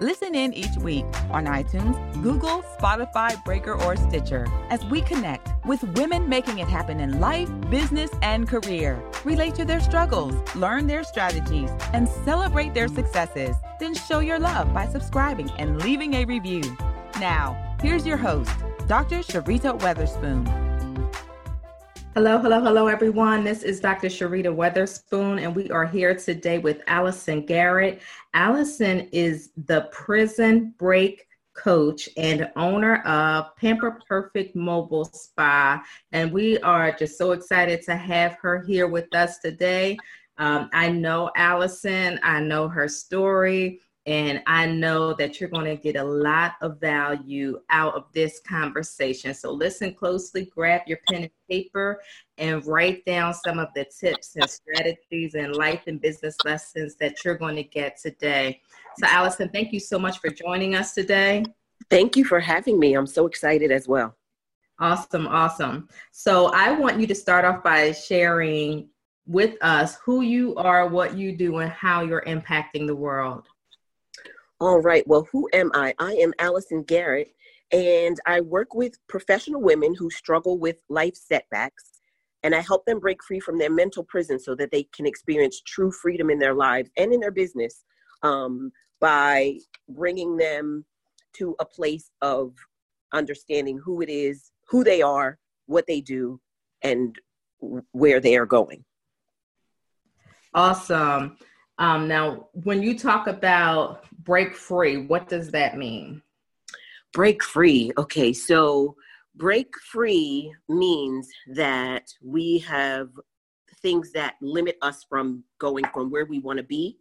Listen 0.00 0.34
in 0.34 0.54
each 0.54 0.74
week 0.78 1.04
on 1.30 1.44
iTunes, 1.44 1.94
Google, 2.22 2.62
Spotify, 2.78 3.44
Breaker, 3.44 3.74
or 3.74 3.96
Stitcher 3.96 4.46
as 4.70 4.82
we 4.86 5.02
connect 5.02 5.50
with 5.66 5.82
women 5.98 6.26
making 6.26 6.58
it 6.58 6.68
happen 6.68 7.00
in 7.00 7.20
life, 7.20 7.50
business, 7.68 8.10
and 8.22 8.48
career. 8.48 8.98
Relate 9.26 9.54
to 9.56 9.66
their 9.66 9.80
struggles, 9.80 10.34
learn 10.54 10.86
their 10.86 11.04
strategies, 11.04 11.68
and 11.92 12.08
celebrate 12.24 12.72
their 12.72 12.88
successes. 12.88 13.54
Then 13.78 13.94
show 13.94 14.20
your 14.20 14.38
love 14.38 14.72
by 14.72 14.88
subscribing 14.88 15.50
and 15.58 15.82
leaving 15.82 16.14
a 16.14 16.24
review. 16.24 16.62
Now, 17.20 17.76
here's 17.82 18.06
your 18.06 18.16
host, 18.16 18.50
Dr. 18.86 19.18
Sharita 19.18 19.78
Weatherspoon. 19.80 20.69
Hello, 22.14 22.38
hello, 22.38 22.60
hello, 22.60 22.88
everyone. 22.88 23.44
This 23.44 23.62
is 23.62 23.78
Dr. 23.78 24.08
Sharita 24.08 24.52
Weatherspoon, 24.52 25.40
and 25.40 25.54
we 25.54 25.70
are 25.70 25.86
here 25.86 26.12
today 26.12 26.58
with 26.58 26.82
Allison 26.88 27.46
Garrett. 27.46 28.02
Allison 28.34 29.08
is 29.12 29.50
the 29.66 29.82
prison 29.92 30.74
break 30.76 31.28
coach 31.54 32.08
and 32.16 32.50
owner 32.56 32.96
of 33.02 33.54
Pamper 33.54 34.00
Perfect 34.08 34.56
Mobile 34.56 35.04
Spa, 35.04 35.80
and 36.10 36.32
we 36.32 36.58
are 36.58 36.90
just 36.90 37.16
so 37.16 37.30
excited 37.30 37.80
to 37.82 37.94
have 37.94 38.36
her 38.42 38.60
here 38.60 38.88
with 38.88 39.14
us 39.14 39.38
today. 39.38 39.96
Um, 40.36 40.68
I 40.72 40.88
know 40.88 41.30
Allison, 41.36 42.18
I 42.24 42.40
know 42.40 42.66
her 42.66 42.88
story. 42.88 43.78
And 44.10 44.42
I 44.44 44.66
know 44.66 45.14
that 45.14 45.38
you're 45.38 45.48
going 45.48 45.66
to 45.66 45.80
get 45.80 45.94
a 45.94 46.02
lot 46.02 46.54
of 46.62 46.80
value 46.80 47.60
out 47.70 47.94
of 47.94 48.06
this 48.12 48.40
conversation. 48.40 49.32
So 49.34 49.52
listen 49.52 49.94
closely, 49.94 50.46
grab 50.46 50.80
your 50.88 50.98
pen 51.08 51.22
and 51.22 51.30
paper, 51.48 52.02
and 52.36 52.66
write 52.66 53.04
down 53.04 53.32
some 53.32 53.60
of 53.60 53.68
the 53.76 53.84
tips 53.84 54.34
and 54.34 54.50
strategies 54.50 55.36
and 55.36 55.54
life 55.54 55.82
and 55.86 56.00
business 56.00 56.36
lessons 56.44 56.96
that 56.96 57.24
you're 57.24 57.36
going 57.36 57.54
to 57.54 57.62
get 57.62 57.98
today. 57.98 58.60
So, 58.98 59.06
Allison, 59.06 59.48
thank 59.48 59.72
you 59.72 59.78
so 59.78 59.96
much 59.96 60.18
for 60.18 60.28
joining 60.28 60.74
us 60.74 60.92
today. 60.92 61.44
Thank 61.88 62.16
you 62.16 62.24
for 62.24 62.40
having 62.40 62.80
me. 62.80 62.94
I'm 62.94 63.06
so 63.06 63.28
excited 63.28 63.70
as 63.70 63.86
well. 63.86 64.16
Awesome, 64.80 65.28
awesome. 65.28 65.88
So, 66.10 66.46
I 66.46 66.72
want 66.72 66.98
you 66.98 67.06
to 67.06 67.14
start 67.14 67.44
off 67.44 67.62
by 67.62 67.92
sharing 67.92 68.88
with 69.28 69.56
us 69.60 69.98
who 70.04 70.22
you 70.22 70.56
are, 70.56 70.88
what 70.88 71.16
you 71.16 71.36
do, 71.36 71.58
and 71.58 71.70
how 71.70 72.02
you're 72.02 72.24
impacting 72.26 72.88
the 72.88 72.96
world. 72.96 73.46
All 74.60 74.80
right. 74.80 75.06
Well, 75.06 75.26
who 75.32 75.48
am 75.54 75.70
I? 75.72 75.94
I 75.98 76.12
am 76.14 76.34
Allison 76.38 76.82
Garrett, 76.82 77.34
and 77.72 78.18
I 78.26 78.42
work 78.42 78.74
with 78.74 78.98
professional 79.08 79.62
women 79.62 79.94
who 79.94 80.10
struggle 80.10 80.58
with 80.58 80.82
life 80.90 81.14
setbacks, 81.16 82.02
and 82.42 82.54
I 82.54 82.60
help 82.60 82.84
them 82.84 83.00
break 83.00 83.24
free 83.24 83.40
from 83.40 83.56
their 83.58 83.70
mental 83.70 84.04
prison 84.04 84.38
so 84.38 84.54
that 84.56 84.70
they 84.70 84.82
can 84.94 85.06
experience 85.06 85.62
true 85.62 85.90
freedom 85.90 86.28
in 86.28 86.38
their 86.38 86.52
lives 86.52 86.90
and 86.98 87.10
in 87.10 87.20
their 87.20 87.30
business 87.30 87.84
um, 88.22 88.70
by 89.00 89.54
bringing 89.88 90.36
them 90.36 90.84
to 91.36 91.56
a 91.58 91.64
place 91.64 92.10
of 92.20 92.52
understanding 93.14 93.80
who 93.82 94.02
it 94.02 94.10
is, 94.10 94.50
who 94.68 94.84
they 94.84 95.00
are, 95.00 95.38
what 95.66 95.86
they 95.86 96.02
do, 96.02 96.38
and 96.82 97.16
where 97.92 98.20
they 98.20 98.36
are 98.36 98.46
going. 98.46 98.84
Awesome. 100.52 101.38
Um, 101.80 102.06
now, 102.06 102.48
when 102.52 102.82
you 102.82 102.96
talk 102.96 103.26
about 103.26 104.04
break 104.22 104.54
free, 104.54 104.98
what 104.98 105.30
does 105.30 105.50
that 105.52 105.78
mean? 105.78 106.20
Break 107.14 107.42
free. 107.42 107.90
Okay, 107.96 108.34
so 108.34 108.96
break 109.34 109.72
free 109.90 110.54
means 110.68 111.30
that 111.54 112.12
we 112.22 112.58
have 112.58 113.08
things 113.80 114.12
that 114.12 114.34
limit 114.42 114.76
us 114.82 115.06
from 115.08 115.42
going 115.58 115.86
from 115.94 116.10
where 116.10 116.26
we 116.26 116.38
want 116.38 116.58
to 116.58 116.62
be 116.62 116.98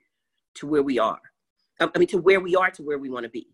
to 0.55 0.65
where 0.65 0.81
we 0.81 0.97
are. 0.97 1.19
Um, 1.81 1.91
I 1.93 1.99
mean, 1.99 2.07
to 2.07 2.17
where 2.17 2.39
we 2.39 2.55
are 2.55 2.71
to 2.71 2.81
where 2.81 2.97
we 2.97 3.09
want 3.09 3.25
to 3.25 3.29
be. 3.29 3.47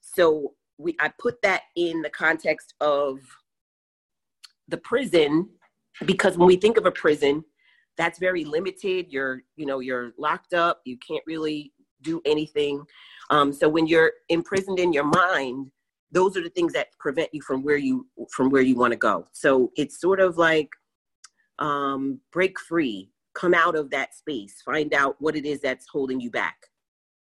So 0.00 0.54
we, 0.76 0.96
I 0.98 1.12
put 1.20 1.40
that 1.42 1.62
in 1.76 2.02
the 2.02 2.10
context 2.10 2.74
of 2.80 3.20
the 4.66 4.78
prison 4.78 5.50
because 6.04 6.36
when 6.36 6.48
we 6.48 6.56
think 6.56 6.78
of 6.78 6.86
a 6.86 6.90
prison, 6.90 7.44
that's 7.96 8.18
very 8.18 8.44
limited. 8.44 9.06
You're 9.10 9.42
you 9.56 9.66
know 9.66 9.80
you're 9.80 10.12
locked 10.18 10.54
up. 10.54 10.80
You 10.84 10.98
can't 11.06 11.22
really 11.26 11.72
do 12.02 12.20
anything. 12.24 12.84
Um, 13.30 13.52
so 13.52 13.68
when 13.68 13.86
you're 13.86 14.12
imprisoned 14.28 14.78
in 14.78 14.92
your 14.92 15.04
mind 15.04 15.70
those 16.14 16.36
are 16.36 16.42
the 16.42 16.48
things 16.48 16.72
that 16.72 16.96
prevent 16.98 17.28
you 17.32 17.42
from 17.42 17.62
where 17.62 17.76
you 17.76 18.06
from 18.30 18.48
where 18.48 18.62
you 18.62 18.76
want 18.76 18.92
to 18.92 18.96
go. 18.96 19.26
So 19.32 19.72
it's 19.76 20.00
sort 20.00 20.20
of 20.20 20.38
like 20.38 20.70
um, 21.58 22.20
break 22.32 22.58
free. 22.58 23.10
Come 23.34 23.52
out 23.52 23.74
of 23.74 23.90
that 23.90 24.14
space. 24.14 24.62
Find 24.64 24.94
out 24.94 25.16
what 25.18 25.34
it 25.34 25.44
is 25.44 25.60
that's 25.60 25.86
holding 25.88 26.20
you 26.20 26.30
back. 26.30 26.56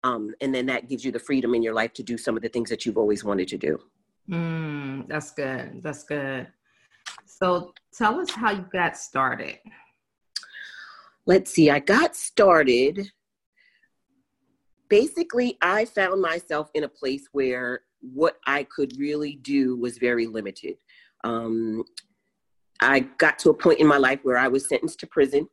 Um, 0.05 0.33
and 0.39 0.55
then 0.55 0.65
that 0.67 0.87
gives 0.87 1.03
you 1.03 1.11
the 1.11 1.19
freedom 1.19 1.53
in 1.53 1.61
your 1.61 1.73
life 1.73 1.91
to 1.93 2.03
do 2.03 2.17
some 2.17 2.37
of 2.37 2.43
the 2.43 2.49
things 2.49 2.69
that 2.69 2.85
you've 2.85 2.97
always 2.97 3.25
wanted 3.25 3.49
to 3.49 3.57
do. 3.57 3.77
Mm, 4.29 5.07
that's 5.09 5.31
good. 5.31 5.81
That's 5.83 6.03
good. 6.03 6.47
So 7.25 7.73
tell 7.93 8.21
us 8.21 8.29
how 8.31 8.51
you 8.51 8.65
got 8.71 8.95
started 8.95 9.57
let's 11.27 11.51
see, 11.51 11.69
I 11.69 11.79
got 11.79 12.15
started. 12.15 13.11
Basically, 14.89 15.57
I 15.61 15.85
found 15.85 16.21
myself 16.21 16.71
in 16.73 16.85
a 16.85 16.89
place 16.89 17.27
where 17.33 17.81
what 18.01 18.37
I 18.47 18.63
could 18.63 18.97
really 18.97 19.35
do 19.35 19.75
was 19.75 19.97
very 19.97 20.25
limited. 20.25 20.77
Um, 21.23 21.83
I 22.81 23.01
got 23.17 23.37
to 23.39 23.49
a 23.49 23.53
point 23.53 23.79
in 23.79 23.87
my 23.87 23.97
life 23.97 24.19
where 24.23 24.37
I 24.37 24.47
was 24.47 24.69
sentenced 24.69 24.99
to 25.01 25.07
prison, 25.07 25.47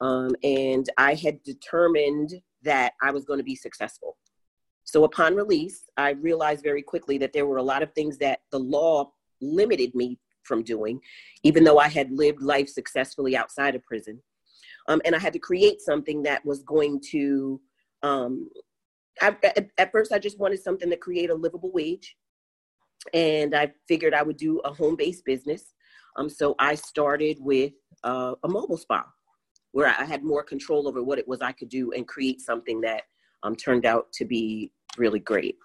um, 0.00 0.36
and 0.42 0.88
I 0.98 1.14
had 1.14 1.42
determined 1.42 2.34
that 2.62 2.92
I 3.02 3.10
was 3.10 3.24
going 3.24 3.38
to 3.38 3.44
be 3.44 3.56
successful. 3.56 4.16
So, 4.84 5.04
upon 5.04 5.34
release, 5.34 5.84
I 5.96 6.10
realized 6.10 6.62
very 6.62 6.82
quickly 6.82 7.16
that 7.18 7.32
there 7.32 7.46
were 7.46 7.56
a 7.56 7.62
lot 7.62 7.82
of 7.82 7.92
things 7.92 8.18
that 8.18 8.40
the 8.52 8.58
law 8.58 9.12
limited 9.40 9.94
me 9.94 10.18
from 10.42 10.62
doing, 10.62 11.00
even 11.42 11.64
though 11.64 11.78
I 11.78 11.88
had 11.88 12.12
lived 12.12 12.42
life 12.42 12.68
successfully 12.68 13.34
outside 13.34 13.74
of 13.74 13.82
prison. 13.84 14.20
Um, 14.88 15.00
and 15.04 15.14
I 15.14 15.18
had 15.18 15.32
to 15.32 15.38
create 15.38 15.80
something 15.80 16.22
that 16.24 16.44
was 16.44 16.62
going 16.62 17.00
to, 17.10 17.60
um, 18.02 18.48
I, 19.20 19.36
at, 19.42 19.68
at 19.78 19.92
first, 19.92 20.12
I 20.12 20.18
just 20.18 20.38
wanted 20.38 20.62
something 20.62 20.90
to 20.90 20.96
create 20.96 21.30
a 21.30 21.34
livable 21.34 21.72
wage. 21.72 22.16
And 23.12 23.54
I 23.54 23.72
figured 23.88 24.14
I 24.14 24.22
would 24.22 24.36
do 24.36 24.58
a 24.60 24.72
home 24.72 24.96
based 24.96 25.24
business. 25.24 25.74
Um, 26.16 26.28
so 26.28 26.54
I 26.58 26.74
started 26.74 27.38
with 27.40 27.72
uh, 28.02 28.34
a 28.42 28.48
mobile 28.48 28.76
spa 28.76 29.04
where 29.72 29.88
I 29.88 30.04
had 30.04 30.22
more 30.22 30.44
control 30.44 30.86
over 30.86 31.02
what 31.02 31.18
it 31.18 31.26
was 31.26 31.40
I 31.40 31.52
could 31.52 31.68
do 31.68 31.92
and 31.92 32.06
create 32.06 32.40
something 32.40 32.80
that 32.82 33.02
um, 33.42 33.56
turned 33.56 33.84
out 33.84 34.12
to 34.12 34.24
be 34.24 34.72
really 34.96 35.18
great. 35.18 35.56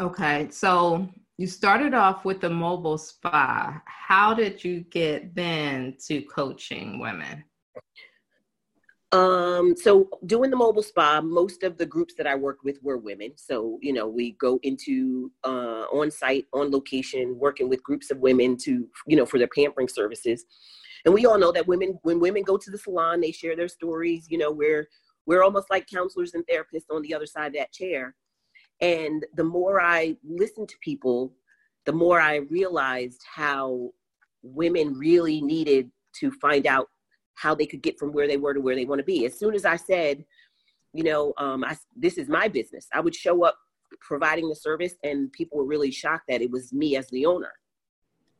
Okay, 0.00 0.48
so 0.50 1.08
you 1.38 1.46
started 1.46 1.92
off 1.92 2.24
with 2.24 2.40
the 2.40 2.50
mobile 2.50 2.98
spa. 2.98 3.82
How 3.84 4.32
did 4.32 4.64
you 4.64 4.80
get 4.80 5.34
then 5.34 5.96
to 6.06 6.22
coaching 6.22 6.98
women? 6.98 7.44
Um, 9.12 9.76
so 9.76 10.08
doing 10.26 10.50
the 10.50 10.56
mobile 10.56 10.82
spa, 10.82 11.20
most 11.20 11.62
of 11.62 11.78
the 11.78 11.86
groups 11.86 12.14
that 12.14 12.26
I 12.26 12.34
worked 12.34 12.64
with 12.64 12.82
were 12.82 12.98
women. 12.98 13.32
So, 13.36 13.78
you 13.80 13.92
know, 13.92 14.08
we 14.08 14.32
go 14.32 14.58
into 14.62 15.30
uh, 15.44 15.84
on 15.92 16.10
site, 16.10 16.46
on 16.52 16.70
location, 16.70 17.38
working 17.38 17.68
with 17.68 17.82
groups 17.82 18.10
of 18.10 18.18
women 18.18 18.56
to, 18.58 18.88
you 19.06 19.16
know, 19.16 19.26
for 19.26 19.38
their 19.38 19.48
pampering 19.48 19.88
services. 19.88 20.44
And 21.04 21.14
we 21.14 21.24
all 21.24 21.38
know 21.38 21.52
that 21.52 21.68
women, 21.68 21.98
when 22.02 22.18
women 22.18 22.42
go 22.42 22.56
to 22.56 22.70
the 22.70 22.78
salon, 22.78 23.20
they 23.20 23.30
share 23.30 23.54
their 23.54 23.68
stories, 23.68 24.26
you 24.28 24.38
know, 24.38 24.50
we're, 24.50 24.88
we're 25.24 25.44
almost 25.44 25.70
like 25.70 25.86
counselors 25.86 26.34
and 26.34 26.44
therapists 26.46 26.90
on 26.90 27.02
the 27.02 27.14
other 27.14 27.26
side 27.26 27.48
of 27.48 27.54
that 27.54 27.72
chair. 27.72 28.14
And 28.80 29.24
the 29.34 29.44
more 29.44 29.80
I 29.80 30.16
listened 30.24 30.68
to 30.68 30.76
people, 30.80 31.32
the 31.86 31.92
more 31.92 32.20
I 32.20 32.36
realized 32.36 33.22
how 33.32 33.90
women 34.42 34.94
really 34.94 35.40
needed 35.40 35.90
to 36.20 36.30
find 36.30 36.66
out 36.66 36.88
how 37.34 37.54
they 37.54 37.66
could 37.66 37.82
get 37.82 37.98
from 37.98 38.12
where 38.12 38.26
they 38.26 38.36
were 38.36 38.54
to 38.54 38.60
where 38.60 38.74
they 38.74 38.84
want 38.84 38.98
to 38.98 39.04
be. 39.04 39.26
As 39.26 39.38
soon 39.38 39.54
as 39.54 39.64
I 39.64 39.76
said, 39.76 40.24
you 40.92 41.04
know, 41.04 41.32
um, 41.36 41.64
I, 41.64 41.76
this 41.94 42.18
is 42.18 42.28
my 42.28 42.48
business, 42.48 42.88
I 42.92 43.00
would 43.00 43.14
show 43.14 43.44
up 43.44 43.56
providing 44.00 44.48
the 44.48 44.56
service, 44.56 44.94
and 45.04 45.32
people 45.32 45.58
were 45.58 45.64
really 45.64 45.90
shocked 45.90 46.24
that 46.28 46.42
it 46.42 46.50
was 46.50 46.72
me 46.72 46.96
as 46.96 47.08
the 47.10 47.26
owner. 47.26 47.52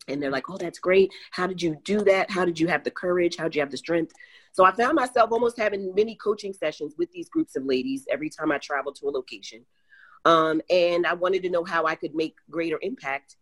And 0.08 0.22
they're 0.22 0.30
like, 0.30 0.48
oh, 0.48 0.56
that's 0.56 0.78
great. 0.78 1.10
How 1.32 1.46
did 1.46 1.60
you 1.60 1.76
do 1.84 2.00
that? 2.02 2.30
How 2.30 2.44
did 2.44 2.60
you 2.60 2.68
have 2.68 2.84
the 2.84 2.90
courage? 2.90 3.36
How 3.36 3.44
did 3.44 3.56
you 3.56 3.60
have 3.60 3.70
the 3.70 3.76
strength? 3.76 4.12
So 4.52 4.64
I 4.64 4.72
found 4.72 4.94
myself 4.94 5.32
almost 5.32 5.58
having 5.58 5.94
many 5.94 6.14
coaching 6.14 6.52
sessions 6.52 6.94
with 6.96 7.10
these 7.12 7.28
groups 7.28 7.56
of 7.56 7.64
ladies 7.64 8.06
every 8.10 8.30
time 8.30 8.52
I 8.52 8.58
traveled 8.58 8.96
to 8.96 9.08
a 9.08 9.10
location 9.10 9.64
um, 10.26 10.60
and 10.68 11.06
I 11.06 11.14
wanted 11.14 11.42
to 11.44 11.50
know 11.50 11.64
how 11.64 11.86
I 11.86 11.94
could 11.94 12.14
make 12.14 12.36
greater 12.50 12.78
impact 12.82 13.36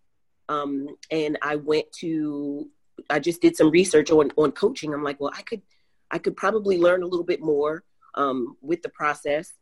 um, 0.49 0.89
and 1.11 1.39
I 1.43 1.57
went 1.57 1.91
to. 2.01 2.69
I 3.11 3.19
just 3.19 3.43
did 3.43 3.57
some 3.57 3.71
research 3.71 4.11
on 4.11 4.31
on 4.37 4.53
coaching. 4.53 4.93
I'm 4.93 5.03
like, 5.03 5.21
well, 5.21 5.33
I 5.35 5.43
could 5.43 5.63
I 6.11 6.19
could 6.19 6.37
probably 6.37 6.79
learn 6.79 7.03
a 7.03 7.07
little 7.07 7.25
bit 7.25 7.41
more 7.41 7.85
um, 8.15 8.57
with 8.61 8.83
the 8.83 8.89
process, 8.89 9.53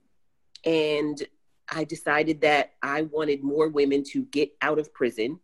and 0.64 1.22
I 1.70 1.84
decided 1.84 2.40
that 2.42 2.72
I 2.82 3.02
wanted 3.02 3.42
more 3.42 3.68
women 3.68 4.04
to 4.12 4.24
get 4.24 4.50
out 4.60 4.78
of 4.78 4.92
prison 4.92 5.40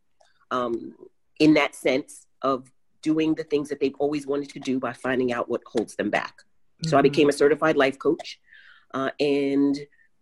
um, 0.51 0.95
in 1.39 1.55
that 1.55 1.75
sense 1.75 2.27
of 2.43 2.71
doing 3.01 3.35
the 3.35 3.45
things 3.45 3.69
that 3.69 3.81
they've 3.81 3.95
always 3.99 4.27
wanted 4.27 4.51
to 4.51 4.59
do 4.59 4.79
by 4.79 4.93
finding 4.93 5.33
out 5.33 5.49
what 5.49 5.63
holds 5.65 5.95
them 5.95 6.11
back. 6.11 6.35
Mm-hmm. 6.37 6.89
So 6.89 6.97
I 6.97 6.99
mm-hmm. 6.99 7.05
became 7.05 7.29
a 7.29 7.33
certified 7.33 7.77
life 7.77 7.99
coach 7.99 8.41
uh, 8.93 9.11
and 9.21 9.79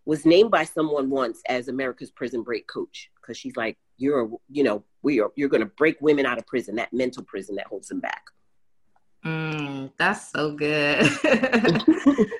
was 0.07 0.25
named 0.25 0.49
by 0.49 0.63
someone 0.63 1.09
once 1.09 1.41
as 1.49 1.67
America's 1.67 2.09
prison 2.09 2.41
break 2.41 2.65
coach 2.65 3.11
because 3.19 3.37
she's 3.37 3.57
like, 3.57 3.77
you're, 3.97 4.31
you 4.49 4.63
know, 4.63 4.81
we 5.01 5.19
are, 5.19 5.31
you're 5.35 5.49
going 5.49 5.61
to 5.61 5.71
break 5.77 5.97
women 5.99 6.25
out 6.25 6.37
of 6.37 6.47
prison, 6.47 6.77
that 6.77 6.93
mental 6.93 7.23
prison 7.23 7.57
that 7.57 7.67
holds 7.67 7.89
them 7.89 7.99
back. 7.99 8.23
Mm, 9.25 9.91
that's 9.97 10.31
so 10.31 10.51
good. 10.51 11.05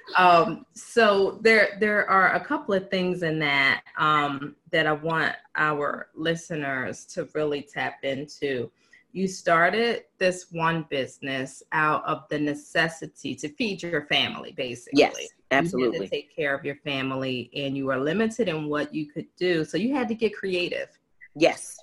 um, 0.17 0.65
so 0.75 1.39
there, 1.41 1.77
there 1.81 2.09
are 2.09 2.35
a 2.35 2.39
couple 2.39 2.73
of 2.73 2.89
things 2.89 3.21
in 3.21 3.37
that 3.39 3.81
um, 3.97 4.55
that 4.71 4.87
I 4.87 4.93
want 4.93 5.35
our 5.57 6.07
listeners 6.15 7.03
to 7.07 7.27
really 7.35 7.61
tap 7.61 7.95
into 8.03 8.71
you 9.11 9.27
started 9.27 10.03
this 10.19 10.47
one 10.51 10.85
business 10.89 11.63
out 11.71 12.05
of 12.05 12.23
the 12.29 12.39
necessity 12.39 13.33
to 13.35 13.49
feed 13.49 13.81
your 13.81 14.05
family, 14.05 14.53
basically. 14.55 14.99
Yes, 14.99 15.15
absolutely. 15.51 15.99
to 15.99 16.07
take 16.07 16.35
care 16.35 16.55
of 16.55 16.65
your 16.65 16.75
family, 16.75 17.49
and 17.55 17.75
you 17.75 17.85
were 17.85 17.97
limited 17.97 18.47
in 18.47 18.67
what 18.67 18.93
you 18.93 19.05
could 19.05 19.27
do, 19.37 19.63
so 19.65 19.77
you 19.77 19.93
had 19.93 20.07
to 20.07 20.15
get 20.15 20.35
creative. 20.35 20.89
Yes, 21.35 21.79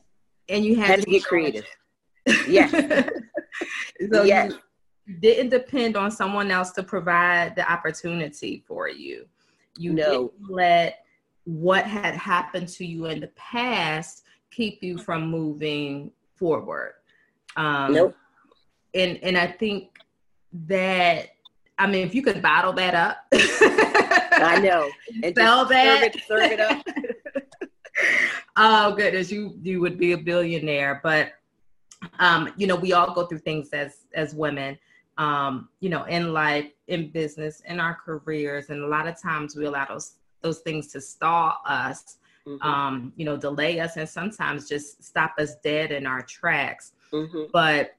and 0.48 0.64
you 0.64 0.76
had, 0.76 0.86
had 0.86 0.98
to, 1.00 1.04
to 1.04 1.10
get 1.10 1.24
creative. 1.24 1.66
Yes. 2.48 2.70
so 4.12 4.22
yes. 4.24 4.52
you 5.06 5.14
didn't 5.20 5.50
depend 5.50 5.96
on 5.96 6.10
someone 6.10 6.50
else 6.50 6.70
to 6.72 6.82
provide 6.82 7.54
the 7.56 7.70
opportunity 7.70 8.64
for 8.66 8.88
you. 8.88 9.26
You 9.76 9.92
no. 9.92 10.10
didn't 10.10 10.50
let 10.50 11.04
what 11.44 11.84
had 11.84 12.14
happened 12.14 12.68
to 12.68 12.86
you 12.86 13.06
in 13.06 13.20
the 13.20 13.30
past 13.36 14.24
keep 14.50 14.82
you 14.82 14.98
from 14.98 15.26
moving 15.26 16.10
forward. 16.34 16.94
Um, 17.56 17.92
nope. 17.92 18.16
And 18.94 19.18
and 19.22 19.36
I 19.36 19.48
think 19.48 19.90
that 20.66 21.30
I 21.78 21.86
mean, 21.86 22.06
if 22.06 22.14
you 22.14 22.22
could 22.22 22.40
bottle 22.40 22.72
that 22.74 22.94
up, 22.94 23.18
I 23.32 24.60
know, 24.60 24.88
and 25.22 25.34
sell 25.34 25.64
that, 25.66 26.14
serve 26.14 26.14
it, 26.14 26.22
serve 26.26 26.52
it 26.52 26.60
up. 26.60 26.86
oh 28.56 28.94
goodness, 28.94 29.30
you 29.30 29.58
you 29.62 29.80
would 29.80 29.98
be 29.98 30.12
a 30.12 30.18
billionaire. 30.18 31.00
But 31.02 31.32
um, 32.18 32.52
you 32.56 32.66
know, 32.66 32.76
we 32.76 32.92
all 32.92 33.12
go 33.14 33.26
through 33.26 33.38
things 33.38 33.70
as 33.70 34.06
as 34.14 34.34
women. 34.34 34.78
Um, 35.16 35.68
you 35.78 35.90
know, 35.90 36.04
in 36.04 36.32
life, 36.32 36.70
in 36.88 37.10
business, 37.10 37.62
in 37.66 37.78
our 37.78 37.94
careers, 38.04 38.70
and 38.70 38.82
a 38.82 38.86
lot 38.86 39.06
of 39.06 39.20
times 39.20 39.56
we 39.56 39.66
allow 39.66 39.86
those 39.86 40.16
those 40.42 40.60
things 40.60 40.88
to 40.88 41.00
stall 41.00 41.58
us. 41.66 42.18
Mm-hmm. 42.46 42.68
Um, 42.68 43.12
you 43.16 43.24
know, 43.24 43.38
delay 43.38 43.80
us 43.80 43.96
and 43.96 44.06
sometimes 44.06 44.68
just 44.68 45.02
stop 45.02 45.32
us 45.38 45.54
dead 45.64 45.90
in 45.92 46.06
our 46.06 46.20
tracks. 46.20 46.92
Mm-hmm. 47.10 47.44
But 47.54 47.96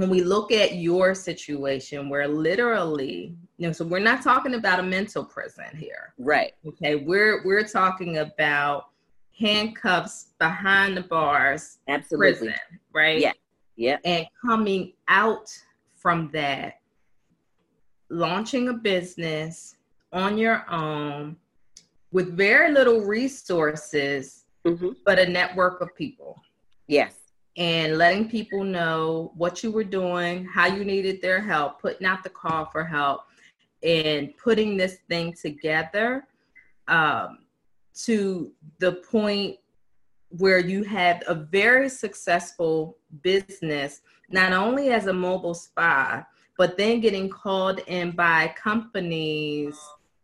when 0.00 0.08
we 0.08 0.22
look 0.22 0.50
at 0.50 0.76
your 0.76 1.14
situation 1.14 2.08
where 2.08 2.26
literally 2.26 3.36
you 3.58 3.66
know 3.66 3.72
so 3.72 3.84
we're 3.84 3.98
not 3.98 4.22
talking 4.22 4.54
about 4.54 4.80
a 4.80 4.82
mental 4.82 5.22
prison 5.22 5.76
here. 5.76 6.14
Right. 6.18 6.54
Okay 6.66 6.94
we're 6.96 7.44
we're 7.44 7.68
talking 7.68 8.16
about 8.18 8.86
handcuffs 9.38 10.28
behind 10.38 10.96
the 10.96 11.02
bars 11.02 11.78
absolutely. 11.86 12.32
prison 12.32 12.54
right? 12.94 13.20
Yeah. 13.20 13.32
Yeah. 13.76 13.98
And 14.06 14.26
coming 14.40 14.94
out 15.08 15.50
from 15.94 16.30
that 16.32 16.80
launching 18.08 18.70
a 18.70 18.72
business 18.72 19.76
on 20.14 20.38
your 20.38 20.64
own 20.70 21.36
with 22.10 22.34
very 22.34 22.72
little 22.72 23.02
resources 23.02 24.46
mm-hmm. 24.64 24.92
but 25.04 25.18
a 25.18 25.28
network 25.28 25.82
of 25.82 25.94
people. 25.94 26.40
Yes 26.86 27.19
and 27.60 27.98
letting 27.98 28.26
people 28.26 28.64
know 28.64 29.32
what 29.36 29.62
you 29.62 29.70
were 29.70 29.84
doing, 29.84 30.46
how 30.46 30.66
you 30.66 30.82
needed 30.82 31.20
their 31.20 31.42
help, 31.42 31.80
putting 31.80 32.06
out 32.06 32.22
the 32.24 32.30
call 32.30 32.64
for 32.64 32.82
help, 32.82 33.26
and 33.82 34.34
putting 34.38 34.78
this 34.78 34.96
thing 35.10 35.34
together 35.34 36.26
um, 36.88 37.40
to 37.92 38.50
the 38.78 38.92
point 38.92 39.58
where 40.38 40.58
you 40.58 40.82
had 40.84 41.22
a 41.28 41.34
very 41.34 41.90
successful 41.90 42.96
business, 43.22 44.00
not 44.30 44.54
only 44.54 44.88
as 44.88 45.06
a 45.06 45.12
mobile 45.12 45.54
spa, 45.54 46.24
but 46.56 46.78
then 46.78 46.98
getting 46.98 47.28
called 47.28 47.80
in 47.88 48.12
by 48.12 48.54
companies. 48.56 49.78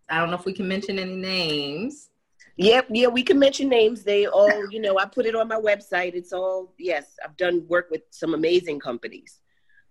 I 0.09 0.21
don't 0.21 0.31
know 0.31 0.37
if 0.37 0.47
we 0.47 0.55
can 0.55 0.69
mention 0.69 0.99
any 0.99 1.17
names 1.17 2.09
Yep, 2.59 2.87
yeah, 2.91 3.09
we 3.09 3.23
can 3.23 3.39
mention 3.39 3.69
names. 3.69 4.03
They 4.03 4.27
all, 4.27 4.71
you 4.71 4.81
know, 4.81 4.99
I 4.99 5.05
put 5.05 5.27
it 5.27 5.35
on 5.35 5.49
my 5.49 5.61
website. 5.61 6.15
It's 6.15 6.33
all 6.33 6.73
yes. 6.79 7.17
I've 7.23 7.37
done 7.37 7.67
work 7.69 7.89
with 7.91 8.03
some 8.11 8.33
amazing 8.33 8.81
companies. 8.81 9.41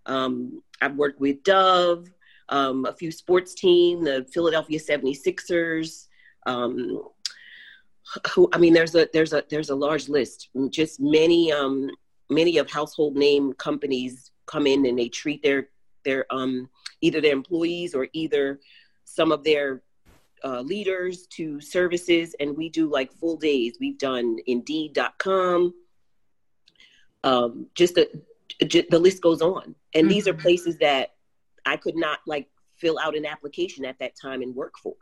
Um, 0.06 0.62
I've 0.82 0.96
worked 0.96 1.20
with 1.20 1.44
Dove, 1.44 2.08
um, 2.48 2.84
a 2.84 2.92
few 2.92 3.12
sports 3.12 3.54
team, 3.54 4.02
the 4.02 4.26
Philadelphia 4.32 4.80
76ers. 4.80 6.08
Um, 6.46 7.02
who 8.32 8.48
I 8.52 8.58
mean, 8.58 8.72
there's 8.72 8.94
a 8.94 9.08
there's 9.12 9.32
a 9.32 9.44
there's 9.48 9.70
a 9.70 9.74
large 9.74 10.08
list. 10.08 10.48
Just 10.70 11.00
many 11.00 11.52
um, 11.52 11.90
many 12.30 12.58
of 12.58 12.70
household 12.70 13.16
name 13.16 13.52
companies 13.54 14.30
come 14.46 14.66
in 14.66 14.86
and 14.86 14.98
they 14.98 15.08
treat 15.08 15.42
their 15.42 15.68
their 16.04 16.26
um, 16.30 16.68
either 17.00 17.20
their 17.20 17.32
employees 17.32 17.94
or 17.94 18.08
either 18.12 18.60
some 19.04 19.32
of 19.32 19.44
their 19.44 19.82
uh, 20.46 20.60
leaders 20.60 21.26
to 21.26 21.60
services, 21.60 22.36
and 22.38 22.56
we 22.56 22.68
do 22.68 22.88
like 22.88 23.12
full 23.12 23.36
days. 23.36 23.78
We've 23.80 23.98
done 23.98 24.36
Indeed.com. 24.46 25.74
Um, 27.24 27.66
just, 27.74 27.98
a, 27.98 28.08
just 28.64 28.88
the 28.90 28.98
list 29.00 29.20
goes 29.20 29.42
on, 29.42 29.74
and 29.92 30.04
mm-hmm. 30.04 30.08
these 30.08 30.28
are 30.28 30.32
mm-hmm. 30.32 30.42
places 30.42 30.78
that 30.78 31.14
I 31.64 31.76
could 31.76 31.96
not 31.96 32.20
like 32.28 32.48
fill 32.76 32.96
out 33.00 33.16
an 33.16 33.26
application 33.26 33.84
at 33.84 33.98
that 33.98 34.12
time 34.20 34.40
and 34.40 34.54
work 34.54 34.78
for, 34.80 34.94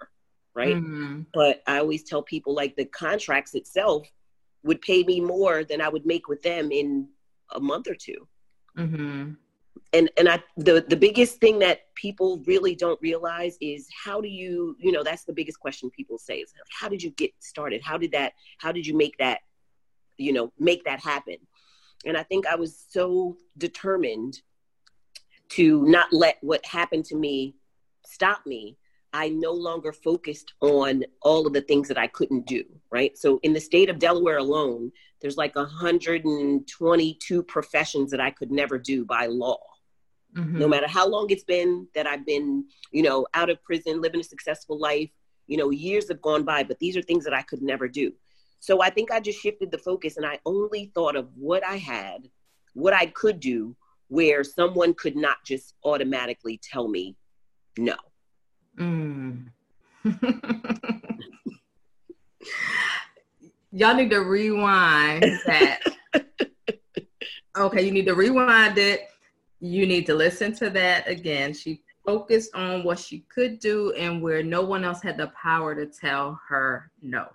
right? 0.54 0.76
Mm-hmm. 0.76 1.22
But 1.34 1.62
I 1.66 1.78
always 1.78 2.04
tell 2.04 2.22
people 2.22 2.54
like 2.54 2.74
the 2.74 2.86
contracts 2.86 3.54
itself 3.54 4.08
would 4.62 4.80
pay 4.80 5.02
me 5.02 5.20
more 5.20 5.62
than 5.62 5.82
I 5.82 5.90
would 5.90 6.06
make 6.06 6.26
with 6.26 6.42
them 6.42 6.72
in 6.72 7.08
a 7.54 7.60
month 7.60 7.86
or 7.86 7.94
2 7.94 8.26
mm-hmm 8.78 9.32
and 9.92 10.10
and 10.16 10.28
I 10.28 10.42
the 10.56 10.84
the 10.86 10.96
biggest 10.96 11.38
thing 11.38 11.58
that 11.60 11.94
people 11.94 12.42
really 12.46 12.74
don't 12.74 13.00
realize 13.00 13.56
is 13.60 13.88
how 14.04 14.20
do 14.20 14.28
you 14.28 14.76
you 14.78 14.92
know 14.92 15.02
that's 15.02 15.24
the 15.24 15.32
biggest 15.32 15.60
question 15.60 15.90
people 15.90 16.18
say 16.18 16.38
is 16.38 16.52
how 16.70 16.88
did 16.88 17.02
you 17.02 17.10
get 17.10 17.30
started? 17.38 17.80
How 17.82 17.96
did 17.96 18.12
that 18.12 18.32
how 18.58 18.72
did 18.72 18.86
you 18.86 18.96
make 18.96 19.16
that 19.18 19.40
you 20.16 20.32
know 20.32 20.52
make 20.58 20.84
that 20.84 21.00
happen? 21.00 21.36
And 22.04 22.16
I 22.16 22.22
think 22.22 22.46
I 22.46 22.56
was 22.56 22.84
so 22.90 23.36
determined 23.56 24.40
to 25.50 25.84
not 25.86 26.12
let 26.12 26.36
what 26.40 26.64
happened 26.66 27.04
to 27.06 27.16
me 27.16 27.54
stop 28.04 28.44
me. 28.46 28.76
I 29.12 29.28
no 29.28 29.52
longer 29.52 29.92
focused 29.92 30.54
on 30.60 31.04
all 31.22 31.46
of 31.46 31.52
the 31.52 31.60
things 31.60 31.86
that 31.86 31.98
I 31.98 32.08
couldn't 32.08 32.46
do, 32.46 32.64
right? 32.90 33.16
So 33.16 33.38
in 33.44 33.52
the 33.52 33.60
state 33.60 33.88
of 33.88 34.00
Delaware 34.00 34.38
alone, 34.38 34.90
there's 35.24 35.38
like 35.38 35.56
122 35.56 37.42
professions 37.44 38.10
that 38.10 38.20
I 38.20 38.28
could 38.30 38.52
never 38.52 38.76
do 38.76 39.06
by 39.06 39.24
law. 39.24 39.56
Mm-hmm. 40.36 40.58
No 40.58 40.68
matter 40.68 40.86
how 40.86 41.08
long 41.08 41.30
it's 41.30 41.44
been 41.44 41.88
that 41.94 42.06
I've 42.06 42.26
been, 42.26 42.66
you 42.90 43.02
know, 43.02 43.26
out 43.32 43.48
of 43.48 43.64
prison, 43.64 44.02
living 44.02 44.20
a 44.20 44.24
successful 44.24 44.78
life, 44.78 45.08
you 45.46 45.56
know, 45.56 45.70
years 45.70 46.08
have 46.08 46.20
gone 46.20 46.42
by, 46.42 46.62
but 46.62 46.78
these 46.78 46.94
are 46.94 47.00
things 47.00 47.24
that 47.24 47.32
I 47.32 47.40
could 47.40 47.62
never 47.62 47.88
do. 47.88 48.12
So 48.60 48.82
I 48.82 48.90
think 48.90 49.10
I 49.10 49.18
just 49.18 49.40
shifted 49.40 49.70
the 49.70 49.78
focus 49.78 50.18
and 50.18 50.26
I 50.26 50.40
only 50.44 50.92
thought 50.94 51.16
of 51.16 51.30
what 51.34 51.64
I 51.64 51.78
had, 51.78 52.28
what 52.74 52.92
I 52.92 53.06
could 53.06 53.40
do, 53.40 53.74
where 54.08 54.44
someone 54.44 54.92
could 54.92 55.16
not 55.16 55.38
just 55.46 55.72
automatically 55.84 56.60
tell 56.62 56.86
me 56.86 57.16
no. 57.78 57.96
Mm. 58.78 59.46
Y'all 63.76 63.96
need 63.96 64.10
to 64.10 64.20
rewind 64.20 65.24
that. 65.46 65.80
okay, 67.58 67.84
you 67.84 67.90
need 67.90 68.06
to 68.06 68.14
rewind 68.14 68.78
it. 68.78 69.08
You 69.58 69.84
need 69.84 70.06
to 70.06 70.14
listen 70.14 70.54
to 70.54 70.70
that 70.70 71.08
again. 71.08 71.52
She 71.52 71.82
focused 72.06 72.54
on 72.54 72.84
what 72.84 73.00
she 73.00 73.24
could 73.34 73.58
do 73.58 73.92
and 73.94 74.22
where 74.22 74.44
no 74.44 74.62
one 74.62 74.84
else 74.84 75.02
had 75.02 75.16
the 75.16 75.32
power 75.40 75.74
to 75.74 75.86
tell 75.86 76.40
her 76.48 76.92
no. 77.02 77.26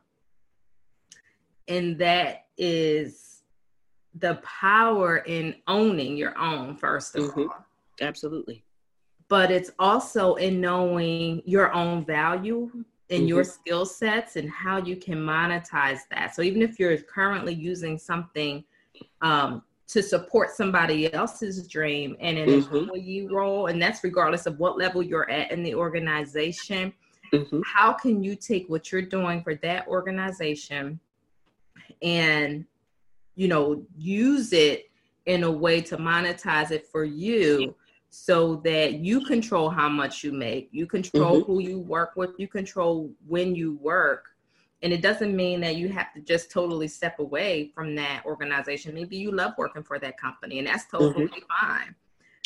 And 1.68 1.98
that 1.98 2.46
is 2.58 3.42
the 4.16 4.36
power 4.36 5.18
in 5.18 5.56
owning 5.68 6.16
your 6.16 6.38
own, 6.38 6.78
first 6.78 7.18
of 7.18 7.26
mm-hmm. 7.26 7.50
all. 7.50 7.66
Absolutely. 8.00 8.64
But 9.28 9.52
it's 9.52 9.72
also 9.78 10.36
in 10.36 10.62
knowing 10.62 11.42
your 11.44 11.74
own 11.74 12.06
value 12.06 12.72
and 13.10 13.22
mm-hmm. 13.22 13.28
your 13.28 13.44
skill 13.44 13.86
sets 13.86 14.36
and 14.36 14.50
how 14.50 14.78
you 14.78 14.96
can 14.96 15.18
monetize 15.18 16.02
that. 16.12 16.36
So 16.36 16.42
even 16.42 16.62
if 16.62 16.80
you're 16.80 16.98
currently 16.98 17.54
using 17.54 17.98
something 17.98 18.64
um, 19.22 19.64
to 19.88 20.04
support 20.04 20.52
somebody 20.52 21.12
else's 21.14 21.68
dream 21.68 22.16
and 22.20 22.38
an 22.38 22.50
Mhm. 22.50 22.74
employee 22.74 23.28
role, 23.28 23.68
and 23.68 23.82
that's 23.82 24.04
regardless 24.04 24.46
of 24.46 24.60
what 24.60 24.78
level 24.78 25.02
you're 25.02 25.30
at 25.30 25.52
in 25.52 25.64
the 25.64 25.74
organization. 25.74 26.94
Mhm. 27.34 27.64
How 27.66 27.94
can 27.94 28.24
you 28.24 28.36
take 28.36 28.70
what 28.70 28.92
you're 28.92 29.02
doing 29.02 29.44
for 29.44 29.56
that 29.56 29.88
organization 29.88 31.00
and 32.02 32.66
you 33.36 33.48
know 33.48 33.86
use 33.98 34.54
it 34.54 34.90
in 35.26 35.44
a 35.44 35.52
way 35.52 35.82
to 35.82 35.98
monetize 35.98 36.72
it 36.72 36.88
for 36.88 37.04
you 37.04 37.76
so 38.10 38.58
that 38.58 38.94
you 38.96 39.24
control 39.26 39.70
how 39.70 39.88
much 39.88 40.24
you 40.24 40.32
make. 40.32 40.70
You 40.72 40.88
control 40.88 41.44
who 41.44 41.60
you 41.60 41.80
work 41.80 42.14
with. 42.16 42.32
You 42.38 42.48
control 42.48 43.12
when 43.28 43.56
you 43.56 43.78
work. 43.78 44.30
And 44.82 44.94
it 44.94 45.02
doesn't 45.02 45.36
mean 45.36 45.60
that 45.62 45.76
you 45.76 45.90
have 45.90 46.14
to 46.14 46.22
just 46.22 46.50
totally 46.50 46.88
step 46.88 47.20
away 47.20 47.72
from 47.76 47.96
that 47.96 48.24
organization. 48.26 48.96
Maybe 48.96 49.18
you 49.18 49.32
love 49.32 49.54
working 49.58 49.84
for 49.84 50.00
that 50.00 50.18
company 50.20 50.60
and 50.60 50.68
that's 50.68 50.86
totally 50.90 51.30
fine. 51.60 51.96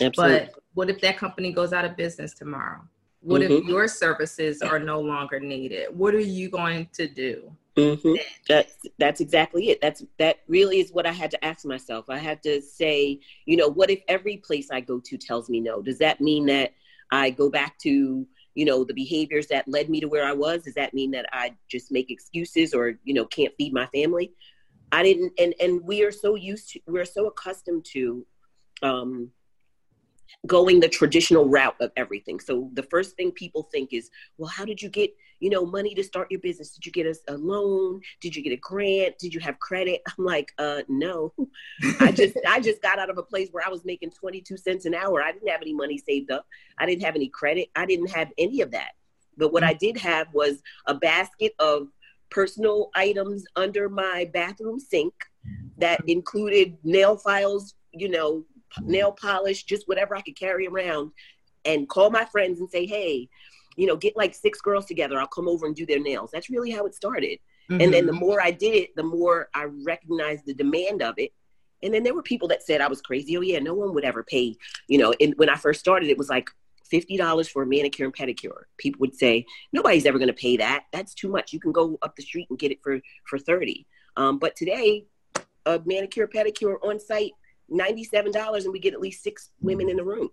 Absolutely. 0.01 0.47
but 0.47 0.63
what 0.73 0.89
if 0.89 0.99
that 1.01 1.17
company 1.17 1.51
goes 1.53 1.71
out 1.71 1.85
of 1.85 1.95
business 1.95 2.33
tomorrow? 2.33 2.81
What 3.21 3.43
if 3.43 3.51
Mhm. 3.51 3.69
your 3.69 3.87
services 3.87 4.61
are 4.61 4.79
no 4.79 4.99
longer 4.99 5.39
needed? 5.39 5.95
What 5.95 6.15
are 6.15 6.19
you 6.19 6.49
going 6.49 6.87
to 6.93 7.07
do 7.07 7.55
hmm 7.77 8.13
That's 8.47 8.75
that's 8.99 9.21
exactly 9.21 9.69
it. 9.69 9.81
That's 9.81 10.03
that 10.19 10.37
really 10.47 10.79
is 10.79 10.91
what 10.91 11.07
I 11.07 11.11
had 11.11 11.31
to 11.31 11.43
ask 11.43 11.65
myself. 11.65 12.05
I 12.09 12.17
had 12.17 12.43
to 12.43 12.61
say, 12.61 13.19
you 13.45 13.57
know, 13.57 13.67
what 13.67 13.89
if 13.89 14.01
every 14.07 14.37
place 14.37 14.69
I 14.71 14.81
go 14.81 14.99
to 14.99 15.17
tells 15.17 15.49
me 15.49 15.59
no? 15.59 15.81
Does 15.81 15.97
that 15.99 16.21
mean 16.21 16.45
that 16.47 16.73
I 17.11 17.31
go 17.31 17.49
back 17.49 17.77
to 17.79 18.27
you 18.55 18.65
know 18.65 18.83
the 18.83 18.93
behaviors 18.93 19.47
that 19.47 19.67
led 19.67 19.89
me 19.89 19.99
to 20.01 20.07
where 20.07 20.25
I 20.25 20.33
was? 20.33 20.63
Does 20.63 20.75
that 20.75 20.93
mean 20.93 21.11
that 21.11 21.25
I 21.33 21.55
just 21.69 21.91
make 21.91 22.11
excuses 22.11 22.73
or 22.73 22.99
you 23.03 23.13
know 23.13 23.25
can't 23.25 23.53
feed 23.57 23.73
my 23.73 23.87
family? 23.87 24.31
I 24.91 25.01
didn't, 25.01 25.33
and 25.39 25.55
and 25.59 25.81
we 25.83 26.03
are 26.03 26.11
so 26.11 26.35
used 26.35 26.69
to, 26.71 26.79
we're 26.85 27.05
so 27.05 27.25
accustomed 27.25 27.85
to 27.93 28.25
um, 28.83 29.31
going 30.47 30.79
the 30.79 30.89
traditional 30.89 31.47
route 31.47 31.75
of 31.79 31.91
everything. 31.95 32.39
So 32.39 32.69
the 32.73 32.83
first 32.83 33.15
thing 33.15 33.31
people 33.31 33.69
think 33.71 33.93
is, 33.93 34.09
well, 34.37 34.49
how 34.49 34.65
did 34.65 34.81
you 34.81 34.89
get 34.89 35.13
you 35.43 35.49
know, 35.49 35.65
money 35.65 35.93
to 35.93 36.01
start 36.01 36.31
your 36.31 36.39
business? 36.39 36.69
Did 36.69 36.85
you 36.85 36.91
get 36.93 37.05
a, 37.05 37.33
a 37.33 37.35
loan? 37.35 37.99
Did 38.21 38.33
you 38.33 38.41
get 38.41 38.53
a 38.53 38.57
grant? 38.57 39.19
Did 39.19 39.33
you 39.33 39.41
have 39.41 39.59
credit? 39.59 40.01
I'm 40.17 40.23
like, 40.23 40.53
uh, 40.57 40.83
no. 40.87 41.33
I 41.99 42.13
just 42.13 42.37
I 42.47 42.61
just 42.61 42.81
got 42.81 42.97
out 42.97 43.09
of 43.09 43.17
a 43.17 43.23
place 43.23 43.49
where 43.51 43.61
I 43.65 43.69
was 43.69 43.83
making 43.83 44.11
22 44.11 44.55
cents 44.55 44.85
an 44.85 44.95
hour. 44.95 45.21
I 45.21 45.33
didn't 45.33 45.49
have 45.49 45.61
any 45.61 45.73
money 45.73 45.97
saved 45.97 46.31
up. 46.31 46.47
I 46.77 46.85
didn't 46.85 47.03
have 47.03 47.17
any 47.17 47.27
credit. 47.27 47.67
I 47.75 47.85
didn't 47.85 48.11
have 48.11 48.29
any 48.37 48.61
of 48.61 48.71
that. 48.71 48.91
But 49.35 49.51
what 49.51 49.65
I 49.65 49.73
did 49.73 49.97
have 49.97 50.27
was 50.33 50.61
a 50.87 50.93
basket 50.93 51.53
of 51.59 51.89
personal 52.29 52.89
items 52.95 53.43
under 53.57 53.89
my 53.89 54.29
bathroom 54.33 54.79
sink 54.79 55.13
that 55.77 55.99
included 56.07 56.77
nail 56.85 57.17
files, 57.17 57.73
you 57.91 58.07
know, 58.07 58.45
nail 58.81 59.11
polish, 59.11 59.63
just 59.63 59.87
whatever 59.87 60.15
I 60.15 60.21
could 60.21 60.37
carry 60.37 60.67
around 60.67 61.11
and 61.65 61.87
call 61.87 62.09
my 62.09 62.25
friends 62.25 62.59
and 62.59 62.69
say, 62.69 62.85
hey, 62.85 63.29
you 63.75 63.87
know, 63.87 63.95
get 63.95 64.17
like 64.17 64.35
six 64.35 64.61
girls 64.61 64.85
together. 64.85 65.19
I'll 65.19 65.27
come 65.27 65.47
over 65.47 65.65
and 65.65 65.75
do 65.75 65.85
their 65.85 65.99
nails. 65.99 66.29
That's 66.31 66.49
really 66.49 66.71
how 66.71 66.85
it 66.85 66.95
started. 66.95 67.39
And 67.69 67.93
then 67.93 68.05
the 68.05 68.13
more 68.13 68.41
I 68.41 68.51
did 68.51 68.75
it, 68.75 68.95
the 68.95 69.03
more 69.03 69.49
I 69.53 69.63
recognized 69.63 70.45
the 70.45 70.53
demand 70.53 71.01
of 71.01 71.15
it. 71.17 71.31
And 71.81 71.93
then 71.93 72.03
there 72.03 72.13
were 72.13 72.21
people 72.21 72.47
that 72.49 72.61
said 72.61 72.81
I 72.81 72.87
was 72.87 73.01
crazy. 73.01 73.37
Oh 73.37 73.41
yeah, 73.41 73.59
no 73.59 73.73
one 73.73 73.93
would 73.93 74.03
ever 74.03 74.21
pay. 74.21 74.55
You 74.87 74.97
know, 74.97 75.13
and 75.19 75.33
when 75.37 75.49
I 75.49 75.55
first 75.55 75.79
started, 75.79 76.09
it 76.09 76.17
was 76.17 76.29
like 76.29 76.49
fifty 76.85 77.17
dollars 77.17 77.47
for 77.47 77.63
a 77.63 77.65
manicure 77.65 78.05
and 78.05 78.13
pedicure. 78.13 78.63
People 78.77 78.99
would 78.99 79.15
say 79.15 79.45
nobody's 79.71 80.05
ever 80.05 80.17
going 80.17 80.27
to 80.27 80.33
pay 80.33 80.57
that. 80.57 80.85
That's 80.91 81.13
too 81.13 81.29
much. 81.29 81.53
You 81.53 81.59
can 81.59 81.71
go 81.71 81.97
up 82.01 82.15
the 82.15 82.21
street 82.21 82.47
and 82.49 82.59
get 82.59 82.71
it 82.71 82.79
for 82.83 82.99
for 83.25 83.39
thirty. 83.39 83.87
Um, 84.17 84.39
but 84.39 84.55
today, 84.55 85.05
a 85.65 85.81
manicure 85.85 86.27
pedicure 86.27 86.75
on 86.83 86.99
site, 86.99 87.31
ninety 87.69 88.03
seven 88.03 88.31
dollars, 88.31 88.65
and 88.65 88.73
we 88.73 88.79
get 88.79 88.93
at 88.93 88.99
least 89.01 89.23
six 89.23 89.49
women 89.61 89.89
in 89.89 89.97
the 89.97 90.03
room 90.03 90.29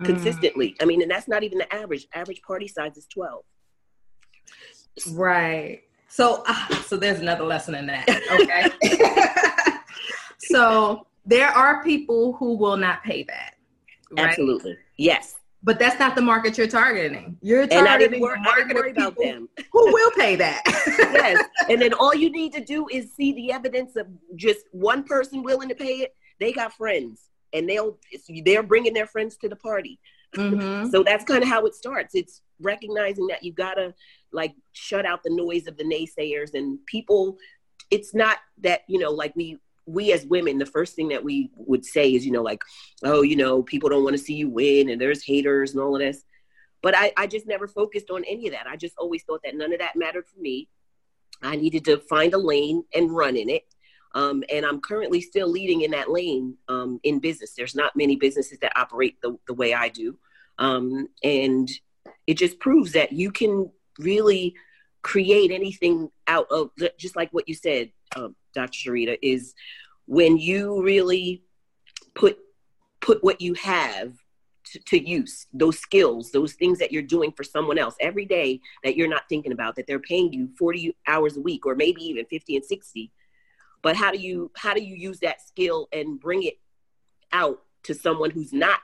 Mm. 0.00 0.06
consistently. 0.06 0.76
I 0.80 0.84
mean, 0.84 1.02
and 1.02 1.10
that's 1.10 1.26
not 1.26 1.42
even 1.42 1.58
the 1.58 1.74
average. 1.74 2.06
Average 2.14 2.42
party 2.42 2.68
size 2.68 2.96
is 2.96 3.06
twelve. 3.06 3.44
Right. 5.12 5.82
So, 6.08 6.42
ah, 6.46 6.84
so 6.86 6.96
there's 6.96 7.20
another 7.20 7.44
lesson 7.44 7.74
in 7.74 7.86
that. 7.86 8.08
Okay. 8.30 9.72
so 10.38 11.06
there 11.26 11.48
are 11.48 11.82
people 11.82 12.32
who 12.34 12.56
will 12.56 12.76
not 12.76 13.02
pay 13.02 13.24
that. 13.24 13.54
Right? 14.12 14.26
Absolutely, 14.28 14.76
yes. 14.96 15.34
But 15.64 15.78
that's 15.80 15.98
not 15.98 16.14
the 16.14 16.22
market 16.22 16.56
you're 16.56 16.68
targeting. 16.68 17.36
You're 17.42 17.62
And 17.62 17.72
I 17.72 17.98
didn't, 17.98 18.20
targeting 18.20 18.20
wor- 18.20 18.34
the 18.36 18.40
I 18.40 18.44
market 18.44 18.68
didn't 18.68 18.76
worry 18.76 18.90
of 18.92 18.96
about 18.96 19.16
people 19.18 19.32
them. 19.32 19.48
who 19.72 19.92
will 19.92 20.10
pay 20.12 20.36
that. 20.36 20.62
yes. 20.98 21.44
And 21.68 21.82
then 21.82 21.92
all 21.94 22.14
you 22.14 22.30
need 22.30 22.52
to 22.54 22.64
do 22.64 22.86
is 22.92 23.12
see 23.12 23.32
the 23.32 23.50
evidence 23.52 23.96
of 23.96 24.06
just 24.36 24.60
one 24.70 25.02
person 25.02 25.42
willing 25.42 25.68
to 25.68 25.74
pay 25.74 25.96
it. 25.96 26.14
They 26.40 26.52
got 26.52 26.72
friends, 26.72 27.22
and 27.52 27.68
they'll 27.68 27.98
they're 28.44 28.62
bringing 28.62 28.94
their 28.94 29.06
friends 29.06 29.36
to 29.38 29.48
the 29.48 29.56
party. 29.56 29.98
Mhm. 30.34 30.88
So 30.92 31.02
that's 31.02 31.24
kind 31.24 31.42
of 31.42 31.48
how 31.48 31.66
it 31.66 31.74
starts. 31.74 32.14
It's 32.14 32.42
recognizing 32.60 33.26
that 33.28 33.42
you 33.42 33.52
gotta 33.52 33.94
like 34.32 34.54
shut 34.72 35.06
out 35.06 35.22
the 35.22 35.30
noise 35.30 35.66
of 35.66 35.76
the 35.76 35.84
naysayers 35.84 36.54
and 36.54 36.78
people. 36.86 37.38
It's 37.90 38.14
not 38.14 38.38
that 38.58 38.82
you 38.88 38.98
know, 38.98 39.10
like 39.10 39.34
we 39.36 39.58
we 39.86 40.12
as 40.12 40.26
women, 40.26 40.58
the 40.58 40.66
first 40.66 40.94
thing 40.94 41.08
that 41.08 41.24
we 41.24 41.50
would 41.56 41.82
say 41.82 42.12
is, 42.14 42.26
you 42.26 42.30
know, 42.32 42.42
like, 42.42 42.62
oh, 43.04 43.22
you 43.22 43.36
know, 43.36 43.62
people 43.62 43.88
don't 43.88 44.04
want 44.04 44.14
to 44.14 44.22
see 44.22 44.34
you 44.34 44.48
win, 44.50 44.90
and 44.90 45.00
there's 45.00 45.24
haters 45.24 45.72
and 45.72 45.80
all 45.80 45.94
of 45.96 46.00
this. 46.00 46.24
But 46.82 46.94
I, 46.96 47.12
I 47.16 47.26
just 47.26 47.46
never 47.46 47.66
focused 47.66 48.10
on 48.10 48.22
any 48.24 48.46
of 48.46 48.52
that. 48.52 48.66
I 48.66 48.76
just 48.76 48.96
always 48.98 49.22
thought 49.22 49.40
that 49.44 49.56
none 49.56 49.72
of 49.72 49.78
that 49.78 49.96
mattered 49.96 50.26
for 50.28 50.38
me. 50.38 50.68
I 51.42 51.56
needed 51.56 51.84
to 51.86 51.98
find 51.98 52.34
a 52.34 52.38
lane 52.38 52.84
and 52.94 53.10
run 53.10 53.34
in 53.36 53.48
it. 53.48 53.64
Um, 54.18 54.42
and 54.50 54.66
I'm 54.66 54.80
currently 54.80 55.20
still 55.20 55.46
leading 55.46 55.82
in 55.82 55.92
that 55.92 56.10
lane 56.10 56.56
um, 56.66 56.98
in 57.04 57.20
business. 57.20 57.54
There's 57.56 57.76
not 57.76 57.94
many 57.94 58.16
businesses 58.16 58.58
that 58.58 58.76
operate 58.76 59.16
the, 59.22 59.38
the 59.46 59.54
way 59.54 59.72
I 59.72 59.90
do. 59.90 60.18
Um, 60.58 61.06
and 61.22 61.70
it 62.26 62.34
just 62.34 62.58
proves 62.58 62.92
that 62.92 63.12
you 63.12 63.30
can 63.30 63.70
really 64.00 64.56
create 65.02 65.52
anything 65.52 66.10
out 66.26 66.48
of 66.50 66.70
just 66.98 67.14
like 67.14 67.30
what 67.30 67.48
you 67.48 67.54
said, 67.54 67.92
um, 68.16 68.34
Dr. 68.54 68.90
Sharita, 68.90 69.18
is 69.22 69.54
when 70.06 70.36
you 70.36 70.82
really 70.82 71.44
put 72.14 72.38
put 73.00 73.22
what 73.22 73.40
you 73.40 73.54
have 73.54 74.14
to, 74.72 74.80
to 74.80 74.98
use, 74.98 75.46
those 75.52 75.78
skills, 75.78 76.32
those 76.32 76.54
things 76.54 76.80
that 76.80 76.90
you're 76.90 77.02
doing 77.02 77.30
for 77.30 77.44
someone 77.44 77.78
else 77.78 77.94
every 78.00 78.24
day 78.24 78.60
that 78.82 78.96
you're 78.96 79.06
not 79.06 79.28
thinking 79.28 79.52
about, 79.52 79.76
that 79.76 79.86
they're 79.86 80.00
paying 80.00 80.32
you 80.32 80.48
40 80.58 80.96
hours 81.06 81.36
a 81.36 81.40
week 81.40 81.64
or 81.64 81.76
maybe 81.76 82.02
even 82.02 82.26
50 82.26 82.56
and 82.56 82.64
60 82.64 83.12
but 83.82 83.96
how 83.96 84.10
do 84.10 84.18
you 84.18 84.50
how 84.56 84.74
do 84.74 84.82
you 84.82 84.94
use 84.94 85.20
that 85.20 85.40
skill 85.40 85.88
and 85.92 86.20
bring 86.20 86.42
it 86.42 86.58
out 87.32 87.62
to 87.84 87.94
someone 87.94 88.30
who's 88.30 88.52
not 88.52 88.80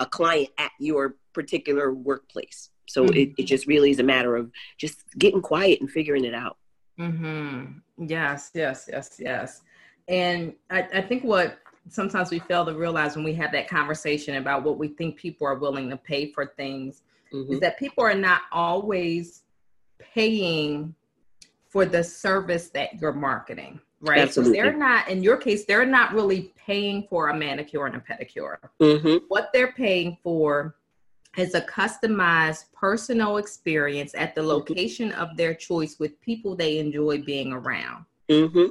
a 0.00 0.06
client 0.06 0.48
at 0.58 0.72
your 0.78 1.16
particular 1.32 1.92
workplace 1.92 2.70
so 2.86 3.04
it, 3.06 3.32
it 3.38 3.44
just 3.44 3.66
really 3.66 3.90
is 3.90 3.98
a 3.98 4.02
matter 4.02 4.36
of 4.36 4.50
just 4.78 4.98
getting 5.18 5.40
quiet 5.40 5.80
and 5.80 5.90
figuring 5.90 6.24
it 6.24 6.34
out 6.34 6.56
Mm-hmm. 6.98 8.06
Yes, 8.06 8.50
yes, 8.54 8.88
yes, 8.90 9.16
yes. 9.18 9.62
And 10.06 10.54
I, 10.70 10.86
I 10.94 11.00
think 11.02 11.24
what 11.24 11.58
sometimes 11.88 12.30
we 12.30 12.38
fail 12.38 12.64
to 12.64 12.72
realize 12.74 13.16
when 13.16 13.24
we 13.24 13.34
have 13.34 13.50
that 13.50 13.68
conversation 13.68 14.36
about 14.36 14.62
what 14.62 14.78
we 14.78 14.88
think 14.88 15.16
people 15.16 15.44
are 15.46 15.56
willing 15.56 15.90
to 15.90 15.96
pay 15.96 16.30
for 16.30 16.46
things 16.56 17.02
Mhm. 17.32 17.50
is 17.54 17.58
that 17.60 17.80
people 17.80 18.04
are 18.04 18.14
not 18.14 18.42
always 18.52 19.42
paying 19.98 20.94
for 21.68 21.84
the 21.84 22.04
service 22.04 22.68
that 22.70 23.00
you're 23.00 23.12
marketing, 23.12 23.80
right? 24.04 24.32
So 24.32 24.42
they're 24.42 24.76
not, 24.76 25.08
in 25.08 25.22
your 25.22 25.36
case, 25.36 25.64
they're 25.64 25.86
not 25.86 26.12
really 26.12 26.52
paying 26.56 27.06
for 27.08 27.28
a 27.28 27.36
manicure 27.36 27.86
and 27.86 27.96
a 27.96 28.00
pedicure. 28.00 28.58
Mhm. 28.80 29.22
What 29.28 29.50
they're 29.52 29.72
paying 29.72 30.18
for 30.22 30.76
is 31.36 31.54
a 31.54 31.60
customized 31.62 32.72
personal 32.72 33.38
experience 33.38 34.14
at 34.14 34.34
the 34.34 34.42
location 34.42 35.12
of 35.12 35.36
their 35.36 35.54
choice 35.54 35.98
with 35.98 36.20
people 36.20 36.54
they 36.54 36.78
enjoy 36.78 37.22
being 37.22 37.52
around. 37.52 38.04
Mhm. 38.28 38.70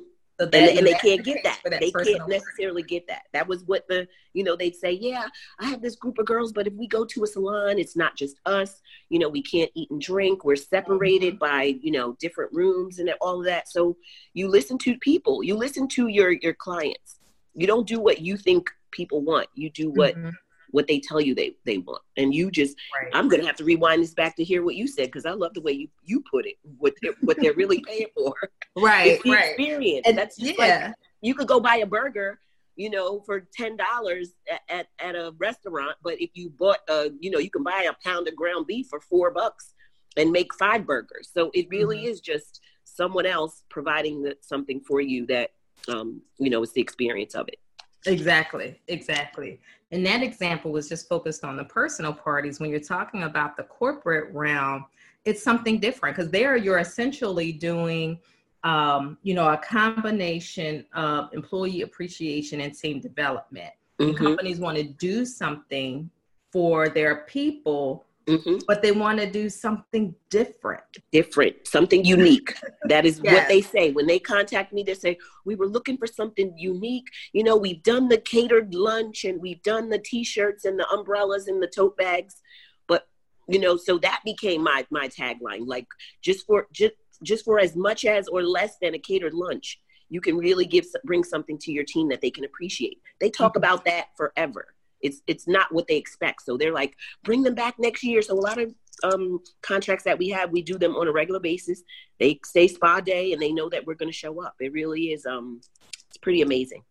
So 0.51 0.59
and, 0.59 0.67
that- 0.67 0.77
and 0.77 0.87
they 0.87 0.93
can't 0.93 1.23
get 1.23 1.35
case 1.35 1.43
that. 1.43 1.59
They 1.79 1.91
can't 1.91 2.27
necessarily 2.29 2.83
get 2.83 3.07
that. 3.07 3.23
That 3.33 3.47
was 3.47 3.63
what 3.65 3.87
the, 3.87 4.07
you 4.33 4.43
know, 4.43 4.55
they'd 4.55 4.75
say, 4.75 4.91
yeah, 4.91 5.27
I 5.59 5.65
have 5.69 5.81
this 5.81 5.95
group 5.95 6.17
of 6.17 6.25
girls, 6.25 6.51
but 6.51 6.67
if 6.67 6.73
we 6.73 6.87
go 6.87 7.05
to 7.05 7.23
a 7.23 7.27
salon, 7.27 7.79
it's 7.79 7.95
not 7.95 8.15
just 8.15 8.37
us. 8.45 8.81
You 9.09 9.19
know, 9.19 9.29
we 9.29 9.41
can't 9.41 9.71
eat 9.75 9.89
and 9.91 10.01
drink. 10.01 10.43
We're 10.43 10.55
separated 10.55 11.39
by, 11.39 11.75
you 11.81 11.91
know, 11.91 12.13
different 12.19 12.51
rooms 12.53 12.99
and 12.99 13.09
all 13.21 13.39
of 13.39 13.45
that. 13.45 13.69
So 13.69 13.97
you 14.33 14.47
listen 14.47 14.77
to 14.79 14.97
people. 14.97 15.43
You 15.43 15.55
listen 15.55 15.87
to 15.89 16.07
your 16.07 16.31
your 16.31 16.53
clients. 16.53 17.19
You 17.55 17.67
don't 17.67 17.87
do 17.87 17.99
what 17.99 18.19
you 18.21 18.35
think 18.37 18.69
people 18.91 19.21
want. 19.21 19.47
You 19.53 19.69
do 19.69 19.89
what 19.89 20.15
Mhm. 20.15 20.31
What 20.73 20.87
they 20.87 20.99
tell 20.99 21.21
you 21.21 21.33
they 21.35 21.55
they 21.65 21.77
want. 21.77 22.01
And 22.17 22.33
you 22.33 22.49
just 22.51 22.75
Right. 22.99 23.11
I'm 23.13 23.29
gonna 23.29 23.45
have 23.45 23.55
to 23.57 23.63
rewind 23.63 24.01
this 24.03 24.13
back 24.15 24.35
to 24.37 24.43
hear 24.43 24.63
what 24.65 24.75
you 24.75 24.87
said 24.87 25.05
because 25.05 25.25
I 25.25 25.31
love 25.31 25.53
the 25.53 25.61
way 25.61 25.71
you 25.71 25.87
you 26.03 26.23
put 26.29 26.45
it. 26.45 26.55
What 26.79 26.93
they're, 27.01 27.13
what 27.21 27.37
they're 27.39 27.53
really 27.53 27.79
paying 27.87 28.07
for. 28.15 28.33
right, 28.75 29.19
right. 29.25 29.49
experience. 29.51 30.07
And 30.07 30.17
That's 30.17 30.35
just 30.35 30.57
like 30.57 30.67
yeah, 30.69 30.93
you 31.21 31.35
could 31.35 31.47
go 31.47 31.59
buy 31.59 31.77
a 31.77 31.85
burger, 31.85 32.39
you 32.75 32.89
know, 32.89 33.21
for 33.21 33.47
ten 33.55 33.77
dollars 33.77 34.31
at, 34.51 34.61
at, 34.67 34.87
at 34.99 35.15
a 35.15 35.33
restaurant. 35.37 35.95
But 36.03 36.19
if 36.19 36.31
you 36.33 36.49
bought 36.49 36.79
a, 36.89 37.11
you 37.19 37.29
know, 37.29 37.39
you 37.39 37.51
can 37.51 37.63
buy 37.63 37.87
a 37.89 37.93
pound 38.07 38.27
of 38.27 38.35
ground 38.35 38.65
beef 38.67 38.87
for 38.89 38.99
four 38.99 39.29
bucks 39.31 39.73
and 40.17 40.31
make 40.31 40.53
five 40.55 40.85
burgers. 40.87 41.29
So 41.31 41.51
it 41.53 41.67
really 41.69 41.99
Mhm. 42.05 42.07
is 42.09 42.19
just 42.19 42.61
someone 42.83 43.25
else 43.27 43.63
providing 43.69 44.23
the, 44.23 44.37
something 44.41 44.79
for 44.81 45.01
you 45.01 45.25
that, 45.27 45.51
um, 45.87 46.21
you 46.39 46.49
know, 46.49 46.61
is 46.63 46.71
the 46.73 46.81
experience 46.81 47.33
of 47.35 47.47
it. 47.47 47.59
Exactly, 48.05 48.81
exactly. 48.87 49.59
And 49.91 50.05
that 50.05 50.23
example 50.23 50.71
was 50.71 50.89
just 50.89 51.07
focused 51.07 51.43
on 51.43 51.55
the 51.55 51.63
personal 51.65 52.13
parties. 52.13 52.59
When 52.59 52.69
you're 52.69 52.79
talking 52.79 53.23
about 53.23 53.55
the 53.55 53.63
corporate 53.63 54.33
realm, 54.33 54.85
it's 55.25 55.43
something 55.43 55.79
different 55.79 56.15
because 56.15 56.31
there 56.31 56.55
you're 56.57 56.79
essentially 56.79 57.51
doing, 57.51 58.19
um, 58.63 59.17
you 59.23 59.33
know, 59.33 59.49
a 59.49 59.57
combination 59.57 60.85
of 60.93 61.33
employee 61.33 61.81
appreciation 61.81 62.61
and 62.61 62.73
team 62.73 62.99
development. 62.99 63.71
And 63.99 64.15
Mhm. 64.15 64.17
companies 64.17 64.59
want 64.59 64.77
to 64.77 64.83
do 64.83 65.25
something 65.25 66.09
for 66.51 66.89
their 66.89 67.23
people, 67.25 68.05
Mhm. 68.25 68.63
but 68.67 68.81
they 68.81 68.91
want 68.91 69.19
to 69.19 69.29
do 69.29 69.49
something 69.49 70.15
different. 70.29 70.83
different, 71.11 71.67
something 71.67 72.05
unique. 72.05 72.53
That 72.85 73.05
is 73.05 73.19
Yes. 73.23 73.33
what 73.33 73.47
they 73.49 73.61
say. 73.61 73.91
When 73.91 74.07
they 74.07 74.19
contact 74.19 74.71
me, 74.73 74.83
they 74.83 74.93
say, 74.93 75.17
We 75.45 75.55
were 75.55 75.67
looking 75.67 75.97
for 75.97 76.07
something 76.07 76.57
unique. 76.57 77.07
You 77.33 77.43
know, 77.43 77.57
we've 77.57 77.83
done 77.83 78.07
the 78.07 78.17
catered 78.17 78.73
lunch 78.73 79.25
and 79.25 79.41
we've 79.41 79.61
done 79.61 79.89
the 79.89 79.99
t 79.99 80.23
shirts 80.23 80.63
and 80.65 80.79
the 80.79 80.87
umbrellas 80.89 81.47
and 81.47 81.61
the 81.61 81.67
tote 81.67 81.97
bags. 81.97 82.41
But, 82.87 83.07
you 83.49 83.59
know, 83.59 83.75
so 83.77 83.97
that 83.99 84.21
became 84.23 84.63
my 84.63 84.85
my 84.89 85.07
tagline. 85.09 85.67
Like 85.67 85.87
just 86.21 86.45
for 86.47 86.67
just 86.71 86.93
just 87.23 87.43
for 87.45 87.59
as 87.59 87.75
much 87.75 88.05
as 88.05 88.27
or 88.27 88.41
less 88.43 88.77
than 88.81 88.93
a 88.95 88.99
catered 88.99 89.33
lunch, 89.33 89.79
you 90.09 90.21
can 90.21 90.37
really 90.37 90.65
give 90.65 90.85
bring 91.03 91.23
something 91.23 91.57
to 91.59 91.71
your 91.71 91.83
team 91.83 92.07
that 92.09 92.21
they 92.21 92.31
can 92.31 92.45
appreciate. 92.45 93.01
They 93.19 93.29
talk 93.29 93.53
Mhm. 93.53 93.57
about 93.57 93.85
that 93.85 94.07
forever. 94.15 94.73
It's 95.03 95.21
it's 95.27 95.47
not 95.47 95.71
what 95.71 95.87
they 95.87 95.97
expect. 95.97 96.41
So 96.43 96.57
they're 96.57 96.73
like, 96.73 96.95
bring 97.23 97.43
them 97.43 97.55
back 97.55 97.75
next 97.77 98.03
year. 98.03 98.21
So 98.21 98.33
a 98.33 98.45
lot 98.49 98.57
of 98.57 98.73
um, 99.03 99.39
contracts 99.61 100.05
that 100.05 100.17
we 100.17 100.29
have, 100.29 100.51
we 100.51 100.61
do 100.61 100.77
them 100.77 100.95
on 100.95 101.07
a 101.07 101.11
regular 101.11 101.39
basis. 101.39 101.83
They 102.19 102.39
say 102.45 102.67
spa 102.67 103.01
day, 103.01 103.33
and 103.33 103.41
they 103.41 103.51
know 103.51 103.69
that 103.69 103.85
we're 103.85 103.95
going 103.95 104.11
to 104.11 104.17
show 104.17 104.41
up. 104.41 104.55
It 104.59 104.71
really 104.71 105.11
is. 105.11 105.25
Um, 105.25 105.61
it's 106.07 106.17
pretty 106.17 106.41
amazing. 106.41 106.83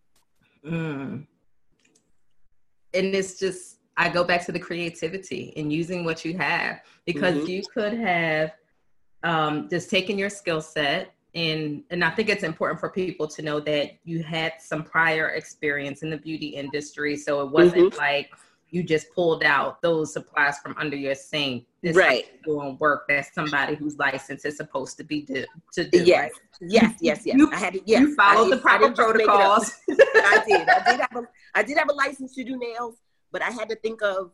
Mm. 0.65 1.27
And 2.95 3.15
it's 3.15 3.39
just, 3.39 3.79
I 3.97 4.09
go 4.09 4.25
back 4.25 4.45
to 4.47 4.53
the 4.53 4.59
creativity 4.59 5.53
and 5.57 5.73
using 5.73 6.05
what 6.05 6.25
you 6.25 6.37
have 6.37 6.83
because 7.07 7.37
Mhm. 7.37 7.49
you 7.49 7.63
could 7.73 7.95
have 7.95 8.53
um, 9.25 9.69
just 9.69 9.89
taken 9.89 10.19
your 10.19 10.29
skill 10.29 10.61
set. 10.61 11.15
And, 11.35 11.83
and 11.91 12.05
I 12.05 12.11
think 12.11 12.29
it's 12.29 12.43
important 12.43 12.79
for 12.79 12.91
people 12.91 13.27
to 13.27 13.43
know 13.43 13.59
that 13.61 13.93
you 14.05 14.23
had 14.23 14.55
some 14.61 14.83
prior 14.83 15.31
experience 15.31 16.03
in 16.03 16.11
the 16.11 16.19
beauty 16.19 16.49
industry. 16.49 17.17
So 17.17 17.41
it 17.41 17.51
wasn't 17.51 17.93
mm-hmm. 17.93 17.99
like 17.99 18.31
you 18.73 18.83
just 18.83 19.15
pulled 19.15 19.45
out 19.45 19.83
those 19.83 20.15
supplies 20.15 20.59
from 20.59 20.75
under 20.79 20.97
your 20.97 21.15
sink. 21.15 21.67
It's 21.83 21.97
Right. 21.97 22.43
doing 22.43 22.79
work 22.79 23.07
that 23.09 23.33
somebody 23.35 23.75
who's 23.75 23.99
licensed 23.99 24.47
is 24.47 24.57
supposed 24.57 24.97
to 24.97 25.05
be 25.05 25.23
do, 25.23 25.45
to 25.75 25.85
do. 25.85 26.03
Yes, 26.03 26.31
right? 26.33 26.71
yes, 26.71 26.95
yes, 27.01 27.23
yes. 27.27 27.37
You- 27.37 27.51
I 27.53 27.57
had 27.57 27.75
to. 27.75 27.83
Yes, 27.85 28.01
you 28.01 28.15
followed 28.15 28.51
the 28.51 28.57
proper 28.57 28.85
didn't 28.85 28.97
just 28.97 29.15
make 29.15 29.23
it 29.25 29.29
up. 29.29 29.63
protocols. 29.63 29.73
I 29.91 30.45
did. 30.47 30.69
I 30.69 30.91
did 30.91 31.01
have 31.01 31.17
a. 31.17 31.29
I 31.55 31.63
did 31.63 31.77
have 31.77 31.91
a 31.91 31.93
license 31.93 32.35
to 32.35 32.45
do 32.45 32.57
nails, 32.57 32.97
but 33.31 33.43
I 33.43 33.51
had 33.51 33.69
to 33.69 33.77
think 33.77 34.01
of. 34.03 34.31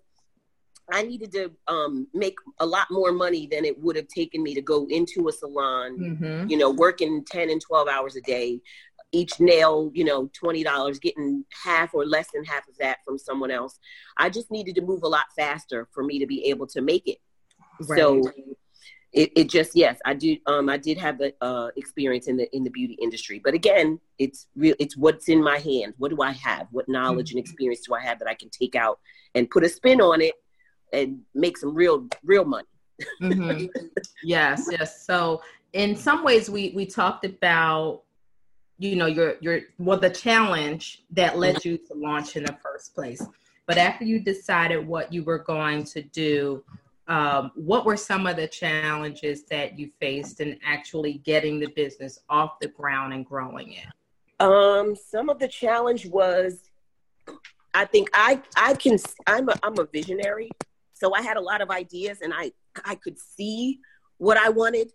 I 0.91 1.03
needed 1.03 1.33
to 1.33 1.51
um, 1.69 2.07
make 2.15 2.37
a 2.61 2.67
lot 2.67 2.87
more 2.91 3.13
money 3.13 3.47
than 3.51 3.65
it 3.65 3.79
would 3.83 3.97
have 3.97 4.09
taken 4.09 4.43
me 4.43 4.55
to 4.55 4.63
go 4.63 4.87
into 4.89 5.29
a 5.29 5.33
salon. 5.33 5.99
Mhm. 5.99 6.51
You 6.51 6.57
know, 6.57 6.71
working 6.71 7.25
ten 7.25 7.51
and 7.51 7.61
twelve 7.61 7.89
hours 7.89 8.17
a 8.17 8.21
day, 8.23 8.61
each 9.13 9.39
nail, 9.39 9.91
you 9.95 10.05
know, 10.05 10.31
twenty 10.33 10.63
dollars, 10.63 10.99
getting 10.99 11.45
half 11.65 11.95
or 11.95 12.07
less 12.07 12.29
than 12.33 12.45
half 12.45 12.67
of 12.69 12.77
that 12.79 12.99
from 13.05 13.19
someone 13.19 13.51
else. 13.51 13.79
I 14.17 14.31
just 14.31 14.51
needed 14.51 14.75
to 14.77 14.83
move 14.83 15.03
a 15.03 15.09
lot 15.09 15.27
faster 15.37 15.89
for 15.93 16.03
me 16.03 16.19
to 16.19 16.27
be 16.27 16.47
able 16.47 16.67
to 16.69 16.81
make 16.81 17.07
it. 17.07 17.19
So 17.97 18.23
it, 19.13 19.31
it 19.37 19.49
just 19.49 19.75
yes, 19.75 19.99
I 20.05 20.15
do. 20.15 20.37
Um, 20.47 20.69
I 20.69 20.77
did 20.77 20.99
have 20.99 21.19
the 21.19 21.35
uh, 21.41 21.69
experience 21.77 22.29
in 22.29 22.37
the 22.37 22.55
in 22.55 22.65
the 22.65 22.71
beauty 22.71 22.95
industry, 23.01 23.41
but 23.43 23.55
again, 23.55 24.01
it's 24.19 24.47
real. 24.55 24.75
It's 24.79 24.97
what's 24.97 25.29
in 25.29 25.43
my 25.43 25.59
hand. 25.59 25.95
What 25.99 26.11
do 26.11 26.23
I 26.23 26.33
have? 26.33 26.67
What 26.71 26.89
knowledge 26.89 27.31
and 27.31 27.39
experience 27.41 27.83
do 27.87 27.95
I 27.95 28.01
have 28.01 28.19
that 28.19 28.29
I 28.29 28.35
can 28.35 28.51
take 28.51 28.75
out 28.75 28.99
and 29.35 29.49
put 29.49 29.65
a 29.65 29.69
spin 29.69 30.01
on 30.01 30.21
it 30.21 30.35
and 30.93 31.21
make 31.35 31.57
some 31.57 31.75
real 31.75 32.07
real 32.25 32.45
money? 32.45 32.67
Mhm. 33.23 33.69
yes 34.25 34.69
yes 34.71 35.07
so 35.07 35.41
in 35.73 35.95
some 35.95 36.25
ways 36.25 36.51
we 36.51 36.73
we 36.75 36.85
talked 36.85 37.25
about 37.25 38.03
you 38.79 38.97
know 38.97 39.07
your 39.07 39.37
your 39.41 39.61
well 39.79 39.99
the 39.99 40.11
challenge 40.11 41.05
that 41.11 41.39
led 41.39 41.65
you 41.65 41.79
to 41.79 41.95
launch 41.95 42.37
in 42.37 42.45
the 42.45 42.57
first 42.63 42.95
place 42.95 43.25
but 43.67 43.77
after 43.79 44.05
you 44.05 44.19
decided 44.19 44.87
what 44.87 45.13
you 45.13 45.23
were 45.23 45.39
going 45.39 45.85
to 45.85 46.03
do 46.03 46.63
um, 47.07 47.53
what 47.55 47.87
were 47.87 47.97
some 47.97 48.27
of 48.27 48.37
the 48.37 48.47
challenges 48.47 49.45
that 49.45 49.79
you 49.79 49.91
faced 49.99 50.41
in 50.41 50.59
actually 50.65 51.15
getting 51.25 51.59
the 51.59 51.69
business 51.69 52.19
off 52.29 52.59
the 52.61 52.69
ground 52.69 53.13
and 53.15 53.25
growing 53.25 53.73
it 53.75 53.87
Um, 54.41 54.95
some 54.95 55.29
of 55.29 55.39
the 55.39 55.49
challenge 55.49 56.07
was, 56.07 56.71
I 57.75 57.85
think 57.85 58.09
I 58.15 58.41
I 58.57 58.75
can 58.75 58.99
I'm 59.27 59.49
a 59.49 59.55
I'm 59.63 59.79
a 59.79 59.85
visionary, 59.85 60.51
so 60.99 61.15
I 61.15 61.23
had 61.23 61.37
a 61.37 61.41
lot 61.41 61.61
of 61.61 61.71
ideas 61.71 62.19
and 62.23 62.33
I 62.35 62.53
I 62.85 62.97
could 62.97 63.19
see 63.19 63.81
what 64.19 64.37
I 64.37 64.49
wanted, 64.49 64.91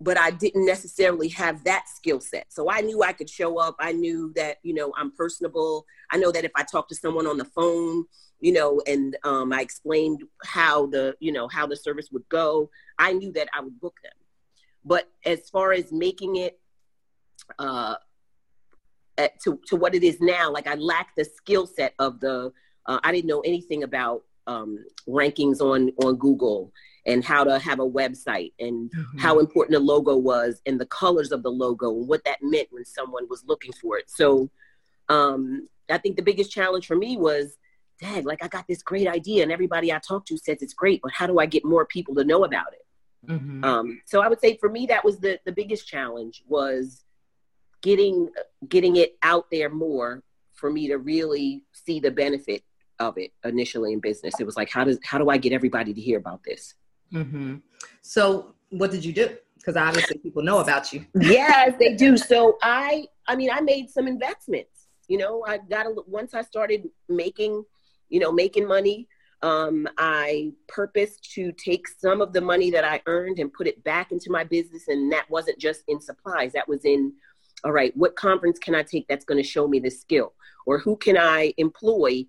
but 0.00 0.16
I 0.16 0.30
didn't 0.30 0.64
necessarily 0.64 1.28
have 1.28 1.64
that 1.64 1.86
skill 1.88 2.20
set. 2.20 2.46
So 2.50 2.70
I 2.70 2.80
knew 2.80 3.02
I 3.02 3.12
could 3.12 3.28
show 3.28 3.58
up. 3.58 3.76
I 3.80 3.92
knew 3.92 4.32
that 4.36 4.58
you 4.62 4.74
know 4.74 4.92
I'm 4.96 5.10
personable. 5.10 5.86
I 6.10 6.18
know 6.18 6.30
that 6.30 6.44
if 6.44 6.52
I 6.54 6.62
talk 6.62 6.88
to 6.88 6.94
someone 6.94 7.26
on 7.26 7.36
the 7.36 7.44
phone, 7.44 8.04
you 8.40 8.52
know, 8.52 8.80
and 8.86 9.16
um, 9.24 9.52
I 9.52 9.60
explained 9.60 10.22
how 10.44 10.86
the 10.86 11.16
you 11.18 11.32
know 11.32 11.48
how 11.48 11.66
the 11.66 11.76
service 11.76 12.08
would 12.12 12.28
go, 12.28 12.70
I 12.98 13.12
knew 13.12 13.32
that 13.32 13.48
I 13.54 13.60
would 13.60 13.80
book 13.80 13.96
them. 14.02 14.12
But 14.84 15.08
as 15.24 15.50
far 15.50 15.72
as 15.72 15.92
making 15.92 16.36
it 16.36 16.60
uh, 17.58 17.96
to, 19.44 19.60
to 19.66 19.76
what 19.76 19.94
it 19.94 20.02
is 20.02 20.20
now 20.20 20.50
like 20.50 20.66
i 20.66 20.74
lacked 20.74 21.16
the 21.16 21.24
skill 21.24 21.66
set 21.66 21.94
of 21.98 22.18
the 22.20 22.50
uh, 22.86 22.98
i 23.04 23.12
didn't 23.12 23.28
know 23.28 23.40
anything 23.40 23.82
about 23.82 24.22
um, 24.46 24.78
rankings 25.08 25.60
on 25.60 25.90
on 26.04 26.16
google 26.16 26.72
and 27.06 27.24
how 27.24 27.42
to 27.42 27.58
have 27.58 27.80
a 27.80 27.88
website 27.88 28.52
and 28.60 28.90
how 29.18 29.40
important 29.40 29.72
the 29.72 29.80
logo 29.80 30.16
was 30.16 30.60
and 30.66 30.80
the 30.80 30.86
colors 30.86 31.32
of 31.32 31.42
the 31.42 31.50
logo 31.50 31.90
and 31.90 32.06
what 32.06 32.24
that 32.24 32.38
meant 32.42 32.68
when 32.70 32.84
someone 32.84 33.26
was 33.28 33.42
looking 33.44 33.72
for 33.72 33.98
it. 33.98 34.08
So 34.08 34.50
um, 35.08 35.68
i 35.90 35.98
think 35.98 36.16
the 36.16 36.22
biggest 36.22 36.50
challenge 36.50 36.86
for 36.86 36.96
me 36.96 37.16
was 37.16 37.56
dad 38.00 38.24
like 38.24 38.42
i 38.42 38.48
got 38.48 38.64
this 38.68 38.82
great 38.82 39.08
idea 39.08 39.42
and 39.42 39.52
everybody 39.52 39.92
i 39.92 39.98
talked 39.98 40.28
to 40.28 40.38
says 40.38 40.58
it's 40.62 40.74
great 40.74 41.00
but 41.02 41.12
how 41.12 41.26
do 41.26 41.38
i 41.38 41.46
get 41.46 41.64
more 41.64 41.84
people 41.86 42.14
to 42.14 42.24
know 42.24 42.44
about 42.44 42.72
it? 42.72 42.84
Mhm. 43.28 43.64
um, 43.64 44.00
so 44.06 44.20
I 44.20 44.28
would 44.28 44.40
say 44.40 44.56
for 44.56 44.68
me 44.68 44.86
that 44.86 45.04
was 45.04 45.18
the 45.18 45.38
the 45.44 45.52
biggest 45.52 45.86
challenge 45.86 46.42
was 46.48 47.04
getting 47.80 48.30
getting 48.68 48.96
it 48.96 49.16
out 49.22 49.46
there 49.50 49.70
more 49.70 50.22
for 50.54 50.70
me 50.70 50.88
to 50.88 50.96
really 50.98 51.64
see 51.72 52.00
the 52.00 52.10
benefit 52.10 52.62
of 53.08 53.18
it 53.18 53.32
initially 53.44 53.92
in 53.92 54.00
business. 54.00 54.34
It 54.40 54.46
was 54.46 54.56
like 54.56 54.70
how 54.70 54.84
does 54.84 54.98
how 55.04 55.18
do 55.18 55.28
I 55.30 55.36
get 55.38 55.52
everybody 55.52 55.92
to 55.94 56.00
hear 56.00 56.18
about 56.18 56.42
this? 56.44 56.74
hmm 57.10 57.56
so 58.00 58.54
what 58.70 58.90
did 58.90 59.04
you 59.04 59.12
do 59.12 59.36
because 59.58 59.76
obviously 59.76 60.16
people 60.16 60.42
know 60.42 60.60
about 60.60 60.94
you 60.94 61.04
yes, 61.20 61.74
they 61.78 61.94
do. 61.94 62.16
So 62.16 62.58
I 62.62 63.06
I 63.28 63.36
mean 63.36 63.50
I 63.50 63.60
made 63.60 63.90
some 63.90 64.06
investments. 64.06 64.88
You 65.08 65.18
know, 65.18 65.44
I 65.46 65.58
got 65.58 65.86
a 65.86 65.94
once 66.06 66.32
I 66.34 66.42
started 66.42 66.88
making, 67.08 67.64
you 68.08 68.20
know, 68.20 68.32
making 68.32 68.66
money, 68.66 69.08
um, 69.42 69.88
I 69.98 70.52
purposed 70.68 71.32
to 71.34 71.52
take 71.52 71.88
some 71.88 72.20
of 72.20 72.32
the 72.32 72.40
money 72.40 72.70
that 72.70 72.84
I 72.84 73.02
earned 73.06 73.38
and 73.40 73.52
put 73.52 73.66
it 73.66 73.82
back 73.82 74.12
into 74.12 74.30
my 74.30 74.44
business. 74.44 74.88
And 74.88 75.12
that 75.12 75.28
wasn't 75.28 75.58
just 75.58 75.82
in 75.88 76.00
supplies, 76.00 76.52
that 76.52 76.68
was 76.68 76.84
in, 76.84 77.12
all 77.64 77.72
right, 77.72 77.96
what 77.96 78.14
conference 78.14 78.58
can 78.58 78.74
I 78.74 78.82
take 78.82 79.08
that's 79.08 79.24
going 79.24 79.42
to 79.42 79.48
show 79.48 79.66
me 79.66 79.80
this 79.80 80.00
skill? 80.00 80.32
Or 80.64 80.78
who 80.78 80.96
can 80.96 81.18
I 81.18 81.52
employ 81.58 82.24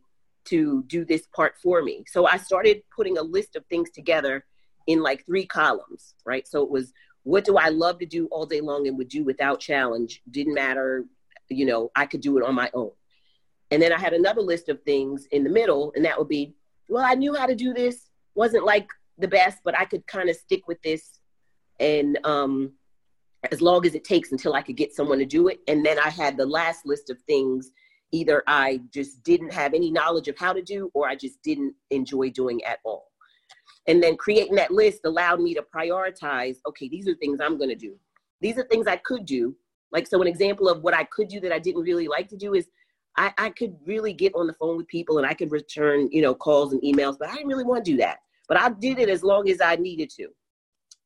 to 0.46 0.84
do 0.88 1.06
this 1.06 1.28
part 1.28 1.56
for 1.62 1.82
me? 1.82 2.04
So 2.08 2.26
I 2.26 2.38
started 2.38 2.82
putting 2.96 3.18
a 3.18 3.22
list 3.22 3.56
of 3.56 3.66
things 3.68 3.90
together 3.92 4.46
in 4.88 5.02
like 5.02 5.26
three 5.26 5.46
columns, 5.46 6.16
right? 6.26 6.48
So 6.48 6.64
it 6.64 6.70
was, 6.70 6.94
what 7.24 7.46
do 7.46 7.58
I 7.58 7.70
love 7.70 8.00
to 8.00 8.06
do 8.06 8.28
all 8.28 8.46
day 8.46 8.62
long 8.62 8.88
and 8.88 8.98
would 8.98 9.10
do 9.10 9.24
without 9.24 9.60
challenge? 9.60 10.22
Didn't 10.30 10.54
matter, 10.54 11.06
you 11.50 11.66
know, 11.66 11.92
I 11.96 12.06
could 12.06 12.22
do 12.22 12.38
it 12.38 12.44
on 12.44 12.56
my 12.56 12.70
own. 12.74 12.92
And 13.72 13.82
then 13.82 13.94
I 13.94 14.00
had 14.00 14.14
another 14.14 14.42
list 14.42 14.70
of 14.70 14.84
things 14.84 15.26
in 15.32 15.44
the 15.44 15.50
middle, 15.50 15.94
and 15.96 16.06
that 16.06 16.20
would 16.20 16.28
be, 16.28 16.54
well, 16.90 17.04
I 17.04 17.16
knew 17.16 17.34
how 17.34 17.46
to 17.46 17.56
do 17.56 17.74
this. 17.74 18.10
Wasn't 18.36 18.66
like 18.66 18.88
the 19.18 19.28
best, 19.28 19.60
but 19.64 19.78
I 19.80 19.86
could 19.86 20.06
kind 20.06 20.30
of 20.30 20.36
stick 20.36 20.68
with 20.68 20.82
this, 20.82 21.20
and 21.80 22.20
um, 22.24 22.74
as 23.52 23.62
long 23.62 23.86
as 23.86 23.96
it 23.96 24.04
takes 24.04 24.32
until 24.32 24.54
I 24.54 24.62
could 24.62 24.78
get 24.78 24.94
someone 24.94 25.20
to 25.20 25.26
do 25.26 25.48
it. 25.48 25.60
And 25.68 25.86
then 25.86 25.98
I 25.98 26.10
had 26.10 26.38
the 26.38 26.46
last 26.46 26.86
list 26.86 27.10
of 27.10 27.20
things. 27.22 27.72
Either 28.14 28.44
I 28.48 28.80
just 28.94 29.24
didn't 29.24 29.52
have 29.52 29.74
any 29.74 29.92
knowledge 29.92 30.28
of 30.28 30.38
how 30.38 30.54
to 30.54 30.62
do, 30.62 30.92
or 30.94 31.10
I 31.10 31.16
just 31.16 31.42
didn't 31.42 31.74
enjoy 31.90 32.30
doing 32.30 32.64
at 32.64 32.80
all. 32.86 33.12
And 33.88 34.02
then 34.02 34.16
creating 34.16 34.56
that 34.56 34.72
list 34.72 35.02
allowed 35.04 35.42
me 35.42 35.54
to 35.56 35.64
prioritize. 35.76 36.58
Okay, 36.68 36.88
these 36.88 37.08
are 37.08 37.16
things 37.16 37.40
I'm 37.42 37.60
to 37.60 37.76
do. 37.76 37.96
These 38.40 38.58
are 38.58 38.68
things 38.70 38.88
I 38.88 38.98
could 38.98 39.26
do. 39.26 39.56
Like 39.92 40.08
so, 40.08 40.22
an 40.22 40.28
example 40.28 40.70
of 40.70 40.84
what 40.84 40.94
I 40.94 41.04
could 41.06 41.28
do 41.28 41.40
that 41.42 41.52
I 41.52 41.60
didn't 41.60 41.82
really 41.82 42.08
like 42.08 42.28
to 42.30 42.38
do 42.38 42.54
is 42.54 42.68
I, 43.18 43.34
I 43.38 43.50
could 43.50 43.76
really 43.86 44.14
get 44.14 44.34
on 44.36 44.48
the 44.48 44.54
phone 44.54 44.78
with 44.78 44.88
people 44.88 45.18
and 45.18 45.28
I 45.28 45.34
could 45.34 45.52
return, 45.52 46.10
you 46.12 46.22
know, 46.22 46.34
calls 46.34 46.74
and 46.74 46.82
emails, 46.82 47.18
but 47.20 47.30
I 47.30 47.36
didn't 47.36 47.50
really 47.50 47.64
want 47.64 47.84
to 47.84 47.92
do 47.92 47.98
that. 47.98 48.20
But 48.48 48.60
I 48.60 48.70
did 48.70 49.00
it 49.00 49.10
as 49.10 49.24
long 49.24 49.50
as 49.50 49.62
I 49.62 49.76
needed 49.76 50.10
to. 50.18 50.28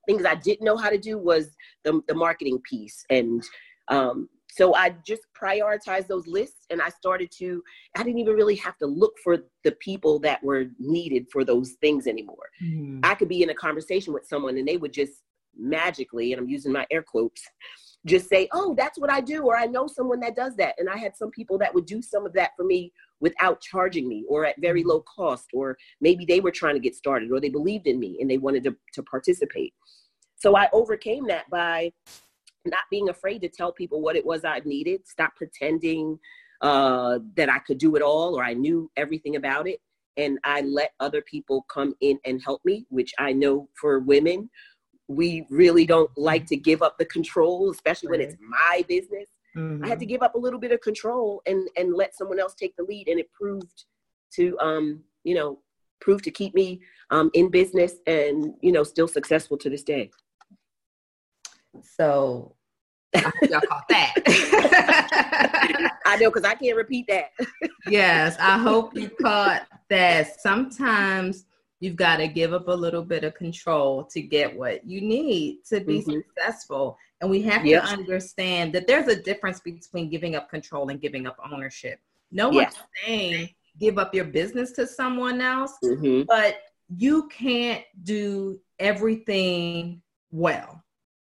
Things 0.08 0.26
I 0.26 0.36
didn't 0.36 0.65
know 0.65 0.78
how 0.78 0.89
to 0.89 0.98
do 0.98 1.17
was 1.17 1.56
the, 1.84 2.02
the 2.08 2.15
marketing 2.15 2.62
piece. 2.70 3.06
And 3.10 3.43
um, 3.89 4.30
so 4.58 4.74
I 4.74 4.96
just 5.06 5.22
prioritized 5.39 6.08
those 6.08 6.26
lists 6.26 6.65
and 6.72 6.82
I 6.82 6.89
started 6.89 7.30
to, 7.38 7.63
I 7.96 8.02
didn't 8.02 8.17
even 8.17 8.34
really 8.34 8.56
have 8.56 8.76
to 8.80 8.88
look 8.88 9.13
for 9.24 9.38
the 9.63 9.74
people 9.74 10.17
that 10.22 10.43
were 10.43 10.65
needed 10.80 11.28
for 11.32 11.43
those 11.43 11.74
things 11.80 12.08
anymore. 12.08 12.50
Mhm. 12.60 13.02
I 13.04 13.13
could 13.13 13.30
be 13.30 13.43
in 13.43 13.52
a 13.52 13.54
conversation 13.54 14.13
with 14.13 14.26
someone 14.26 14.58
and 14.58 14.67
they 14.67 14.78
would 14.78 14.93
just 14.93 15.22
magically, 15.56 16.34
and 16.34 16.41
I'm 16.41 16.50
using 16.50 16.72
my 16.72 16.88
air 16.89 17.04
quotes, 17.04 17.43
just 18.08 18.30
say, 18.30 18.48
Oh, 18.52 18.74
that's 18.74 18.98
what 18.98 19.12
I 19.12 19.22
do, 19.22 19.43
or 19.43 19.56
I 19.56 19.67
know 19.67 19.86
someone 19.86 20.20
that 20.22 20.36
does 20.36 20.56
that. 20.56 20.74
And 20.80 20.89
I 20.89 20.98
had 20.98 21.15
some 21.15 21.30
people 21.30 21.60
that 21.60 21.74
would 21.76 21.86
do 21.86 22.02
some 22.02 22.26
of 22.26 22.34
that 22.34 22.52
for 22.58 22.63
me 22.63 22.91
without 23.20 23.62
charging 23.62 24.08
me 24.08 24.26
or 24.28 24.43
at 24.43 24.60
very 24.60 24.84
low 24.84 25.02
cost, 25.02 25.50
or 25.54 25.78
maybe 26.02 26.26
they 26.26 26.39
were 26.39 26.52
trying 26.52 26.74
to 26.74 26.80
get 26.80 26.96
started 26.96 27.32
or 27.32 27.39
they 27.39 27.50
believed 27.50 27.86
in 27.86 28.00
me 28.00 28.17
and 28.22 28.30
they 28.30 28.39
wanted 28.39 28.63
to, 28.63 28.76
to 28.93 29.04
participate. 29.04 29.76
So 30.36 30.56
I 30.56 30.67
overcame 30.74 31.28
that 31.28 31.48
by 31.52 31.91
not 32.69 32.84
being 32.89 33.10
afraid 33.10 33.41
to 33.41 33.49
tell 33.49 33.71
people 33.71 34.01
what 34.01 34.15
it 34.15 34.25
was 34.25 34.45
I 34.45 34.60
needed, 34.65 35.08
stop 35.08 35.36
pretending 35.36 36.19
uh, 36.62 37.19
that 37.36 37.49
I 37.49 37.60
could 37.60 37.77
do 37.77 37.95
it 37.95 38.01
all 38.01 38.36
or 38.38 38.43
I 38.43 38.53
knew 38.53 38.91
everything 38.97 39.36
about 39.36 39.67
it. 39.67 39.80
And 40.17 40.39
I 40.43 40.62
let 40.62 40.93
other 40.99 41.21
people 41.21 41.65
come 41.69 41.93
in 42.01 42.19
and 42.25 42.41
help 42.43 42.62
me, 42.65 42.86
which 42.89 43.13
I 43.19 43.34
know 43.34 43.69
for 43.80 43.99
women, 43.99 44.49
we 45.08 45.45
really 45.49 45.86
don't 45.86 46.10
like 46.17 46.45
to 46.47 46.58
give 46.58 46.82
up 46.82 46.97
the 46.97 47.06
control, 47.06 47.69
especially 47.71 48.10
when 48.10 48.21
it's 48.21 48.36
my 48.39 48.84
business. 48.88 49.30
I 49.84 49.88
had 49.88 49.99
to 49.99 50.06
Mhm. 50.06 50.10
give 50.10 50.23
up 50.23 50.36
a 50.36 50.39
little 50.39 50.60
bit 50.60 50.71
of 50.71 50.82
control 50.82 51.41
and 51.45 51.69
and 51.77 51.93
let 51.93 52.15
someone 52.15 52.39
else 52.39 52.56
take 52.56 52.75
the 52.75 52.84
lead, 52.84 53.08
and 53.08 53.19
it 53.19 53.32
proved 53.32 53.86
to 54.34 54.58
um 54.60 55.03
you 55.23 55.36
know 55.36 55.62
proved 56.01 56.23
to 56.25 56.32
keep 56.32 56.53
me 56.53 56.82
um 57.10 57.32
in 57.34 57.49
business 57.49 57.93
and 58.06 58.53
you 58.62 58.71
know 58.71 58.84
still 58.84 59.08
successful 59.08 59.58
to 59.58 59.69
this 59.69 59.84
day. 59.84 60.12
So 61.84 62.57
I 63.15 63.20
hope 63.20 63.50
y'all 63.50 63.62
caught 63.62 63.88
that. 63.89 64.13
I 66.06 66.17
know 66.17 66.30
because 66.30 66.43
I 66.43 66.56
can't 66.56 66.76
repeat 66.78 67.08
that. 67.08 67.32
yes, 67.86 68.38
I 68.39 68.58
hope 68.58 68.96
you 68.96 69.10
caught 69.10 69.67
that 69.89 70.39
sometimes 70.41 71.46
you've 71.80 71.96
got 71.96 72.17
to 72.17 72.28
give 72.28 72.54
up 72.54 72.67
a 72.67 72.72
little 72.74 73.04
bit 73.04 73.24
of 73.24 73.34
control 73.36 74.04
to 74.06 74.22
get 74.22 74.56
what 74.56 74.86
you 74.86 75.00
need 75.02 75.63
to 75.70 75.80
be 75.80 76.02
Mhm. 76.02 76.24
successful. 76.24 76.98
And 77.22 77.30
we 77.30 77.41
have 77.43 77.63
to 77.63 77.84
understand 77.84 78.74
that 78.74 78.88
there's 78.88 79.08
a 79.08 79.15
difference 79.22 79.60
between 79.60 80.10
giving 80.10 80.36
up 80.36 80.50
control 80.50 80.89
and 80.89 81.00
giving 81.02 81.28
up 81.28 81.38
ownership. 81.52 82.00
No 82.32 82.50
Yes. 82.50 82.76
one's 82.76 82.88
saying 83.06 83.50
give 83.80 83.98
up 84.00 84.13
your 84.13 84.26
business 84.26 84.72
to 84.74 84.88
someone 84.88 85.39
else, 85.41 85.74
hmm 85.82 86.22
but 86.28 86.58
you 86.96 87.28
can't 87.30 87.84
do 88.04 88.60
everything 88.80 90.02
well, 90.32 90.84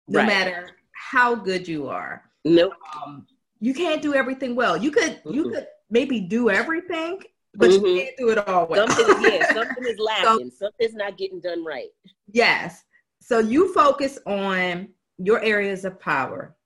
no 0.08 0.18
Right. 0.20 0.26
matter 0.26 0.70
how 1.12 1.34
good 1.34 1.68
you 1.68 1.88
are 1.88 2.14
Nope. 2.44 2.72
um, 3.04 3.26
you 3.60 3.74
can't 3.74 4.02
do 4.02 4.12
everything 4.14 4.56
well. 4.56 4.76
You 4.76 4.90
could 4.90 5.20
you 5.26 5.42
Mm-mm. 5.44 5.52
could 5.54 5.66
maybe 5.90 6.20
do 6.20 6.50
everything, 6.50 7.20
but 7.54 7.70
Mhm. 7.70 7.74
you 7.86 7.96
can't 8.00 8.16
do 8.18 8.30
it 8.30 8.38
all 8.48 8.66
well. 8.66 8.88
Something 8.88 9.08
is 9.14 9.20
yeah, 9.20 9.42
something 9.58 9.84
is 9.92 9.98
lacking. 9.98 10.50
Something's 10.50 10.94
not 10.94 11.16
getting 11.18 11.40
done 11.40 11.62
right. 11.64 11.90
yes. 12.32 12.82
So 13.20 13.38
you 13.38 13.72
focus 13.72 14.18
on 14.26 14.88
your 15.18 15.40
areas 15.44 15.84
of 15.84 16.00
power. 16.00 16.56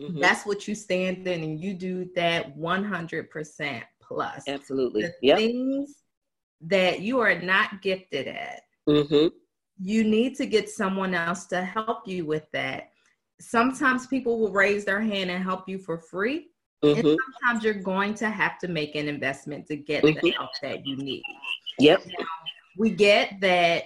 Mhm. 0.00 0.20
That's 0.20 0.46
what 0.46 0.66
you 0.66 0.74
stand 0.74 1.26
in, 1.28 1.42
and 1.44 1.60
you 1.60 1.74
do 1.74 2.08
that 2.16 2.56
100% 2.56 3.84
plus. 4.00 4.44
Absolutely. 4.48 5.02
The 5.02 5.14
Yep. 5.20 5.38
things 5.38 5.94
that 6.62 7.00
you 7.00 7.20
are 7.20 7.38
not 7.40 7.82
gifted 7.82 8.28
at, 8.28 8.62
hmm 8.86 9.26
you 9.82 10.04
need 10.04 10.36
to 10.36 10.46
get 10.46 10.68
someone 10.68 11.14
else 11.14 11.46
to 11.46 11.62
help 11.62 12.06
you 12.06 12.24
with 12.26 12.46
that. 12.52 12.89
Sometimes 13.40 14.06
people 14.06 14.38
will 14.38 14.52
raise 14.52 14.84
their 14.84 15.00
hand 15.00 15.30
and 15.30 15.42
help 15.42 15.68
you 15.68 15.78
for 15.78 15.98
free. 15.98 16.48
hmm 16.82 16.94
And 16.94 17.04
sometimes 17.42 17.64
you're 17.64 17.74
going 17.74 18.14
to 18.14 18.30
have 18.30 18.58
to 18.60 18.68
make 18.68 18.94
an 18.94 19.08
investment 19.08 19.66
to 19.66 19.76
get 19.76 20.02
the 20.02 20.12
Mhm. 20.12 20.34
help 20.34 20.50
that 20.62 20.86
you 20.86 20.96
need. 20.96 21.24
Yep. 21.78 22.06
We 22.76 22.90
get 22.90 23.40
that 23.40 23.84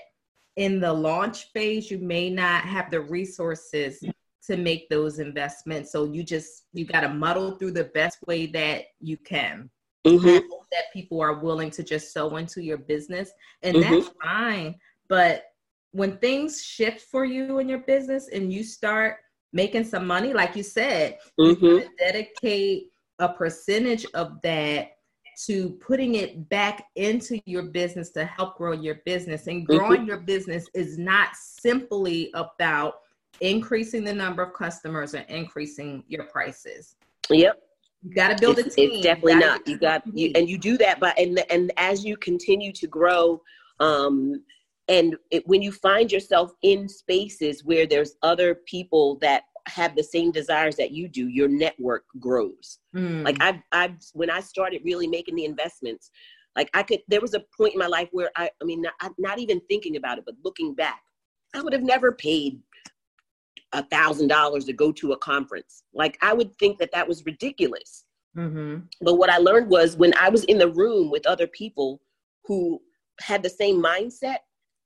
in 0.57 0.79
the 0.81 0.93
launch 0.93 1.51
phase, 1.53 1.91
you 1.91 1.99
may 1.99 2.31
not 2.31 2.65
have 2.65 2.91
the 2.91 3.01
resources 3.01 4.05
to 4.47 4.57
make 4.57 4.89
those 4.89 5.19
investments. 5.19 5.91
So 5.91 6.05
you 6.05 6.23
just 6.23 6.67
you 6.73 6.85
got 6.85 7.01
to 7.01 7.09
muddle 7.09 7.53
through 7.57 7.73
the 7.73 7.85
best 7.85 8.19
way 8.27 8.47
that 8.47 8.87
you 9.01 9.17
can. 9.17 9.71
hmm 10.07 10.39
that 10.73 10.93
people 10.93 11.21
are 11.21 11.35
willing 11.39 11.71
to 11.71 11.85
just 11.85 12.13
sow 12.13 12.37
into 12.37 12.61
your 12.61 12.79
business, 12.79 13.31
and 13.63 13.81
that's 13.81 14.11
fine. 14.23 14.75
But 15.09 15.45
when 15.93 16.19
things 16.19 16.63
shift 16.63 17.03
for 17.03 17.25
you 17.25 17.59
in 17.61 17.69
your 17.69 17.79
business 17.81 18.29
and 18.29 18.53
you 18.53 18.65
start 18.65 19.19
making 19.55 19.85
some 19.85 20.07
money, 20.07 20.35
like 20.35 20.55
you 20.57 20.63
said, 20.63 21.19
you 21.39 21.55
hmm 21.55 21.77
gotta 21.77 21.89
dedicate 21.99 22.91
a 23.21 23.29
percentage 23.29 24.05
of 24.13 24.43
that 24.43 24.97
to 25.47 25.71
putting 25.85 26.17
it 26.17 26.49
back 26.49 26.87
into 26.97 27.41
your 27.47 27.65
business 27.65 28.11
to 28.11 28.25
help 28.25 28.57
grow 28.57 28.73
your 28.73 28.97
business. 29.07 29.47
And 29.47 29.67
growing 29.67 30.07
your 30.07 30.19
business 30.19 30.69
is 30.75 30.99
not 30.99 31.31
simply 31.35 32.31
about 32.35 32.95
increasing 33.41 34.05
the 34.05 34.13
number 34.13 34.43
of 34.43 34.53
customers 34.53 35.15
or 35.15 35.21
increasing 35.21 36.05
your 36.07 36.25
prices. 36.25 36.97
Yep. 37.31 37.61
You 38.03 38.15
got 38.15 38.29
to 38.29 38.37
build 38.41 38.59
it's, 38.59 38.69
a 38.69 38.71
team. 38.77 38.91
It's 38.93 39.03
definitely 39.03 39.35
gotta 39.35 39.47
not. 39.47 39.69
You 39.69 39.79
got 39.79 40.03
you, 40.13 40.33
and 40.35 40.49
you 40.49 40.59
do 40.59 40.77
that, 40.79 41.01
but 41.01 41.19
and 41.19 41.43
and 41.51 41.73
as 41.79 42.05
you 42.05 42.17
continue 42.17 42.73
to 42.73 42.87
grow, 42.87 43.41
um, 43.81 44.43
and 44.89 45.17
it, 45.31 45.47
when 45.47 45.63
you 45.63 45.73
find 45.73 46.13
yourself 46.13 46.53
in 46.63 46.89
spaces 46.89 47.65
where 47.65 47.87
there's 47.87 48.17
other 48.23 48.55
people 48.67 49.17
that 49.21 49.45
have 49.67 49.97
the 49.97 50.03
same 50.03 50.31
desires 50.31 50.77
that 50.77 50.91
you 50.91 51.09
do, 51.09 51.29
your 51.29 51.49
network 51.49 52.05
grows. 52.21 52.81
Mm. 52.95 53.25
Like 53.25 53.41
I've, 53.41 53.61
I've 53.73 53.97
when 54.13 54.31
I 54.31 54.41
started 54.41 54.83
really 54.85 55.07
making 55.07 55.37
the 55.37 55.47
investments, 55.47 56.11
like 56.55 56.69
I 56.75 56.83
could. 56.83 57.01
There 57.09 57.21
was 57.21 57.35
a 57.35 57.45
point 57.57 57.73
in 57.73 57.79
my 57.79 57.87
life 57.87 58.09
where 58.13 58.31
I, 58.37 58.51
I 58.61 58.65
mean, 58.65 58.83
not, 58.83 58.93
not 59.19 59.39
even 59.39 59.61
thinking 59.69 59.97
about 59.97 60.19
it, 60.19 60.25
but 60.27 60.35
looking 60.45 60.75
back, 60.75 61.01
I 61.55 61.63
would 61.63 61.73
have 61.73 61.83
never 61.83 62.13
paid 62.13 62.61
a 63.73 63.83
thousand 63.85 64.29
dollars 64.29 64.67
to 64.67 64.73
go 64.73 64.93
to 64.93 65.13
a 65.13 65.19
conference. 65.19 65.83
Like 65.95 66.19
I 66.21 66.33
would 66.35 66.57
think 66.59 66.79
that 66.79 66.93
that 66.93 67.09
was 67.09 67.25
ridiculous. 67.25 68.05
Mhm. 68.37 68.85
But 69.01 69.15
what 69.15 69.31
I 69.31 69.39
learned 69.39 69.71
was 69.71 69.97
when 69.97 70.13
I 70.19 70.29
was 70.29 70.45
in 70.45 70.59
the 70.59 70.71
room 70.71 71.11
with 71.11 71.27
other 71.27 71.47
people 71.47 72.01
who 72.45 72.81
had 73.21 73.43
the 73.43 73.49
same 73.49 73.83
mindset, 73.83 74.39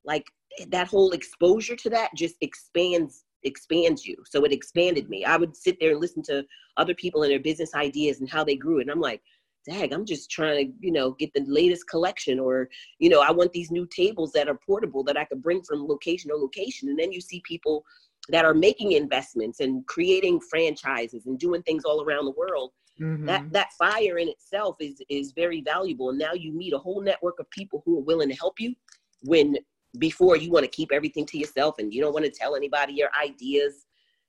like 0.05 0.25
that 0.67 0.87
whole 0.87 1.11
exposure 1.11 1.75
to 1.75 1.89
that 1.89 2.13
just 2.15 2.35
expands 2.41 3.23
expands 3.43 4.05
you. 4.05 4.17
So 4.25 4.43
it 4.43 4.51
expanded 4.51 5.09
me. 5.09 5.23
I 5.23 5.37
would 5.37 5.55
sit 5.55 5.79
there 5.79 5.91
and 5.91 6.01
listen 6.01 6.21
to 6.23 6.43
other 6.75 6.93
people 6.93 7.23
and 7.23 7.31
their 7.31 7.39
business 7.39 7.73
ideas 7.73 8.19
and 8.19 8.29
how 8.29 8.43
they 8.43 8.57
grew. 8.57 8.81
And 8.81 8.91
I'm 8.91 8.99
like, 8.99 9.21
dang, 9.65 9.93
I'm 9.93 10.05
just 10.05 10.29
trying 10.29 10.67
to, 10.67 10.73
you 10.81 10.91
know, 10.91 11.11
get 11.11 11.33
the 11.33 11.45
latest 11.47 11.87
collection 11.89 12.37
or, 12.37 12.69
you 12.99 13.09
know, 13.09 13.21
I 13.21 13.31
want 13.31 13.53
these 13.53 13.71
new 13.71 13.87
tables 13.95 14.33
that 14.33 14.49
are 14.49 14.59
portable 14.65 15.03
that 15.05 15.17
I 15.17 15.23
could 15.23 15.41
bring 15.41 15.61
from 15.63 15.87
location 15.87 16.31
to 16.31 16.35
location. 16.35 16.89
And 16.89 16.99
then 16.99 17.13
you 17.13 17.21
see 17.21 17.41
people 17.45 17.85
that 18.29 18.45
are 18.45 18.53
making 18.53 18.91
investments 18.93 19.59
and 19.59 19.85
creating 19.87 20.41
franchises 20.41 21.25
and 21.25 21.39
doing 21.39 21.61
things 21.63 21.85
all 21.85 22.03
around 22.03 22.25
the 22.25 22.31
world 22.31 22.71
Mhm. 22.99 23.25
that 23.25 23.45
that 23.51 23.71
fire 23.77 24.17
in 24.17 24.27
itself 24.27 24.75
is 24.79 25.01
is 25.09 25.31
very 25.31 25.61
valuable 25.61 26.09
and 26.09 26.19
now 26.19 26.33
you 26.33 26.51
meet 26.51 26.73
a 26.73 26.77
whole 26.77 27.01
network 27.01 27.39
of 27.39 27.49
people 27.49 27.81
who 27.85 27.97
are 27.97 28.03
willing 28.03 28.27
to 28.29 28.35
help 28.35 28.59
you 28.59 28.75
when 29.21 29.55
before 29.97 30.37
you 30.37 30.51
want 30.51 30.63
to 30.63 30.69
keep 30.69 30.91
everything 30.91 31.25
to 31.25 31.37
yourself 31.37 31.75
and 31.79 31.93
you 31.93 32.01
don't 32.01 32.13
want 32.13 32.25
to 32.25 32.31
tell 32.31 32.55
anybody 32.55 32.93
your 32.93 33.09
ideas 33.21 33.87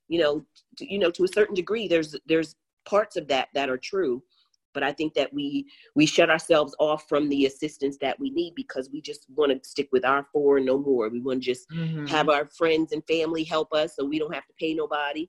you 0.08 0.18
know 0.18 0.44
to, 0.76 0.90
you 0.90 0.98
know 0.98 1.10
to 1.10 1.24
a 1.24 1.28
certain 1.28 1.54
degree 1.54 1.86
there's 1.86 2.16
there's 2.26 2.56
parts 2.86 3.16
of 3.16 3.28
that 3.28 3.48
that 3.54 3.68
are 3.68 3.76
true. 3.76 4.22
But 4.72 4.82
i 4.84 4.92
think 4.92 5.14
that 5.14 5.32
we 5.34 5.66
we 5.94 6.06
shut 6.06 6.30
ourselves 6.30 6.74
off 6.78 7.08
from 7.08 7.28
the 7.28 7.44
assistance 7.46 7.98
that 8.00 8.18
we 8.18 8.30
need 8.30 8.54
because 8.54 8.88
we 8.92 9.00
just 9.02 9.26
want 9.36 9.50
to 9.52 9.68
stick 9.68 9.88
with 9.92 10.04
our 10.04 10.24
four 10.32 10.56
and 10.56 10.66
no 10.66 10.78
more. 10.78 11.08
We 11.10 11.20
want 11.20 11.42
to 11.42 11.46
just 11.52 11.68
Mhm. 11.70 12.08
have 12.08 12.28
our 12.28 12.46
friends 12.46 12.92
and 12.92 13.04
family 13.06 13.44
help 13.44 13.72
us 13.74 13.96
so 13.96 14.04
we 14.04 14.18
don't 14.18 14.34
have 14.34 14.46
to 14.46 14.54
pay 14.58 14.72
nobody 14.72 15.28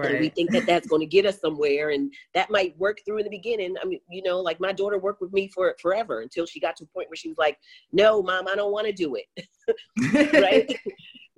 and 0.00 0.20
we 0.20 0.28
think 0.30 0.50
that 0.52 0.66
that's 0.66 0.88
going 0.88 1.00
to 1.00 1.06
get 1.06 1.26
us 1.26 1.40
somewhere 1.40 1.90
and 1.90 2.12
that 2.34 2.50
might 2.50 2.76
work 2.78 2.98
through 3.04 3.18
in 3.18 3.24
the 3.24 3.30
beginning. 3.30 3.74
I 3.82 3.86
mean 3.86 4.00
you 4.10 4.22
know 4.22 4.40
like 4.40 4.60
my 4.60 4.72
daughter 4.72 4.98
worked 4.98 5.20
with 5.20 5.32
me 5.32 5.48
for 5.48 5.74
forever 5.80 6.20
until 6.20 6.46
she 6.46 6.60
got 6.60 6.76
to 6.76 6.84
a 6.84 6.86
point 6.88 7.08
where 7.08 7.16
she 7.16 7.28
was 7.28 7.38
like 7.38 7.58
no 7.92 8.22
mom 8.22 8.48
i 8.48 8.54
don't 8.54 8.72
want 8.72 8.86
to 8.86 8.92
do 8.92 9.16
it. 9.16 9.26
Right? 10.32 10.76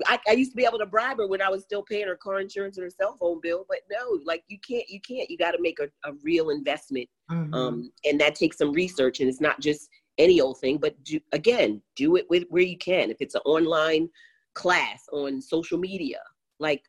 I, 0.07 0.19
I 0.27 0.33
used 0.33 0.51
to 0.53 0.57
be 0.57 0.65
able 0.65 0.79
to 0.79 0.87
bribe 0.87 1.19
her 1.19 1.27
when 1.29 1.43
i 1.43 1.49
was 1.49 1.63
still 1.63 1.83
paying 1.83 2.09
her 2.09 2.17
car 2.17 2.41
insurance 2.41 2.77
and 2.77 2.85
her 2.85 2.91
cell 2.91 3.17
phone 3.21 3.41
bill 3.43 3.65
but 3.69 3.79
no 3.91 4.19
like 4.25 4.43
you 4.49 4.59
can't 4.67 4.89
you 4.89 5.01
can't. 5.01 5.31
You 5.31 5.39
got 5.39 5.53
to 5.53 5.61
make 5.61 5.79
a, 5.81 5.89
a 6.09 6.13
real 6.23 6.51
investment 6.51 7.09
Mhm. 7.31 7.55
um, 7.55 7.91
and 8.05 8.21
that 8.21 8.35
takes 8.35 8.59
some 8.59 8.73
research 8.73 9.21
and 9.21 9.29
it's 9.31 9.41
not 9.41 9.61
just 9.61 9.89
any 10.19 10.41
old 10.41 10.59
thing 10.61 10.77
but 10.79 11.03
do, 11.05 11.19
again 11.33 11.81
do 11.97 12.17
it 12.17 12.27
with 12.29 12.45
where 12.51 12.63
you 12.63 12.77
can. 12.79 13.11
If 13.11 13.19
it's 13.21 13.35
an 13.35 13.41
online 13.45 14.09
class 14.55 15.05
on 15.13 15.41
social 15.41 15.79
media 15.79 16.19
like 16.61 16.83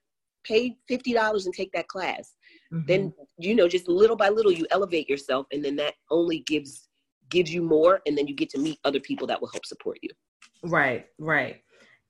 pay 0.48 0.78
$50 0.90 1.46
and 1.46 1.54
take 1.54 1.72
that 1.74 1.88
class 1.88 2.34
Mhm. 2.72 2.88
then 2.88 3.14
you 3.38 3.56
know 3.56 3.68
just 3.68 3.88
little 3.88 4.16
by 4.16 4.30
little 4.30 4.52
you 4.52 4.66
elevate 4.72 5.10
yourself 5.10 5.46
and 5.52 5.64
then 5.64 5.76
that 5.76 5.96
only 6.10 6.40
gives 6.40 6.88
gives 7.30 7.54
you 7.54 7.62
more 7.62 8.02
and 8.06 8.18
then 8.18 8.28
you 8.28 8.36
get 8.36 8.50
to 8.52 8.60
meet 8.60 8.78
other 8.84 9.00
people 9.00 9.28
that 9.28 9.40
will 9.42 9.50
help 9.50 9.66
support 9.66 9.98
you 10.02 10.10
Right, 10.64 11.08
right. 11.20 11.62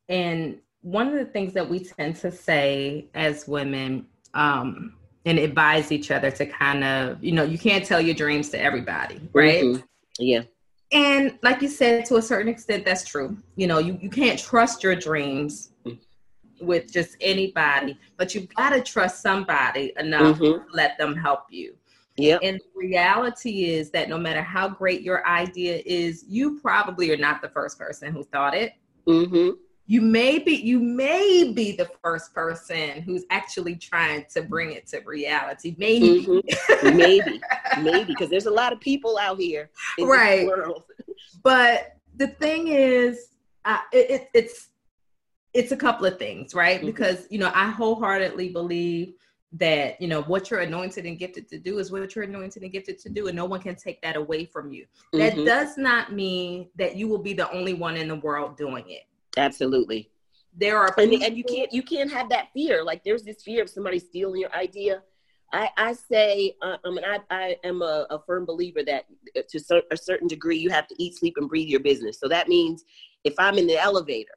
And 0.09 0.59
one 0.81 1.07
of 1.07 1.13
the 1.15 1.25
things 1.25 1.53
that 1.53 1.67
we 1.67 1.79
tend 1.79 2.15
to 2.17 2.31
say 2.31 3.07
as 3.13 3.47
women, 3.47 4.07
um, 4.33 4.93
and 5.25 5.39
advise 5.39 5.91
each 5.91 6.11
other 6.11 6.29
to 6.29 6.45
kind 6.45 6.83
of, 6.83 7.23
you 7.23 7.31
know, 7.31 7.43
you 7.43 7.57
can't 7.57 7.83
tell 7.83 7.99
your 7.99 8.13
dreams 8.13 8.49
to 8.49 8.61
everybody, 8.61 9.19
right? 9.33 9.63
Mhm. 9.63 9.83
Yeah. 10.19 10.43
And 10.91 11.39
like 11.41 11.63
you 11.63 11.67
said, 11.67 12.05
to 12.05 12.17
a 12.17 12.21
certain 12.21 12.47
extent, 12.47 12.85
that's 12.85 13.07
true. 13.07 13.35
You 13.55 13.65
know, 13.65 13.79
you, 13.79 13.97
you 13.99 14.09
can't 14.09 14.39
trust 14.39 14.83
your 14.83 14.95
dreams 14.95 15.71
Mm. 15.85 15.99
With 16.61 16.91
just 16.91 17.17
anybody, 17.21 17.99
but 18.17 18.33
you've 18.33 18.53
got 18.55 18.69
to 18.71 18.81
trust 18.81 19.21
somebody 19.21 19.93
enough 19.99 20.37
Mhm. 20.39 20.39
to 20.39 20.65
let 20.73 20.97
them 20.97 21.15
help 21.15 21.43
you. 21.49 21.75
Yep. 22.17 22.39
And 22.43 22.59
the 22.59 22.87
reality 22.87 23.65
is 23.65 23.91
that 23.91 24.07
no 24.07 24.17
matter 24.17 24.41
how 24.41 24.69
great 24.69 25.01
your 25.01 25.25
idea 25.27 25.81
is, 25.85 26.23
you 26.27 26.59
probably 26.61 27.11
are 27.11 27.17
not 27.17 27.41
the 27.41 27.49
first 27.49 27.77
person 27.77 28.13
who 28.13 28.23
thought 28.23 28.55
it. 28.55 28.73
Mm-hmm. 29.07 29.49
You 29.87 30.01
may 30.01 30.39
be 30.39 30.53
you 30.55 30.79
may 30.79 31.51
be 31.53 31.73
the 31.73 31.89
first 32.01 32.33
person 32.33 33.01
who's 33.01 33.23
actually 33.29 33.75
trying 33.75 34.25
to 34.33 34.41
bring 34.41 34.71
it 34.71 34.87
to 34.87 34.99
reality. 35.01 35.75
Maybe. 35.77 36.23
hmm 36.23 36.39
maybe, 36.95 37.41
maybe, 37.81 38.05
because 38.05 38.29
there's 38.29 38.45
a 38.47 38.51
lot 38.51 38.73
of 38.73 38.79
people 38.79 39.17
out 39.17 39.39
here 39.39 39.69
in 39.97 40.07
Right. 40.07 40.47
But 41.43 41.97
the 42.15 42.27
thing 42.27 42.69
is, 42.69 43.35
uh, 43.65 43.79
it, 43.91 44.09
it, 44.09 44.29
it's 44.33 44.69
it's 45.55 45.71
a 45.71 45.77
couple 45.77 46.05
of 46.05 46.19
things, 46.19 46.53
right? 46.53 46.81
Mhm. 46.81 46.85
Because 46.85 47.27
you 47.29 47.39
know, 47.39 47.51
I 47.55 47.69
wholeheartedly 47.69 48.49
believe 48.49 49.13
that 49.53 49.99
you 50.01 50.07
know 50.07 50.21
what 50.23 50.51
you're 50.51 50.59
anointed 50.59 51.05
and 51.05 51.17
gifted 51.17 51.47
to 51.47 51.57
do 51.57 51.79
is 51.79 51.91
what 51.91 52.13
you're 52.13 52.25
anointed 52.25 52.61
and 52.61 52.71
gifted 52.71 52.99
to 52.99 53.09
do, 53.09 53.27
and 53.27 53.35
no 53.35 53.45
one 53.45 53.61
can 53.61 53.75
take 53.75 54.01
that 54.01 54.17
away 54.17 54.45
from 54.45 54.69
you. 54.69 54.85
That 55.13 55.35
Mhm. 55.35 55.45
does 55.45 55.77
not 55.77 56.11
mean 56.11 56.69
that 56.75 56.97
you 56.97 57.07
will 57.07 57.19
be 57.19 57.33
the 57.33 57.49
only 57.51 57.73
one 57.73 57.95
in 57.95 58.09
the 58.09 58.17
world 58.17 58.57
doing 58.57 58.89
it. 58.89 59.03
Absolutely. 59.37 60.11
There 60.57 60.77
are 60.77 60.93
and, 60.97 61.11
people, 61.11 61.25
and 61.25 61.37
you 61.37 61.43
can't 61.43 61.71
you 61.73 61.83
can't 61.83 62.11
have 62.11 62.29
that 62.29 62.51
fear 62.53 62.83
like 62.83 63.03
there's 63.03 63.23
this 63.23 63.41
fear 63.43 63.61
of 63.61 63.69
somebody 63.69 63.99
stealing 63.99 64.39
your 64.39 64.53
idea 64.55 65.03
i 65.51 65.69
i 65.75 65.91
say 65.91 66.55
uh, 66.61 66.77
i 66.85 66.89
mean 66.89 67.03
i, 67.03 67.19
I 67.29 67.57
am 67.65 67.81
a, 67.81 68.07
a 68.09 68.19
firm 68.25 68.45
believer 68.45 68.81
that 68.83 69.03
uh, 69.35 69.41
to 69.49 69.83
a 69.91 69.97
certain 69.97 70.29
degree 70.29 70.57
you 70.57 70.69
have 70.69 70.87
to 70.87 70.95
eat 70.97 71.17
sleep 71.17 71.35
and 71.35 71.49
breathe 71.49 71.67
your 71.67 71.81
business 71.81 72.21
so 72.21 72.29
that 72.29 72.47
means 72.47 72.85
if 73.25 73.33
i'm 73.37 73.57
in 73.57 73.67
the 73.67 73.77
elevator 73.77 74.31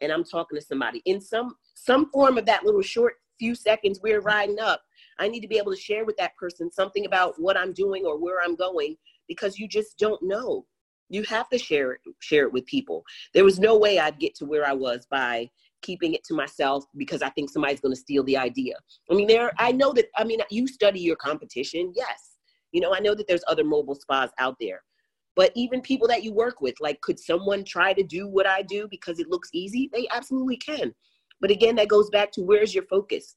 and 0.00 0.12
i'm 0.12 0.24
talking 0.24 0.58
to 0.58 0.64
somebody 0.64 1.02
in 1.04 1.20
some 1.20 1.54
some 1.74 2.10
form 2.10 2.38
of 2.38 2.46
that 2.46 2.64
little 2.64 2.82
short 2.82 3.14
few 3.38 3.54
seconds 3.54 4.00
we're 4.02 4.20
riding 4.20 4.58
up 4.58 4.82
i 5.18 5.28
need 5.28 5.40
to 5.40 5.48
be 5.48 5.58
able 5.58 5.72
to 5.72 5.80
share 5.80 6.04
with 6.04 6.16
that 6.16 6.36
person 6.36 6.70
something 6.70 7.06
about 7.06 7.34
what 7.38 7.56
i'm 7.56 7.72
doing 7.72 8.04
or 8.04 8.18
where 8.18 8.40
i'm 8.42 8.56
going 8.56 8.96
because 9.28 9.58
you 9.58 9.68
just 9.68 9.98
don't 9.98 10.22
know 10.22 10.64
you 11.08 11.22
have 11.24 11.48
to 11.48 11.58
share 11.58 11.92
it 11.92 12.00
share 12.20 12.44
it 12.44 12.52
with 12.52 12.66
people 12.66 13.04
there 13.34 13.44
was 13.44 13.58
no 13.58 13.76
way 13.76 13.98
I'd 13.98 14.18
get 14.18 14.34
to 14.36 14.44
where 14.44 14.66
I 14.66 14.72
was 14.72 15.06
by 15.08 15.48
keeping 15.82 16.14
it 16.14 16.24
to 16.24 16.34
myself 16.34 16.84
because 16.96 17.22
I 17.22 17.30
think 17.30 17.50
somebody's 17.50 17.80
going 17.80 17.94
to 17.94 18.00
steal 18.00 18.24
the 18.24 18.36
idea. 18.36 18.74
I 19.10 19.14
mean, 19.14 19.28
there, 19.28 19.52
I 19.58 19.72
know 19.72 19.92
that, 19.92 20.06
I 20.16 20.24
mean, 20.24 20.40
you 20.50 20.66
study 20.66 21.00
your 21.00 21.16
competition. 21.16 21.92
Yes. 21.94 22.36
You 22.72 22.80
know, 22.80 22.94
I 22.94 22.98
know 22.98 23.14
that 23.14 23.28
there's 23.28 23.44
other 23.46 23.64
mobile 23.64 23.94
spas 23.94 24.30
out 24.38 24.56
there, 24.60 24.82
but 25.36 25.52
even 25.54 25.82
people 25.82 26.08
that 26.08 26.24
you 26.24 26.32
work 26.32 26.60
with, 26.60 26.74
like, 26.80 27.00
could 27.02 27.20
someone 27.20 27.62
try 27.62 27.92
to 27.92 28.02
do 28.02 28.26
what 28.26 28.46
I 28.46 28.62
do 28.62 28.88
because 28.90 29.20
it 29.20 29.28
looks 29.28 29.50
easy? 29.52 29.90
They 29.92 30.08
absolutely 30.12 30.56
can. 30.56 30.94
But 31.40 31.50
again, 31.50 31.76
that 31.76 31.88
goes 31.88 32.08
back 32.10 32.32
to 32.32 32.42
where's 32.42 32.74
your 32.74 32.84
focus? 32.84 33.36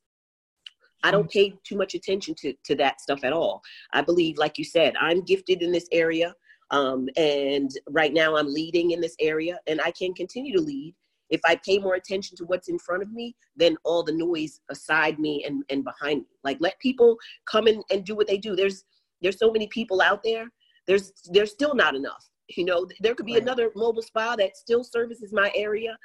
I 1.04 1.12
don't 1.12 1.30
pay 1.30 1.54
too 1.64 1.78
much 1.78 1.96
attention 1.96 2.36
to, 2.40 2.54
to 2.66 2.76
that 2.76 3.02
stuff 3.02 3.24
at 3.24 3.34
all. 3.34 3.62
I 3.94 4.02
believe, 4.02 4.38
like 4.38 4.58
you 4.58 4.64
said, 4.64 4.96
I'm 5.00 5.22
gifted 5.22 5.62
in 5.62 5.72
this 5.72 5.88
area. 5.92 6.34
Um, 6.72 7.10
and 7.18 7.70
right 7.90 8.14
now 8.14 8.36
I'm 8.36 8.52
leading 8.54 8.92
in 8.92 9.02
this 9.02 9.16
area 9.20 9.60
and 9.68 9.82
I 9.82 9.92
can 9.92 10.14
continue 10.14 10.56
to 10.56 10.62
lead 10.62 10.94
if 11.30 11.42
I 11.46 11.60
pay 11.66 11.80
more 11.80 11.96
attention 11.96 12.38
to 12.38 12.46
what's 12.46 12.70
in 12.70 12.78
front 12.80 13.04
of 13.04 13.12
me 13.12 13.36
than 13.56 13.78
all 13.84 14.04
the 14.04 14.12
noise 14.12 14.62
aside 14.70 15.20
me 15.20 15.44
and, 15.46 15.64
and 15.70 15.84
behind 15.84 16.22
me. 16.22 16.28
Like 16.44 16.58
let 16.60 16.80
people 16.80 17.18
come 17.46 17.68
in 17.68 17.82
and 17.92 18.06
do 18.06 18.16
what 18.16 18.28
they 18.28 18.38
do. 18.38 18.56
There's 18.56 18.84
there's 19.22 19.40
so 19.40 19.52
many 19.52 19.68
people 19.68 20.02
out 20.02 20.24
there. 20.24 20.46
There's 20.90 21.14
there's 21.32 21.52
still 21.52 21.76
not 21.76 21.96
enough. 21.96 22.26
You 22.58 22.66
know, 22.66 22.88
there 23.00 23.14
could 23.14 23.28
be 23.28 23.34
Right. 23.34 23.44
another 23.44 23.72
mobile 23.76 24.02
spa 24.02 24.36
that 24.38 24.58
still 24.58 24.84
services 24.84 25.32
my 25.32 25.52
area 25.54 25.96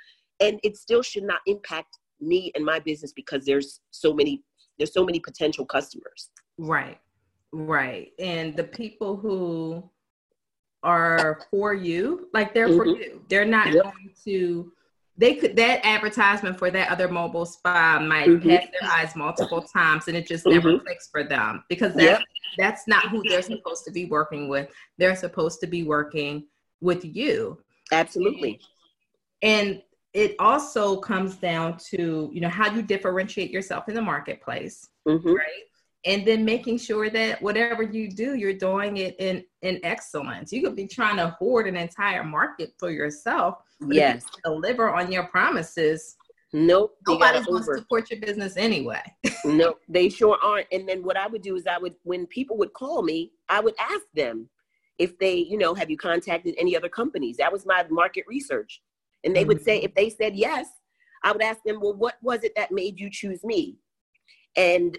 and 0.41 0.61
it 0.63 0.77
still 0.77 1.03
should 1.03 1.23
not 1.25 1.41
impact 1.47 1.99
me 2.21 2.53
and 2.55 2.63
my 2.63 2.79
business 2.81 3.13
because 3.15 3.47
there's 3.47 3.81
so 3.91 4.13
many 4.13 4.43
there's 4.79 4.93
so 4.93 5.05
many 5.05 5.21
potential 5.21 5.65
customers. 5.65 6.31
Right, 6.59 6.99
right. 7.53 8.13
And 8.19 8.55
the 8.57 8.65
people 8.65 9.17
who 9.17 9.89
are 10.83 11.41
for 11.51 11.73
you, 11.73 12.29
like 12.35 12.53
they're 12.53 12.69
for 12.69 12.85
Mhm. 12.85 12.99
you. 12.99 13.25
They're 13.31 13.47
not 13.47 13.73
Yep. 13.73 13.83
going 13.85 14.15
to. 14.27 14.73
They 15.17 15.37
could 15.37 15.55
that 15.57 15.81
advertisement 15.87 16.59
for 16.59 16.71
that 16.71 16.91
other 16.91 17.09
mobile 17.09 17.47
spa 17.47 18.01
might 18.01 18.29
Mhm. 18.29 18.43
pass 18.43 18.67
their 18.81 18.91
eyes 18.91 19.15
multiple 19.15 19.63
times, 19.63 20.09
and 20.09 20.17
it 20.17 20.27
just 20.27 20.45
never 20.47 20.73
Mhm. 20.73 20.83
clicks 20.83 21.09
for 21.09 21.23
them 21.23 21.63
because 21.69 21.95
Yep. 21.97 22.19
that 22.19 22.27
that's 22.57 22.87
not 22.87 23.09
who 23.09 23.23
they're 23.25 23.43
supposed 23.43 23.85
to 23.85 23.91
be 23.91 24.05
working 24.07 24.49
with. 24.49 24.71
They're 24.99 25.17
supposed 25.17 25.61
to 25.61 25.67
be 25.67 25.83
working 25.83 26.47
with 26.81 27.05
you. 27.05 27.61
Absolutely. 27.93 28.61
and 29.43 29.83
it 30.15 30.37
also 30.39 30.97
comes 30.97 31.37
down 31.37 31.77
to 31.77 32.31
you 32.33 32.41
know 32.41 32.49
how 32.49 32.73
you 32.73 32.81
differentiate 32.83 33.51
yourself 33.51 33.89
in 33.89 33.95
the 33.95 34.01
marketplace 34.01 34.89
Mhm. 35.07 35.35
right 35.37 35.65
and 36.07 36.27
then 36.27 36.45
making 36.45 36.79
sure 36.79 37.09
that 37.11 37.41
whatever 37.41 37.83
you 37.83 38.11
do 38.11 38.35
you're 38.35 38.53
doing 38.53 38.99
it 38.99 39.17
in 39.19 39.45
in 39.63 39.81
excellence 39.83 40.53
you 40.53 40.63
could 40.63 40.77
be 40.77 40.87
trying 40.87 41.17
to 41.17 41.29
hoard 41.39 41.67
an 41.67 41.77
entire 41.77 42.25
market 42.25 42.73
for 42.79 42.91
yourself 42.91 43.57
but 43.81 43.91
if 43.91 43.95
you 43.95 44.01
Yes. 44.01 44.25
deliver 44.45 44.95
on 44.95 45.11
your 45.11 45.27
promises 45.27 46.17
Nope. 46.57 46.97
Nobody's 47.09 47.47
going 47.47 47.65
to 47.65 47.79
support 47.79 48.09
your 48.13 48.21
business 48.21 48.57
anyway 48.57 49.03
No, 49.45 49.75
they 49.89 50.09
sure 50.09 50.39
aren't. 50.43 50.67
And 50.73 50.89
then 50.89 51.05
what 51.05 51.17
I 51.17 51.27
would 51.27 51.43
do 51.43 51.57
is 51.57 51.67
I 51.67 51.79
would, 51.79 51.95
when 52.03 52.27
people 52.27 52.57
would 52.59 52.73
call 52.73 53.03
me, 53.03 53.33
I 53.49 53.61
would 53.61 53.75
ask 53.79 54.05
them 54.15 54.49
if 54.99 55.19
they, 55.19 55.37
you 55.37 55.59
know, 55.59 55.75
have 55.75 55.91
you 55.91 55.99
contacted 55.99 56.55
any 56.59 56.77
other 56.77 56.89
companies? 56.89 57.37
That 57.37 57.53
was 57.53 57.67
my 57.67 57.85
market 57.91 58.25
research. 58.27 58.81
And 59.23 59.35
they 59.35 59.45
would 59.45 59.63
say, 59.63 59.79
mm-hmm. 59.79 59.87
if 59.87 59.95
they 59.95 60.11
said 60.11 60.35
yes, 60.35 60.67
I 61.23 61.33
would 61.33 61.43
ask 61.43 61.61
them, 61.65 61.81
well, 61.81 61.95
what 61.95 62.17
was 62.23 62.43
it 62.43 62.53
that 62.57 62.73
made 62.73 62.99
you 62.99 63.11
choose 63.11 63.45
me? 63.45 63.77
And 64.57 64.97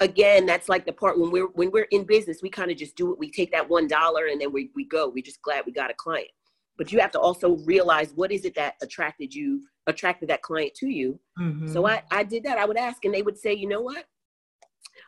again, 0.00 0.46
that's 0.46 0.68
like 0.68 0.86
the 0.86 0.92
part 0.92 1.18
when 1.18 1.30
we're 1.30 1.48
when 1.48 1.70
we're 1.70 1.88
in 1.90 2.04
business, 2.04 2.42
we 2.42 2.50
kind 2.50 2.70
of 2.70 2.76
just 2.76 2.96
do 2.96 3.12
it. 3.12 3.18
We 3.18 3.30
take 3.30 3.50
that 3.52 3.68
one 3.68 3.86
dollar 3.88 4.26
and 4.26 4.40
then 4.40 4.52
we, 4.52 4.70
we 4.74 4.84
go. 4.84 5.08
We're 5.08 5.22
just 5.22 5.42
glad 5.42 5.64
we 5.66 5.72
got 5.72 5.90
a 5.90 5.94
client. 5.94 6.28
But 6.76 6.92
you 6.92 7.00
have 7.00 7.10
to 7.12 7.20
also 7.20 7.56
realize 7.64 8.12
what 8.14 8.30
is 8.30 8.44
it 8.44 8.54
that 8.54 8.74
attracted 8.82 9.34
you, 9.34 9.62
attracted 9.86 10.28
that 10.30 10.42
client 10.42 10.74
to 10.74 10.88
you 10.88 11.18
so 11.66 11.86
I, 11.86 12.02
I 12.10 12.24
did 12.24 12.44
that. 12.44 12.58
I 12.58 12.64
would 12.64 12.78
ask, 12.78 13.04
and 13.04 13.12
they 13.14 13.22
would 13.22 13.36
say, 13.36 13.52
you 13.52 13.68
know 13.68 13.82
what? 13.82 14.06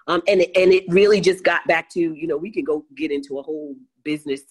Um, 0.06 0.22
and 0.28 0.42
it, 0.42 0.50
and 0.56 0.72
it 0.72 0.84
really 0.88 1.20
just 1.20 1.42
got 1.42 1.66
back 1.66 1.88
to 1.90 2.00
you 2.00 2.26
know 2.26 2.36
we 2.36 2.50
can 2.50 2.64
go 2.64 2.84
get 2.96 3.10
into 3.10 3.38
a 3.38 3.42
whole 3.42 3.74
business 4.04 4.42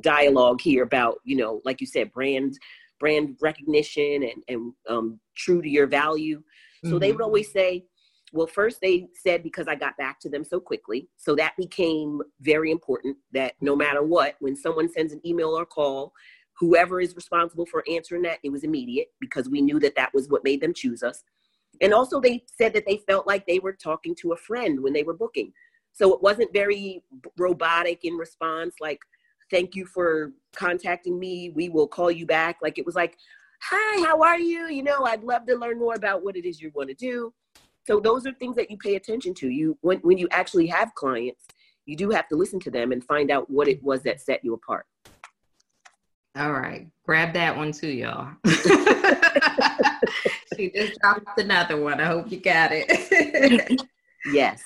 dialogue 0.00 0.60
here 0.60 0.82
about 0.84 1.18
you 1.24 1.36
know 1.36 1.60
like 1.64 1.80
you 1.80 1.86
said 1.86 2.12
brand 2.12 2.56
brand 3.00 3.36
recognition 3.40 4.22
and 4.22 4.42
and 4.48 4.72
um, 4.88 5.20
true 5.36 5.60
to 5.62 5.68
your 5.68 5.86
value. 5.86 6.42
So 6.84 6.98
they 6.98 7.10
would 7.10 7.20
Mhm. 7.20 7.24
always 7.24 7.50
say, 7.52 7.84
well, 8.32 8.46
first 8.46 8.80
they 8.80 9.08
said 9.14 9.42
because 9.42 9.66
I 9.68 9.74
got 9.74 9.96
back 9.96 10.20
to 10.20 10.28
them 10.28 10.44
so 10.44 10.60
quickly. 10.60 11.08
So 11.16 11.34
that 11.36 11.56
became 11.56 12.20
very 12.40 12.70
important 12.70 13.16
that 13.32 13.54
no 13.60 13.74
matter 13.74 14.02
what, 14.02 14.36
when 14.40 14.56
someone 14.56 14.90
sends 14.90 15.12
an 15.12 15.20
email 15.26 15.50
or 15.50 15.64
call, 15.64 16.12
whoever 16.58 17.00
is 17.00 17.14
responsible 17.14 17.66
for 17.66 17.84
answering 17.90 18.22
that, 18.22 18.38
it 18.42 18.50
was 18.50 18.64
immediate 18.64 19.08
because 19.20 19.48
we 19.48 19.60
knew 19.60 19.78
that 19.80 19.96
that 19.96 20.12
was 20.12 20.28
what 20.28 20.44
made 20.44 20.60
them 20.60 20.74
choose 20.74 21.02
us. 21.02 21.22
And 21.80 21.94
also, 21.94 22.20
they 22.20 22.44
said 22.56 22.72
that 22.74 22.84
they 22.86 23.00
felt 23.06 23.26
like 23.26 23.46
they 23.46 23.60
were 23.60 23.72
talking 23.72 24.14
to 24.16 24.32
a 24.32 24.36
friend 24.36 24.82
when 24.82 24.92
they 24.92 25.04
were 25.04 25.14
booking. 25.16 25.52
So 25.92 26.12
it 26.14 26.22
wasn't 26.22 26.52
very 26.52 27.02
robotic 27.36 28.04
in 28.04 28.14
response, 28.14 28.74
like, 28.80 29.00
thank 29.50 29.74
you 29.74 29.86
for 29.86 30.32
contacting 30.54 31.18
me. 31.18 31.50
We 31.54 31.68
will 31.68 31.88
call 31.88 32.10
you 32.10 32.26
back. 32.26 32.58
Like, 32.62 32.78
it 32.78 32.86
was 32.86 32.94
like, 32.94 33.16
hi, 33.62 34.04
how 34.04 34.22
are 34.22 34.38
you? 34.38 34.68
You 34.68 34.82
know, 34.82 35.04
I'd 35.04 35.24
love 35.24 35.46
to 35.46 35.56
learn 35.56 35.78
more 35.78 35.94
about 35.94 36.24
what 36.24 36.36
it 36.36 36.44
is 36.44 36.60
you 36.60 36.70
want 36.74 36.88
to 36.88 36.94
do. 36.94 37.32
So 37.88 37.98
those 37.98 38.26
are 38.26 38.32
things 38.32 38.54
that 38.56 38.70
you 38.70 38.76
pay 38.76 38.96
attention 38.96 39.32
to. 39.36 39.48
You 39.48 39.78
when 39.80 39.96
when 40.00 40.18
you 40.18 40.28
actually 40.30 40.66
have 40.66 40.94
clients, 40.94 41.46
you 41.86 41.96
do 41.96 42.10
have 42.10 42.28
to 42.28 42.36
listen 42.36 42.60
to 42.60 42.70
them 42.70 42.92
and 42.92 43.02
find 43.02 43.30
out 43.30 43.48
what 43.48 43.66
it 43.66 43.82
was 43.82 44.02
that 44.02 44.20
set 44.20 44.44
you 44.44 44.52
apart. 44.52 44.84
All 46.36 46.52
right, 46.52 46.86
grab 47.06 47.32
that 47.32 47.56
one 47.56 47.72
too, 47.72 47.88
y'all. 47.88 48.32
she 50.54 50.70
just 50.70 51.00
dropped 51.00 51.40
another 51.40 51.80
one. 51.80 51.98
I 51.98 52.04
hope 52.04 52.30
you 52.30 52.38
got 52.40 52.72
it. 52.72 53.80
Yes. 54.34 54.62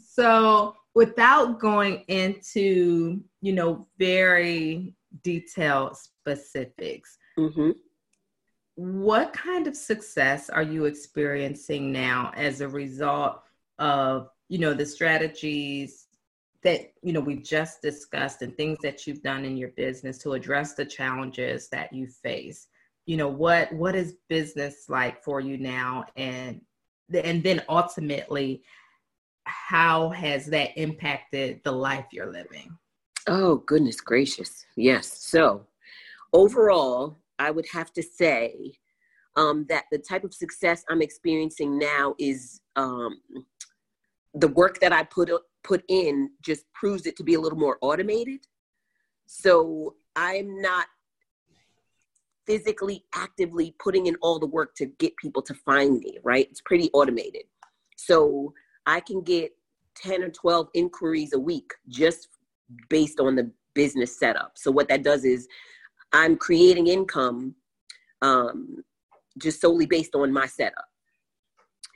so, 0.00 0.74
without 0.94 1.58
going 1.58 2.04
into, 2.08 3.20
you 3.42 3.52
know, 3.52 3.86
very 3.98 4.94
detailed 5.22 5.98
specifics, 5.98 7.18
hmm 7.36 7.72
what 8.82 9.32
kind 9.32 9.68
of 9.68 9.76
success 9.76 10.50
are 10.50 10.62
you 10.62 10.86
experiencing 10.86 11.92
now 11.92 12.32
as 12.34 12.60
a 12.60 12.68
result 12.68 13.40
of, 13.78 14.28
you 14.48 14.58
know, 14.58 14.74
the 14.74 14.84
strategies 14.84 16.08
that, 16.64 16.92
you 17.00 17.12
know, 17.12 17.20
we've 17.20 17.44
just 17.44 17.80
discussed 17.80 18.42
and 18.42 18.56
things 18.56 18.78
that 18.82 19.06
you've 19.06 19.22
done 19.22 19.44
in 19.44 19.56
your 19.56 19.68
business 19.70 20.18
to 20.18 20.32
address 20.32 20.74
the 20.74 20.84
challenges 20.84 21.68
that 21.68 21.92
you 21.92 22.08
face? 22.08 22.66
You 23.06 23.16
know, 23.18 23.28
what 23.28 23.72
what 23.72 23.94
is 23.94 24.16
business 24.28 24.86
like 24.88 25.22
for 25.22 25.38
you 25.38 25.58
now 25.58 26.04
and 26.16 26.60
and 27.14 27.40
then 27.40 27.62
ultimately 27.68 28.64
how 29.44 30.08
has 30.10 30.46
that 30.46 30.70
impacted 30.76 31.60
the 31.62 31.72
life 31.72 32.06
you're 32.10 32.32
living? 32.32 32.76
Oh, 33.28 33.58
goodness 33.58 34.00
gracious. 34.00 34.66
Yes. 34.74 35.20
So, 35.22 35.66
overall, 36.32 37.21
I 37.42 37.50
would 37.50 37.66
have 37.72 37.92
to 37.94 38.02
say 38.02 38.72
um, 39.36 39.66
that 39.68 39.84
the 39.90 39.98
type 39.98 40.22
of 40.22 40.32
success 40.32 40.84
I'm 40.88 41.02
experiencing 41.02 41.76
now 41.76 42.14
is 42.18 42.60
um, 42.76 43.20
the 44.34 44.48
work 44.48 44.78
that 44.80 44.92
I 44.92 45.02
put 45.02 45.28
put 45.64 45.82
in 45.88 46.30
just 46.40 46.64
proves 46.72 47.06
it 47.06 47.16
to 47.16 47.24
be 47.24 47.34
a 47.34 47.40
little 47.40 47.58
more 47.58 47.78
automated. 47.80 48.40
So 49.26 49.96
I'm 50.16 50.60
not 50.60 50.86
physically 52.46 53.04
actively 53.14 53.74
putting 53.78 54.06
in 54.06 54.16
all 54.22 54.38
the 54.38 54.46
work 54.46 54.74
to 54.76 54.86
get 54.86 55.16
people 55.16 55.42
to 55.42 55.54
find 55.54 55.98
me, 55.98 56.18
right? 56.24 56.46
It's 56.50 56.60
pretty 56.60 56.90
automated. 56.92 57.44
So 57.96 58.52
I 58.86 59.00
can 59.00 59.22
get 59.22 59.52
10 59.96 60.22
or 60.22 60.30
12 60.30 60.68
inquiries 60.74 61.32
a 61.32 61.38
week 61.38 61.72
just 61.88 62.28
based 62.88 63.20
on 63.20 63.36
the 63.36 63.50
business 63.74 64.18
setup. 64.18 64.52
So 64.56 64.70
what 64.70 64.88
that 64.88 65.04
does 65.04 65.24
is 65.24 65.46
I'm 66.12 66.36
creating 66.36 66.86
income 66.86 67.54
um, 68.20 68.84
just 69.38 69.60
solely 69.60 69.86
based 69.86 70.14
on 70.14 70.32
my 70.32 70.46
setup. 70.46 70.84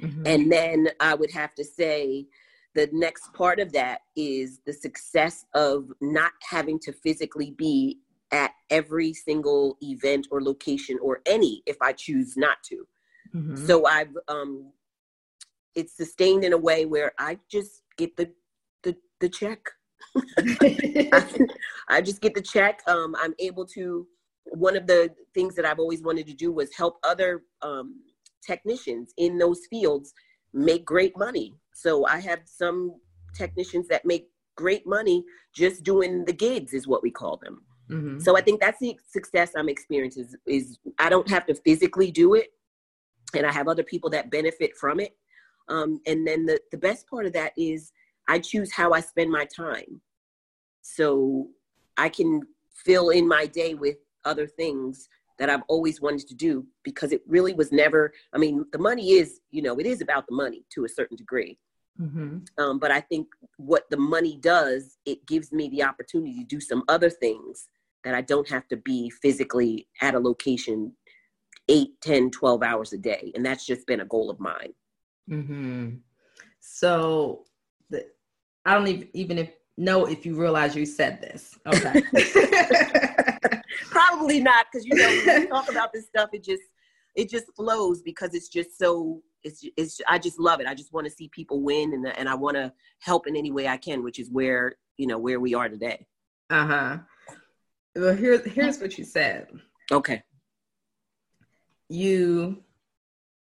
Mm-hmm. 0.03 0.27
And 0.27 0.53
then 0.53 0.89
I 1.01 1.15
would 1.15 1.31
have 1.31 1.55
to 1.55 1.65
say 1.65 2.27
the 2.75 2.89
next 2.93 3.33
part 3.33 3.59
of 3.59 3.73
that 3.73 4.01
is 4.17 4.61
the 4.67 4.73
success 4.73 5.47
of 5.55 5.91
not 6.01 6.33
having 6.43 6.79
to 6.81 6.93
physically 6.93 7.53
be 7.53 8.01
at 8.33 8.51
every 8.71 9.15
single 9.15 9.79
event 9.81 10.27
or 10.31 10.43
location 10.43 10.99
or 11.01 11.21
any 11.27 11.63
if 11.67 11.77
I 11.81 11.93
choose 11.93 12.37
not 12.37 12.63
to. 12.65 12.87
Mm-hmm. 13.35 13.67
So 13.67 13.87
I've 13.87 14.17
um 14.29 14.73
it's 15.75 15.97
sustained 15.97 16.45
in 16.45 16.53
a 16.53 16.59
way 16.59 16.87
where 16.87 17.13
I 17.19 17.39
just 17.51 17.83
get 17.97 18.17
the 18.17 18.31
the 18.83 18.97
the 19.21 19.29
check. 19.29 19.71
I, 20.39 21.25
I, 21.89 22.01
just 22.01 22.21
get 22.21 22.35
the 22.35 22.43
check. 22.43 22.83
Um 22.87 23.15
I'm 23.19 23.35
able 23.39 23.67
to 23.67 24.07
one 24.53 24.77
of 24.77 24.87
the 24.87 25.13
things 25.35 25.55
that 25.57 25.65
I've 25.65 25.79
always 25.79 26.03
wanted 26.03 26.27
to 26.27 26.35
do 26.35 26.53
was 26.53 26.75
help 26.75 26.99
other 27.03 27.43
um 27.63 28.01
technicians 28.47 29.13
in 29.19 29.39
those 29.39 29.61
fields 29.69 30.13
make 30.53 30.85
great 30.85 31.17
money. 31.17 31.55
So 31.75 32.07
I 32.07 32.21
have 32.21 32.41
some 32.45 32.95
technicians 33.35 33.89
that 33.89 34.05
make 34.05 34.29
great 34.57 34.87
money 34.87 35.25
just 35.55 35.85
doing 35.85 36.25
the 36.25 36.33
gigs 36.33 36.73
is 36.73 36.87
what 36.87 37.03
we 37.03 37.11
call 37.11 37.37
them. 37.37 37.63
Mm-hmm. 37.91 38.21
So 38.21 38.37
I 38.37 38.41
think 38.41 38.61
that's 38.61 38.81
the 38.81 38.97
success 39.07 39.53
I'm 39.57 39.69
experiencing 39.69 40.25
is, 40.25 40.37
is, 40.47 40.79
I 40.99 41.09
don't 41.09 41.29
have 41.29 41.47
to 41.47 41.55
physically 41.55 42.11
do 42.11 42.35
it 42.35 42.49
and 43.35 43.47
I 43.47 43.53
have 43.53 43.69
other 43.69 43.83
people 43.83 44.11
that 44.11 44.31
benefit 44.31 44.77
from 44.77 44.99
it. 44.99 45.15
Um, 45.69 46.01
and 46.07 46.27
then 46.27 46.47
the, 46.47 46.59
the 46.73 46.79
best 46.79 47.09
part 47.09 47.27
of 47.27 47.33
that 47.35 47.53
is 47.57 47.93
I 48.29 48.39
choose 48.39 48.73
how 48.73 48.93
I 48.93 49.01
spend 49.01 49.31
my 49.31 49.45
time. 49.45 50.01
So 50.89 51.49
I 51.97 52.09
can 52.09 52.43
fill 52.73 53.11
in 53.11 53.27
my 53.27 53.47
day 53.47 53.75
with 53.75 53.97
other 54.25 54.47
things 54.47 55.09
that 55.39 55.51
I've 55.51 55.65
always 55.69 56.01
wanted 56.01 56.29
to 56.29 56.35
do 56.35 56.65
because 56.85 57.13
it 57.13 57.23
really 57.27 57.53
was 57.53 57.73
never, 57.73 58.13
I 58.33 58.39
mean, 58.39 58.65
the 58.73 58.79
money 58.79 59.13
is, 59.13 59.41
you 59.51 59.63
know, 59.63 59.79
it 59.79 59.87
is 59.87 60.01
about 60.01 60.27
the 60.29 60.35
money 60.35 60.65
to 60.75 60.85
a 60.85 60.89
certain 60.89 61.17
degree. 61.17 61.59
Mm-hmm. 62.01 62.39
Um, 62.59 62.79
but 62.79 62.91
I 62.91 63.01
think 63.01 63.27
what 63.57 63.91
the 63.91 63.97
money 63.97 64.39
does, 64.41 64.97
it 65.05 65.27
gives 65.27 65.53
me 65.53 65.69
the 65.69 65.83
opportunity 65.83 66.35
to 66.39 66.45
do 66.45 66.61
some 66.61 66.85
other 66.89 67.11
things 67.11 67.69
that 68.05 68.15
I 68.15 68.21
don't 68.21 68.49
have 68.49 68.69
to 68.69 68.77
be 68.77 69.11
physically 69.11 69.89
at 70.01 70.15
a 70.15 70.21
location 70.21 70.93
8, 71.69 72.01
10, 72.01 72.31
12 72.31 72.63
hours 72.63 72.93
a 72.93 72.99
day. 72.99 73.33
And 73.35 73.45
that's 73.45 73.67
just 73.67 73.87
been 73.87 74.01
a 74.01 74.07
goal 74.07 74.31
of 74.31 74.39
mine. 74.39 74.73
Mm-hmm. 75.29 75.97
So 76.61 77.45
the, 77.91 78.07
I 78.65 78.75
don't 78.75 78.87
even, 78.87 79.09
even 79.13 79.39
if, 79.39 79.51
know 79.77 80.07
if 80.07 80.25
you 80.25 80.37
realize 80.37 80.75
you 80.75 80.87
said 80.87 81.21
this. 81.21 81.59
Okay. 81.67 82.03
Probably 83.91 84.41
not, 84.41 84.67
because 84.71 84.87
you 84.87 84.95
know 84.95 85.09
when 85.27 85.41
we 85.43 85.47
talk 85.47 85.71
about 85.71 85.93
this 85.93 86.07
stuff, 86.07 86.31
it 86.33 86.45
just 86.45 86.63
it 87.15 87.31
just 87.31 87.47
flows 87.55 88.03
because 88.03 88.35
it's 88.35 88.49
just 88.49 88.79
so 88.79 89.23
it's 89.43 89.65
it's 89.77 90.01
I 90.09 90.19
just 90.19 90.39
love 90.39 90.61
it. 90.61 90.67
I 90.67 90.75
just 90.75 90.93
want 90.93 91.07
to 91.07 91.13
see 91.13 91.29
people 91.29 91.63
win 91.63 91.93
and 91.95 92.07
and 92.07 92.29
I 92.29 92.35
want 92.35 92.57
to 92.57 92.73
help 93.01 93.27
in 93.27 93.37
any 93.37 93.51
way 93.51 93.69
I 93.69 93.77
can, 93.77 94.03
which 94.03 94.19
is 94.19 94.31
where 94.31 94.77
you 94.97 95.07
know 95.07 95.19
where 95.19 95.41
we 95.41 95.55
are 95.55 95.69
today. 95.69 96.07
Uh 96.51 96.67
huh. 96.67 96.99
Well, 97.95 98.15
here's 98.15 98.45
here's 98.45 98.79
what 98.79 98.99
you 98.99 99.05
said. 99.05 99.49
Okay. 99.91 100.23
You 101.89 102.63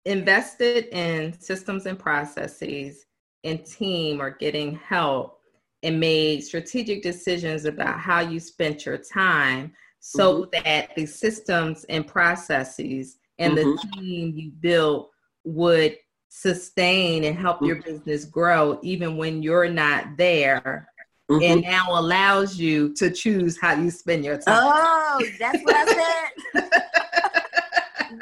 invested 0.05 0.85
in 0.91 1.39
systems 1.39 1.85
and 1.85 1.99
processes 1.99 3.05
and 3.43 3.65
team 3.65 4.21
or 4.21 4.31
getting 4.31 4.75
help 4.75 5.38
and 5.83 5.99
made 5.99 6.43
strategic 6.43 7.01
decisions 7.01 7.65
about 7.65 7.99
how 7.99 8.19
you 8.19 8.39
spent 8.39 8.85
your 8.85 8.97
time 8.97 9.73
so 9.99 10.43
mm-hmm. 10.43 10.63
that 10.63 10.95
the 10.95 11.05
systems 11.05 11.85
and 11.85 12.05
processes 12.05 13.17
and 13.37 13.57
mm-hmm. 13.57 13.71
the 13.71 14.01
team 14.01 14.33
you 14.35 14.51
built 14.59 15.11
would 15.43 15.95
sustain 16.29 17.23
and 17.23 17.37
help 17.37 17.57
mm-hmm. 17.57 17.65
your 17.65 17.81
business 17.81 18.25
grow 18.25 18.79
even 18.81 19.17
when 19.17 19.41
you're 19.41 19.69
not 19.69 20.17
there 20.17 20.87
mm-hmm. 21.29 21.43
and 21.43 21.61
now 21.61 21.87
allows 21.89 22.57
you 22.57 22.93
to 22.95 23.09
choose 23.09 23.59
how 23.59 23.73
you 23.73 23.89
spend 23.89 24.25
your 24.25 24.37
time. 24.37 24.61
Oh, 24.61 25.25
that's 25.39 25.61
what 25.63 25.75
I 25.75 26.31
said. 26.53 26.69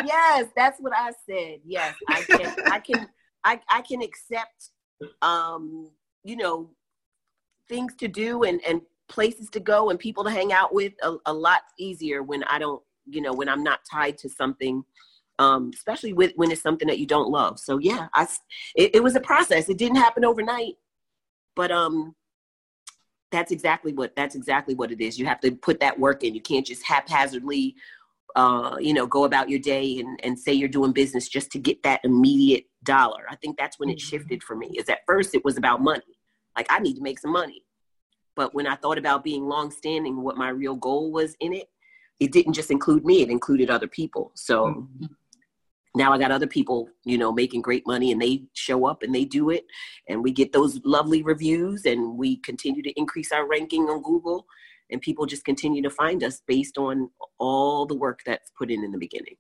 yes, 0.06 0.48
that's 0.56 0.80
what 0.80 0.94
I 0.96 1.12
said. 1.28 1.60
Yes, 1.66 1.96
I 2.08 2.22
can 2.22 2.56
I 2.72 2.80
can 2.80 3.10
I, 3.44 3.60
I 3.70 3.82
can 3.82 4.02
accept 4.02 4.70
um 5.22 5.92
you 6.24 6.36
know 6.36 6.72
things 7.70 7.96
to 7.96 8.08
do 8.08 8.44
and 8.44 8.62
and 8.68 8.82
places 9.10 9.50
to 9.50 9.60
go 9.60 9.90
and 9.90 10.00
people 10.00 10.24
to 10.24 10.30
hang 10.30 10.52
out 10.52 10.74
with 10.74 10.94
a, 11.04 11.16
a 11.26 11.34
lot 11.34 11.62
easier 11.80 12.24
when 12.24 12.44
I 12.44 12.60
don't, 12.60 12.82
you 13.06 13.22
know, 13.22 13.34
when 13.34 13.50
I'm 13.50 13.64
not 13.64 13.80
tied 13.90 14.18
to 14.20 14.30
something, 14.30 14.84
um, 15.40 15.72
especially 15.74 16.14
with 16.14 16.34
when 16.36 16.52
it's 16.52 16.62
something 16.62 16.88
that 16.88 17.00
you 17.00 17.06
don't 17.06 17.30
love. 17.30 17.60
So 17.60 17.78
yeah, 17.78 18.08
I, 18.14 18.28
it, 18.76 18.96
it 18.96 19.04
was 19.04 19.16
a 19.16 19.22
process. 19.22 19.70
It 19.70 19.78
didn't 19.78 19.98
happen 19.98 20.26
overnight, 20.26 20.74
but 21.56 21.72
um, 21.72 22.16
that's 23.32 23.52
exactly 23.52 23.94
what 23.94 24.16
that's 24.16 24.36
exactly 24.36 24.76
what 24.76 24.92
it 24.92 25.02
is. 25.02 25.18
You 25.18 25.26
have 25.26 25.40
to 25.42 25.52
put 25.52 25.80
that 25.80 26.00
work 26.00 26.24
in. 26.24 26.36
You 26.36 26.42
can't 26.42 26.66
just 26.66 26.84
haphazardly, 26.84 27.76
uh, 28.36 28.78
you 28.80 28.94
know, 28.94 29.06
go 29.06 29.26
about 29.26 29.50
your 29.50 29.60
day 29.60 30.00
and, 30.00 30.20
and 30.24 30.38
say 30.38 30.54
you're 30.54 30.70
doing 30.70 30.92
business 30.92 31.28
just 31.28 31.52
to 31.52 31.60
get 31.60 31.84
that 31.84 32.02
immediate 32.04 32.66
dollar. 32.84 33.26
I 33.30 33.36
think 33.36 33.58
that's 33.58 33.80
when 33.80 33.90
it 33.90 33.98
mm-hmm. 33.98 34.08
shifted 34.08 34.44
for 34.44 34.56
me. 34.56 34.72
Is 34.78 34.90
at 34.90 35.00
first 35.06 35.36
it 35.36 35.46
was 35.46 35.58
about 35.58 35.82
money. 35.82 36.17
Like 36.58 36.68
I 36.70 36.80
need 36.80 36.96
to 36.96 37.02
make 37.02 37.20
some 37.20 37.32
money. 37.32 37.64
But 38.36 38.54
when 38.54 38.68
I 38.68 38.76
thought 38.76 38.98
about 38.98 39.24
being 39.24 39.48
long 39.48 39.72
standing, 39.72 40.22
what 40.22 40.38
my 40.38 40.50
real 40.50 40.76
goal 40.76 41.12
was 41.12 41.36
in 41.40 41.54
it, 41.54 41.70
it 42.20 42.32
didn't 42.32 42.54
just 42.54 42.72
include 42.72 43.06
me, 43.06 43.22
it 43.22 43.30
included 43.30 43.70
other 43.70 43.88
people. 43.88 44.32
So 44.36 44.66
mm-hmm. 44.66 45.06
now 45.96 46.12
I 46.12 46.18
got 46.18 46.32
other 46.32 46.48
people, 46.48 46.90
you 47.06 47.18
know, 47.18 47.32
making 47.32 47.62
great 47.62 47.86
money 47.86 48.12
and 48.12 48.22
they 48.22 48.44
show 48.54 48.86
up 48.86 49.04
and 49.04 49.14
they 49.14 49.26
do 49.26 49.50
it. 49.50 49.66
And 50.10 50.24
we 50.24 50.32
get 50.32 50.52
those 50.52 50.80
lovely 50.84 51.22
reviews 51.24 51.86
and 51.86 52.18
we 52.18 52.38
continue 52.38 52.82
to 52.84 52.92
increase 52.92 53.32
our 53.32 53.48
ranking 53.48 53.84
on 53.84 54.02
Google. 54.02 54.46
And 54.90 55.02
people 55.02 55.26
just 55.26 55.44
continue 55.44 55.82
to 55.84 55.90
find 55.90 56.24
us 56.24 56.42
based 56.48 56.78
on 56.78 57.10
all 57.40 57.86
the 57.86 57.96
work 57.96 58.22
that's 58.26 58.52
put 58.58 58.72
in 58.72 58.84
in 58.84 58.92
the 58.92 58.98
beginning. 58.98 59.36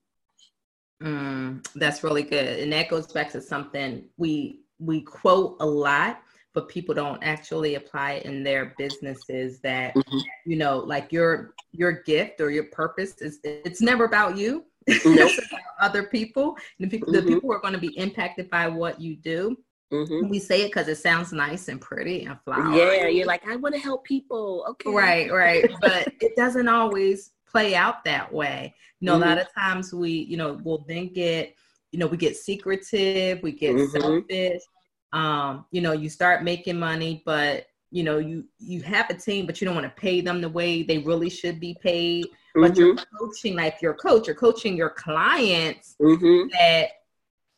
Mm, 1.01 1.65
that's 1.75 2.03
really 2.03 2.23
good. 2.23 2.60
And 2.60 2.73
that 2.73 2.89
goes 2.89 3.12
back 3.12 3.32
to 3.32 3.41
something 3.41 4.06
we 4.17 4.62
we 4.80 5.01
quote 5.01 5.58
a 5.60 5.65
lot 5.65 6.21
but 6.58 6.67
people 6.67 6.96
don't 6.96 7.22
actually 7.22 7.76
apply 7.76 8.13
it 8.13 8.26
in 8.26 8.43
their 8.43 8.74
businesses 8.80 9.60
that 9.60 9.93
mm-hmm. 9.93 10.17
you 10.48 10.58
know 10.58 10.80
like 10.80 11.12
your 11.12 11.54
your 11.72 11.91
gift 11.91 12.41
or 12.41 12.50
your 12.50 12.63
purpose 12.63 13.22
is 13.22 13.38
it's 13.43 13.80
never 13.80 14.06
about 14.06 14.36
you 14.36 14.65
nope. 14.88 15.02
it's 15.06 15.38
about 15.38 15.62
other 15.80 16.02
people 16.02 16.58
and 16.80 16.89
the 16.89 16.97
people, 16.97 17.14
mm-hmm. 17.14 17.28
the 17.28 17.34
people 17.34 17.47
who 17.47 17.51
are 17.51 17.60
going 17.60 17.76
to 17.76 17.80
be 17.80 17.95
impacted 17.99 18.49
by 18.49 18.68
what 18.68 18.99
you 18.99 19.16
do 19.16 19.55
mm-hmm. 19.93 20.28
we 20.30 20.39
say 20.39 20.64
it 20.64 20.70
because 20.70 20.88
it 20.88 20.97
sounds 20.97 21.32
nice 21.32 21.68
and 21.68 21.80
pretty 21.80 22.26
and 22.26 22.39
flowery 22.43 22.76
yeah 22.76 23.08
you're 23.08 23.28
like 23.28 23.47
i 23.47 23.55
want 23.55 23.76
to 23.76 23.80
help 23.80 24.03
people 24.03 24.66
okay 24.68 24.89
right 24.89 25.32
right 25.32 25.70
but 25.80 26.12
it 26.22 26.36
doesn't 26.36 26.68
always 26.68 27.34
play 27.47 27.76
out 27.76 28.03
that 28.03 28.34
way 28.34 28.74
you 28.99 29.05
know 29.05 29.16
a 29.16 29.18
lot 29.18 29.38
mm-hmm. 29.38 29.41
of 29.41 29.53
times 29.53 29.93
we 29.93 30.10
you 30.10 30.38
know 30.38 30.60
we'll 30.64 30.84
then 30.88 31.14
get 31.14 31.55
you 31.91 31.99
know 31.99 32.08
we 32.08 32.18
get 32.18 32.36
secretive 32.36 33.43
we 33.43 33.51
get 33.51 33.76
mm-hmm. 33.76 34.01
selfish 34.01 34.64
um, 35.14 35.66
you 35.72 35.82
know, 35.82 35.93
you 35.93 36.10
start 36.10 36.43
making 36.43 36.80
money, 36.80 37.22
but 37.26 37.68
you 37.91 38.03
know, 38.03 38.18
you 38.18 38.45
you 38.60 38.82
have 38.82 39.10
a 39.10 39.14
team, 39.14 39.45
but 39.45 39.62
you 39.62 39.66
don't 39.66 39.76
want 39.76 39.86
to 39.86 40.01
pay 40.01 40.22
them 40.22 40.41
the 40.41 40.49
way 40.49 40.84
they 40.84 40.97
really 40.99 41.30
should 41.30 41.60
be 41.60 41.78
paid. 41.82 42.26
Mm-hmm. 42.26 42.62
But 42.62 42.78
you're 42.78 42.95
mm-hmm. 42.95 43.18
coaching, 43.18 43.55
like 43.55 43.82
your 43.82 43.93
coach, 43.93 44.28
you're 44.28 44.36
coaching 44.36 44.76
your 44.76 44.89
clients 44.89 45.95
mm-hmm. 46.01 46.49
that 46.60 46.89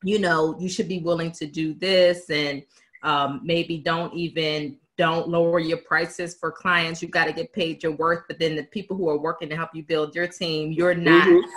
you 0.04 0.20
know 0.20 0.56
you 0.60 0.70
should 0.70 0.88
be 0.88 1.00
willing 1.00 1.32
to 1.34 1.47
do 1.47 1.74
this, 1.74 2.30
and 2.30 2.64
um, 3.04 3.41
maybe 3.43 3.80
don't 3.80 4.14
even 4.14 4.78
don't 4.97 5.30
lower 5.30 5.60
your 5.60 5.78
prices 5.78 6.36
for 6.36 6.52
clients. 6.52 7.02
you've 7.02 7.10
got 7.10 7.26
to 7.26 7.32
get 7.32 7.54
paid 7.54 7.82
your 7.82 7.93
worth. 7.93 8.26
But 8.28 8.38
then 8.38 8.56
the 8.56 8.64
people 8.64 8.97
who 8.97 9.10
are 9.10 9.18
working 9.18 9.50
to 9.50 9.56
help 9.56 9.70
you 9.74 9.82
build 9.82 10.14
your 10.14 10.28
team, 10.28 10.72
you're 10.72 10.95
not. 10.95 11.28
Mm-hmm 11.28 11.50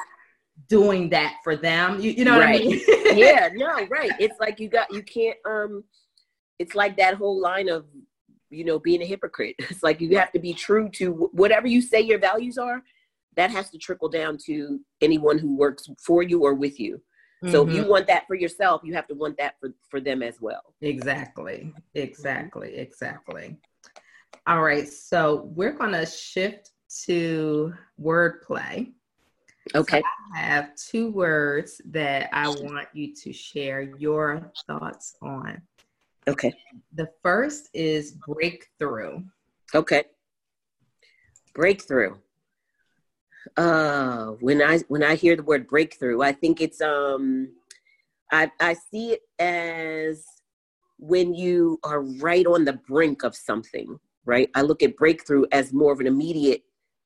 doing 0.68 1.10
that 1.10 1.36
for 1.42 1.56
them. 1.56 2.00
You, 2.00 2.10
you 2.12 2.24
know 2.24 2.38
right. 2.38 2.64
what 2.64 2.72
I 2.72 2.74
mean? 2.74 2.80
yeah, 3.18 3.48
no, 3.54 3.86
right. 3.86 4.12
It's 4.18 4.38
like 4.40 4.60
you 4.60 4.68
got 4.68 4.92
you 4.92 5.02
can't 5.02 5.36
um 5.46 5.84
it's 6.58 6.74
like 6.74 6.96
that 6.96 7.14
whole 7.14 7.40
line 7.40 7.68
of 7.68 7.86
you 8.50 8.64
know 8.64 8.78
being 8.78 9.02
a 9.02 9.06
hypocrite 9.06 9.56
it's 9.58 9.82
like 9.82 10.00
you 10.00 10.16
have 10.16 10.30
to 10.32 10.38
be 10.38 10.52
true 10.52 10.88
to 10.90 11.30
whatever 11.32 11.66
you 11.66 11.80
say 11.80 12.00
your 12.00 12.18
values 12.18 12.58
are 12.58 12.82
that 13.34 13.50
has 13.50 13.70
to 13.70 13.78
trickle 13.78 14.10
down 14.10 14.36
to 14.36 14.78
anyone 15.00 15.38
who 15.38 15.56
works 15.56 15.88
for 15.98 16.22
you 16.22 16.44
or 16.44 16.52
with 16.54 16.78
you 16.78 17.00
so 17.50 17.66
if 17.66 17.74
you 17.74 17.82
Mhm. 17.82 17.88
want 17.88 18.06
that 18.06 18.26
for 18.26 18.36
yourself 18.36 18.82
you 18.84 18.92
have 18.92 19.06
to 19.08 19.14
want 19.14 19.38
that 19.38 19.54
for 19.58 19.70
for 19.90 20.00
them 20.00 20.22
as 20.22 20.38
well 20.40 20.72
Exactly. 20.82 21.72
Exactly. 21.94 22.74
Exactly. 22.76 23.56
All 24.46 24.62
right. 24.62 24.88
So 24.88 25.50
we're 25.54 25.72
going 25.72 25.92
to 25.92 26.04
shift 26.04 26.72
to 27.04 27.72
wordplay. 28.00 28.92
Okay. 29.74 30.02
I 30.34 30.38
have 30.38 30.74
two 30.76 31.10
words 31.10 31.80
that 31.86 32.30
I 32.32 32.48
want 32.48 32.88
you 32.92 33.14
to 33.14 33.32
share 33.32 33.82
your 33.82 34.52
thoughts 34.66 35.16
on. 35.22 35.60
okay. 36.28 36.54
The 36.94 37.08
first 37.22 37.68
is 37.74 38.12
breakthrough. 38.12 39.22
okay. 39.74 40.04
Breakthrough. 41.54 42.16
Uh 43.56 44.26
when 44.38 44.62
i 44.62 44.78
when 44.86 45.02
i 45.02 45.16
hear 45.16 45.34
the 45.34 45.42
word 45.42 45.66
breakthrough 45.66 46.22
i 46.22 46.30
think 46.30 46.60
it's 46.60 46.80
um 46.80 47.48
i 48.30 48.48
i 48.60 48.72
see 48.72 49.14
it 49.14 49.22
as 49.40 50.24
when 50.98 51.34
you 51.34 51.76
are 51.82 52.02
right 52.02 52.46
on 52.46 52.64
the 52.64 52.74
brink 52.88 53.24
of 53.24 53.34
something 53.34 53.98
right? 54.24 54.50
I 54.54 54.62
look 54.62 54.82
at 54.82 54.96
breakthrough 54.96 55.44
as 55.52 55.72
more 55.72 55.92
of 55.92 56.00
an 56.00 56.06
immediate 56.06 56.62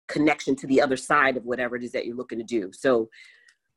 connection 0.09 0.54
to 0.57 0.66
the 0.66 0.80
other 0.80 0.96
side 0.96 1.36
of 1.36 1.44
whatever 1.44 1.76
it 1.76 1.82
is 1.84 1.92
that 1.92 2.07
you're 2.07 2.16
looking 2.16 2.38
to 2.38 2.44
do 2.44 2.70
so 2.72 3.09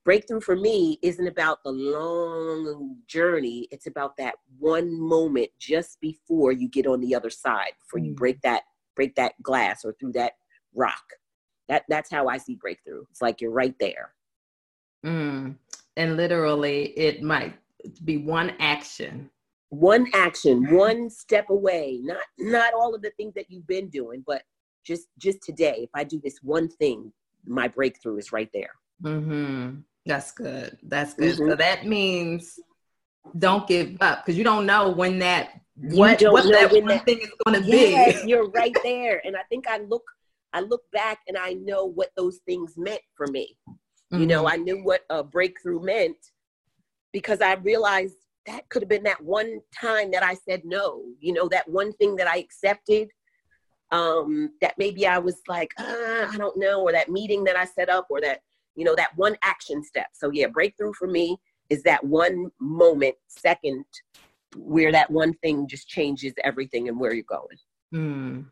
breakthrough 0.06 0.40
for 0.42 0.56
me 0.56 0.98
isn't 1.02 1.28
about 1.28 1.64
the 1.64 1.72
long 1.72 2.96
journey 3.08 3.68
it's 3.72 3.88
about 3.88 4.16
that 4.18 4.36
one 4.58 5.00
moment 5.00 5.50
just 5.60 6.00
before 6.02 6.52
you 6.52 6.68
get 6.70 6.88
on 6.88 7.00
the 7.02 7.14
other 7.16 7.30
side 7.30 7.72
before 7.82 8.00
you 8.00 8.12
Mm. 8.14 8.16
break 8.18 8.42
that 8.42 8.64
break 8.96 9.16
that 9.16 9.34
glass 9.42 9.84
or 9.86 9.94
through 10.00 10.12
that 10.14 10.34
rock 10.74 11.04
that 11.68 11.84
that's 11.90 12.10
how 12.12 12.28
i 12.28 12.38
see 12.38 12.56
breakthrough 12.56 13.04
it's 13.12 13.22
like 13.22 13.42
you're 13.42 13.52
right 13.52 13.76
there 13.80 14.14
Mm. 15.06 15.56
And 15.96 16.18
literally, 16.18 16.88
it 16.98 17.24
might 17.24 17.56
be 18.04 18.18
one 18.18 18.50
action. 18.60 19.30
one 19.70 20.08
action 20.14 20.70
one 20.76 21.10
step 21.10 21.50
away 21.50 22.00
not 22.04 22.24
not 22.38 22.74
all 22.74 22.94
of 22.96 23.02
the 23.02 23.12
things 23.12 23.34
that 23.36 23.46
you've 23.50 23.68
been 23.68 23.88
doing 23.90 24.22
but 24.28 24.42
just 24.90 25.08
just 25.26 25.40
today 25.50 25.78
if 25.88 25.90
i 25.94 26.04
do 26.14 26.20
this 26.26 26.38
one 26.42 26.68
thing 26.82 26.98
my 27.46 27.68
breakthrough 27.68 28.18
is 28.24 28.32
right 28.38 28.52
there 28.58 28.74
hmm 29.04 29.70
That's 30.06 30.32
good. 30.32 30.70
That's 30.94 31.14
good. 31.14 31.36
So 31.38 31.44
Mhm. 31.44 31.58
that 31.66 31.80
means 31.86 32.42
don't 33.46 33.66
give 33.74 33.90
up 34.08 34.16
because 34.26 34.38
you 34.40 34.46
don't 34.52 34.66
know 34.72 34.84
when 35.02 35.14
that 35.28 35.46
You 35.92 36.00
what, 36.00 36.20
that 36.20 36.32
one 36.34 36.88
that- 36.88 37.06
thing 37.06 37.20
is 37.28 37.32
going 37.44 37.56
to 37.62 37.64
yes 37.68 38.22
be. 38.24 38.28
you're 38.30 38.50
right 38.62 38.76
there 38.90 39.16
and 39.26 39.34
i 39.42 39.44
think 39.52 39.64
i 39.76 39.78
look 39.94 40.08
i 40.58 40.60
look 40.72 40.84
back 41.02 41.18
and 41.28 41.38
i 41.48 41.50
know 41.70 41.82
what 42.00 42.10
those 42.20 42.38
things 42.50 42.70
meant 42.88 43.04
for 43.18 43.28
me 43.38 43.46
you 44.22 44.26
know 44.32 44.42
Mhm. 44.46 44.52
i 44.54 44.56
knew 44.66 44.80
what 44.90 45.02
a 45.18 45.20
breakthrough 45.36 45.82
meant 45.94 46.22
because 47.18 47.40
i 47.50 47.54
realized 47.72 48.18
that 48.50 48.62
could 48.70 48.82
have 48.84 48.94
been 48.96 49.08
that 49.12 49.22
one 49.40 49.52
time 49.88 50.08
that 50.14 50.24
i 50.32 50.36
said 50.46 50.62
no 50.78 50.86
you 51.26 51.32
know 51.38 51.48
that 51.56 51.68
one 51.82 51.92
thing 52.00 52.12
that 52.20 52.30
i 52.36 52.38
accepted 52.46 53.06
um 53.92 54.52
that 54.62 54.76
maybe 54.78 55.08
i 55.08 55.18
was 55.18 55.42
like 55.48 55.72
uh, 55.80 56.28
i 56.32 56.36
don't 56.38 56.58
know 56.58 56.82
or 56.82 56.92
that 56.92 57.10
meeting 57.10 57.44
that 57.44 57.58
i 57.58 57.66
set 57.66 57.90
up 57.90 58.08
or 58.10 58.22
that 58.22 58.42
you 58.76 58.86
know 58.86 58.96
that 58.96 59.16
one 59.16 59.36
action 59.44 59.84
step 59.84 60.08
so 60.14 60.30
yeah 60.32 60.48
breakthrough 60.48 60.94
for 60.94 61.08
me 61.08 61.38
is 61.70 61.82
that 61.84 62.04
one 62.04 62.50
moment 62.60 63.16
second 63.28 63.84
where 64.56 64.92
that 64.92 65.10
one 65.10 65.34
thing 65.36 65.68
just 65.68 65.88
changes 65.88 66.34
everything 66.44 66.88
and 66.88 67.00
where 67.00 67.14
you're 67.14 67.24
going 67.24 67.58
Mm. 67.94 68.46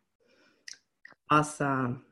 Awesome. 1.30 2.04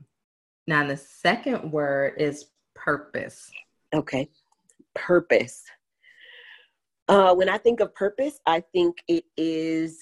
Now 0.67 0.87
the 0.87 0.97
second 0.97 1.71
word 1.71 2.15
is 2.17 2.47
purpose. 2.73 3.51
Okay. 3.93 4.29
Purpose. 4.93 5.63
Uh, 7.07 7.33
when 7.35 7.49
I 7.49 7.57
think 7.57 7.79
of 7.79 7.93
purpose, 7.93 8.39
I 8.45 8.63
think 8.73 8.97
it 9.07 9.25
is, 9.37 9.99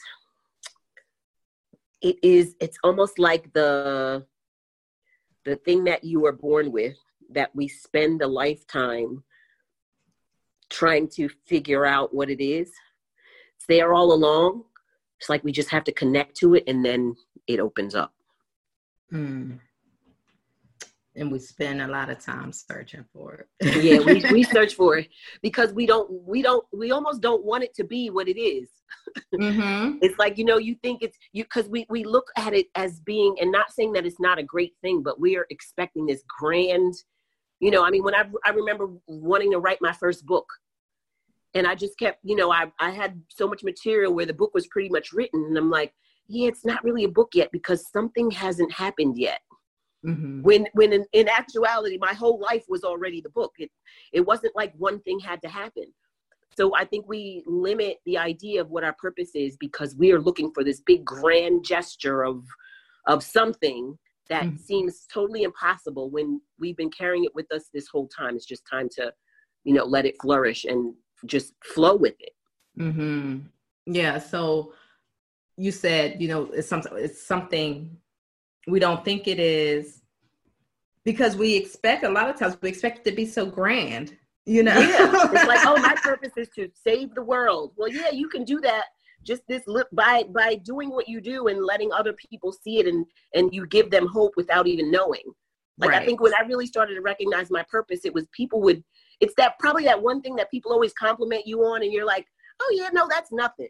it 2.04 2.18
is, 2.22 2.56
it's 2.60 2.78
almost 2.84 3.18
like 3.18 3.52
the, 3.54 4.26
the 5.46 5.56
thing 5.56 5.86
that 5.86 6.04
you 6.04 6.20
were 6.20 6.34
born 6.34 6.72
with 6.72 6.98
that 7.32 7.50
we 7.56 7.68
spend 7.68 8.22
a 8.22 8.28
lifetime 8.28 9.24
trying 10.70 11.08
to 11.08 11.30
figure 11.48 11.86
out 11.86 12.14
what 12.14 12.30
it 12.30 12.44
is. 12.44 12.72
It's 13.56 13.66
there 13.68 13.94
all 13.94 14.14
along. 14.14 14.66
It's 15.20 15.30
like 15.30 15.44
we 15.44 15.52
just 15.52 15.70
have 15.70 15.86
to 15.86 15.92
connect 15.94 16.36
to 16.38 16.56
it 16.56 16.66
and 16.68 16.84
then 16.84 17.16
it 17.48 17.60
opens 17.60 17.96
up. 17.96 18.14
Mm. 19.12 19.60
And 21.16 21.32
we 21.32 21.40
spend 21.40 21.82
a 21.82 21.88
lot 21.88 22.10
of 22.10 22.20
time 22.20 22.52
searching 22.52 23.06
for 23.14 23.46
it. 23.62 23.84
yeah 23.84 24.00
we, 24.00 24.24
we 24.32 24.44
search 24.58 24.74
for 24.74 24.98
it 24.98 25.10
because 25.42 25.72
we 25.74 25.86
don't 25.86 26.10
we 26.28 26.42
don't 26.42 26.66
we 26.74 26.92
almost 26.92 27.22
don't 27.22 27.46
want 27.46 27.64
it 27.64 27.74
to 27.76 27.84
be 27.84 28.10
what 28.10 28.28
it 28.28 28.40
is. 28.40 28.70
Hmm 29.40 29.74
it's 30.02 30.20
like 30.20 30.38
you 30.38 30.46
know 30.46 30.58
you 30.58 30.76
think 30.84 31.02
it's 31.02 31.18
you 31.32 31.44
because 31.44 31.68
we 31.70 31.86
we 31.90 32.04
look 32.04 32.28
at 32.38 32.54
it 32.54 32.68
as 32.76 33.00
being 33.00 33.36
and 33.40 33.52
not 33.52 33.72
saying 33.72 33.94
that 33.94 34.06
it's 34.06 34.20
not 34.20 34.38
a 34.38 34.44
great 34.44 34.74
thing 34.82 35.02
but 35.02 35.20
we 35.20 35.38
are 35.38 35.48
expecting 35.50 36.06
this 36.06 36.24
grand 36.28 36.94
you 37.60 37.72
know 37.72 37.84
i 37.84 37.90
mean 37.90 38.04
when 38.04 38.16
i 38.16 38.26
i 38.46 38.50
remember 38.50 38.88
wanting 39.08 39.52
to 39.52 39.60
write 39.60 39.80
my 39.82 39.94
first 39.94 40.26
book 40.26 40.46
and 41.54 41.66
i 41.66 41.74
just 41.76 41.98
kept 41.98 42.20
you 42.24 42.36
know 42.36 42.52
i 42.52 42.72
i 42.80 42.90
had 42.90 43.22
so 43.30 43.48
much 43.48 43.64
material 43.64 44.14
where 44.14 44.26
the 44.26 44.34
book 44.34 44.54
was 44.54 44.68
pretty 44.68 44.90
much 44.90 45.14
written 45.14 45.44
and 45.46 45.58
i'm 45.58 45.70
like 45.70 45.94
yeah 46.28 46.48
it's 46.48 46.66
not 46.66 46.84
really 46.84 47.04
a 47.06 47.10
book 47.10 47.30
yet 47.34 47.52
because 47.52 47.90
something 47.92 48.30
hasn't 48.32 48.72
happened 48.72 49.18
yet 49.18 49.40
hmm 50.04 50.42
when 50.42 50.68
when 50.74 50.92
in, 50.94 51.06
in 51.14 51.28
actuality 51.30 51.98
my 51.98 52.14
whole 52.14 52.40
life 52.40 52.66
was 52.68 52.84
already 52.84 53.22
the 53.22 53.30
book 53.30 53.54
it 53.58 53.72
it 54.12 54.22
wasn't 54.22 54.54
like 54.56 54.74
one 54.78 55.00
thing 55.02 55.20
had 55.20 55.42
to 55.42 55.48
happen 55.48 55.86
so 56.58 56.76
i 56.76 56.84
think 56.84 57.08
we 57.08 57.44
limit 57.46 57.98
the 58.06 58.18
idea 58.18 58.60
of 58.62 58.70
what 58.70 58.84
our 58.84 58.94
purpose 58.94 59.32
is 59.36 59.56
because 59.58 59.96
we 59.96 60.12
are 60.12 60.20
looking 60.20 60.52
for 60.54 60.64
this 60.64 60.82
big 60.82 61.06
grand 61.06 61.64
gesture 61.64 62.24
of 62.24 62.44
of 63.08 63.24
something 63.24 63.98
that 64.30 64.46
Mhm. 64.46 64.60
seems 64.60 65.06
totally 65.14 65.44
impossible 65.44 66.10
when 66.10 66.42
we've 66.60 66.78
been 66.78 66.92
carrying 66.92 67.24
it 67.26 67.36
with 67.36 67.52
us 67.52 67.70
this 67.74 67.88
whole 67.88 68.08
time 68.08 68.36
it's 68.36 68.46
just 68.46 68.66
time 68.70 68.90
to 68.98 69.14
you 69.64 69.74
know 69.74 69.86
let 69.86 70.06
it 70.06 70.16
flourish 70.22 70.66
and 70.66 70.94
just 71.26 71.54
flow 71.64 71.96
with 71.96 72.16
it 72.20 72.34
Mm-hmm. 72.80 73.40
Yeah. 73.86 74.18
So 74.18 74.74
you 75.58 75.72
said, 75.72 76.20
you 76.22 76.28
know, 76.28 76.46
it's 76.52 76.68
something. 76.68 76.92
It's 76.98 77.22
something 77.22 77.98
we 78.68 78.80
don't 78.80 79.04
think 79.04 79.28
it 79.28 79.40
is 79.40 80.02
because 81.04 81.36
we 81.36 81.56
expect 81.56 82.04
a 82.04 82.10
lot 82.10 82.30
of 82.30 82.38
times 82.38 82.58
we 82.62 82.70
expect 82.70 83.00
it 83.00 83.10
to 83.10 83.16
be 83.16 83.26
so 83.26 83.46
grand. 83.46 84.18
You 84.46 84.64
know. 84.64 84.78
yeah 84.78 85.10
it's 85.10 85.48
like 85.48 85.66
oh 85.66 85.80
my 85.80 85.96
purpose 86.04 86.34
is 86.36 86.50
to 86.56 86.70
save 86.76 87.16
the 87.16 87.24
world 87.24 87.72
well 87.78 87.88
yeah 87.88 88.12
you 88.12 88.28
can 88.28 88.44
do 88.44 88.60
that 88.60 88.84
just 89.24 89.42
this 89.48 89.64
look 89.68 89.88
by 89.94 90.24
by 90.36 90.56
doing 90.56 90.90
what 90.90 91.08
you 91.08 91.22
do 91.22 91.48
and 91.48 91.64
letting 91.64 91.94
other 91.94 92.14
people 92.14 92.52
see 92.52 92.80
it 92.80 92.88
and 92.88 93.06
and 93.34 93.54
you 93.54 93.66
give 93.66 93.90
them 93.90 94.06
hope 94.06 94.34
without 94.36 94.68
even 94.68 94.92
knowing 94.92 95.24
like 95.78 95.94
i 95.94 96.06
think 96.06 96.20
when 96.20 96.34
i 96.34 96.42
really 96.46 96.66
started 96.66 96.96
to 96.96 97.02
recognize 97.02 97.50
my 97.50 97.64
purpose 97.72 98.02
it 98.04 98.14
was 98.14 98.28
people 98.34 98.60
would 98.62 98.84
it's 99.22 99.34
that 99.38 99.58
probably 99.60 99.86
that 99.86 100.02
one 100.02 100.22
thing 100.22 100.36
that 100.36 100.52
people 100.52 100.74
always 100.74 100.92
compliment 100.94 101.48
you 101.48 101.62
on 101.62 101.82
and 101.82 101.94
you're 101.94 102.06
like 102.06 102.28
oh 102.62 102.76
yeah 102.76 102.90
no 102.92 103.08
that's 103.10 103.32
nothing 103.32 103.70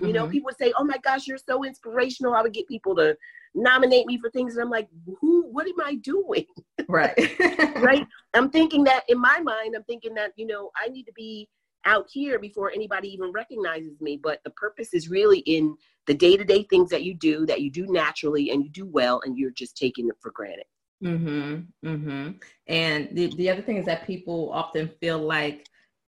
you 0.00 0.12
know 0.12 0.26
Mhm. 0.26 0.30
people 0.32 0.46
would 0.46 0.56
say 0.56 0.72
oh 0.78 0.84
my 0.84 0.98
gosh 0.98 1.26
you're 1.26 1.38
so 1.38 1.64
inspirational 1.64 2.34
i 2.34 2.42
would 2.42 2.52
get 2.52 2.66
people 2.68 2.94
to 2.96 3.16
nominate 3.54 4.06
me 4.06 4.18
for 4.18 4.30
things 4.30 4.54
and 4.54 4.62
i'm 4.62 4.70
like 4.70 4.88
who 5.20 5.42
what 5.50 5.66
am 5.66 5.80
i 5.84 5.94
doing 5.96 6.46
right. 6.88 7.14
right 7.82 8.06
i'm 8.34 8.48
thinking 8.50 8.84
that 8.84 9.04
in 9.08 9.18
my 9.18 9.40
mind 9.40 9.74
i'm 9.76 9.84
thinking 9.84 10.14
that 10.14 10.32
you 10.36 10.46
know 10.46 10.70
i 10.82 10.88
need 10.88 11.04
to 11.04 11.12
be 11.12 11.48
out 11.84 12.06
here 12.10 12.38
before 12.38 12.70
anybody 12.70 13.08
even 13.08 13.30
recognizes 13.32 14.00
me 14.00 14.16
but 14.16 14.40
the 14.44 14.50
purpose 14.50 14.94
is 14.94 15.08
really 15.10 15.40
in 15.40 15.76
the 16.06 16.14
day-to-day 16.14 16.62
things 16.70 16.88
that 16.90 17.02
you 17.02 17.12
do 17.14 17.44
that 17.44 17.60
you 17.60 17.70
do 17.70 17.86
naturally 17.88 18.50
and 18.50 18.62
you 18.64 18.70
do 18.70 18.86
well 18.86 19.20
and 19.24 19.36
you're 19.36 19.50
just 19.50 19.76
taking 19.76 20.08
it 20.08 20.16
for 20.20 20.30
granted 20.30 20.64
Mm-hmm. 21.02 21.88
Mm-hmm. 21.88 22.30
And 22.68 23.08
the, 23.10 23.34
the 23.34 23.50
other 23.50 23.60
thing 23.62 23.76
is 23.76 23.86
that 23.86 24.06
people 24.06 24.52
often 24.52 24.88
feel 25.00 25.18
like 25.18 25.66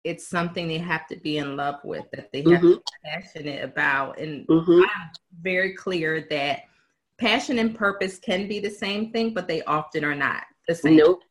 it's 0.05 0.27
something 0.27 0.67
they 0.69 0.79
have 0.79 1.07
to 1.09 1.17
be 1.17 1.39
in 1.39 1.57
love 1.57 1.77
with, 1.85 2.05
that 2.13 2.33
they 2.33 2.43
have 2.43 2.61
to 2.63 2.67
Mhm. 2.69 2.77
be 2.77 2.83
passionate 3.05 3.65
about. 3.65 4.19
And 4.19 4.47
Mhm. 4.49 4.83
I'm 4.83 5.11
very 5.43 5.75
clear 5.75 6.27
that 6.31 6.63
passion 7.19 7.59
and 7.59 7.75
purpose 7.75 8.19
can 8.19 8.49
be 8.49 8.61
the 8.61 8.71
same 8.71 9.13
thing, 9.13 9.35
but 9.35 9.47
they 9.47 9.63
often 9.65 10.05
are 10.05 10.15
not 10.15 10.45
the 10.67 10.75
same. 10.75 10.97
nope 10.97 11.23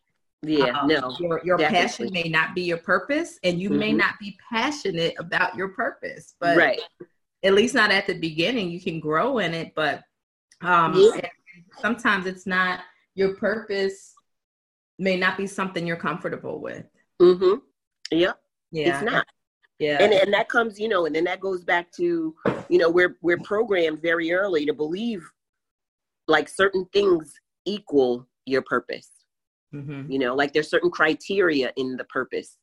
yeah 0.44 0.72
Um, 0.72 0.88
no 0.88 1.18
Your, 1.20 1.42
your 1.44 1.58
definitely. 1.58 1.86
passion 1.86 2.10
may 2.14 2.30
not 2.30 2.56
be 2.56 2.62
your 2.62 2.78
purpose, 2.78 3.38
and 3.44 3.60
you 3.60 3.70
may 3.70 3.92
Mhm. 3.92 3.98
not 3.98 4.20
be 4.20 4.38
passionate 4.50 5.14
about 5.20 5.54
your 5.56 5.70
purpose, 5.70 6.36
but 6.40 6.56
right 6.58 6.80
at 7.44 7.54
least 7.54 7.74
not 7.76 7.92
at 7.92 8.06
the 8.08 8.18
beginning. 8.20 8.70
You 8.70 8.80
can 8.82 9.00
grow 9.00 9.40
in 9.40 9.54
it, 9.54 9.74
but 9.76 10.04
um, 10.62 10.94
Yeah. 10.96 11.30
sometimes 11.82 12.26
it's 12.26 12.46
not 12.46 12.82
your 13.16 13.36
purpose. 13.36 14.16
May 14.98 15.18
not 15.18 15.38
be 15.38 15.48
something 15.48 15.86
you're 15.88 15.96
comfortable 15.98 16.60
with. 16.62 16.86
mm-hmm 17.22 17.56
yeah 18.12 18.34
Yeah, 18.72 18.90
it's 18.90 19.04
not 19.04 19.26
Yeah. 19.80 20.04
and 20.04 20.14
and 20.14 20.34
that 20.34 20.50
comes 20.50 20.80
you 20.80 20.88
know 20.88 21.06
and 21.06 21.16
then 21.16 21.24
that 21.26 21.40
goes 21.40 21.64
back 21.64 21.92
to 21.94 22.36
you 22.70 22.78
know 22.78 22.90
we're 22.90 23.18
we're 23.22 23.38
programmed 23.40 24.02
very 24.02 24.32
early 24.32 24.66
to 24.66 24.74
believe 24.74 25.24
like 26.28 26.48
certain 26.48 26.86
things 26.94 27.34
equal 27.66 28.28
your 28.46 28.62
purpose 28.62 29.10
Mhm. 29.74 30.10
you 30.12 30.20
know 30.20 30.36
like 30.36 30.54
there's 30.54 30.70
certain 30.70 30.90
criteria 30.92 31.72
in 31.78 31.96
the 31.98 32.06
purpose 32.06 32.58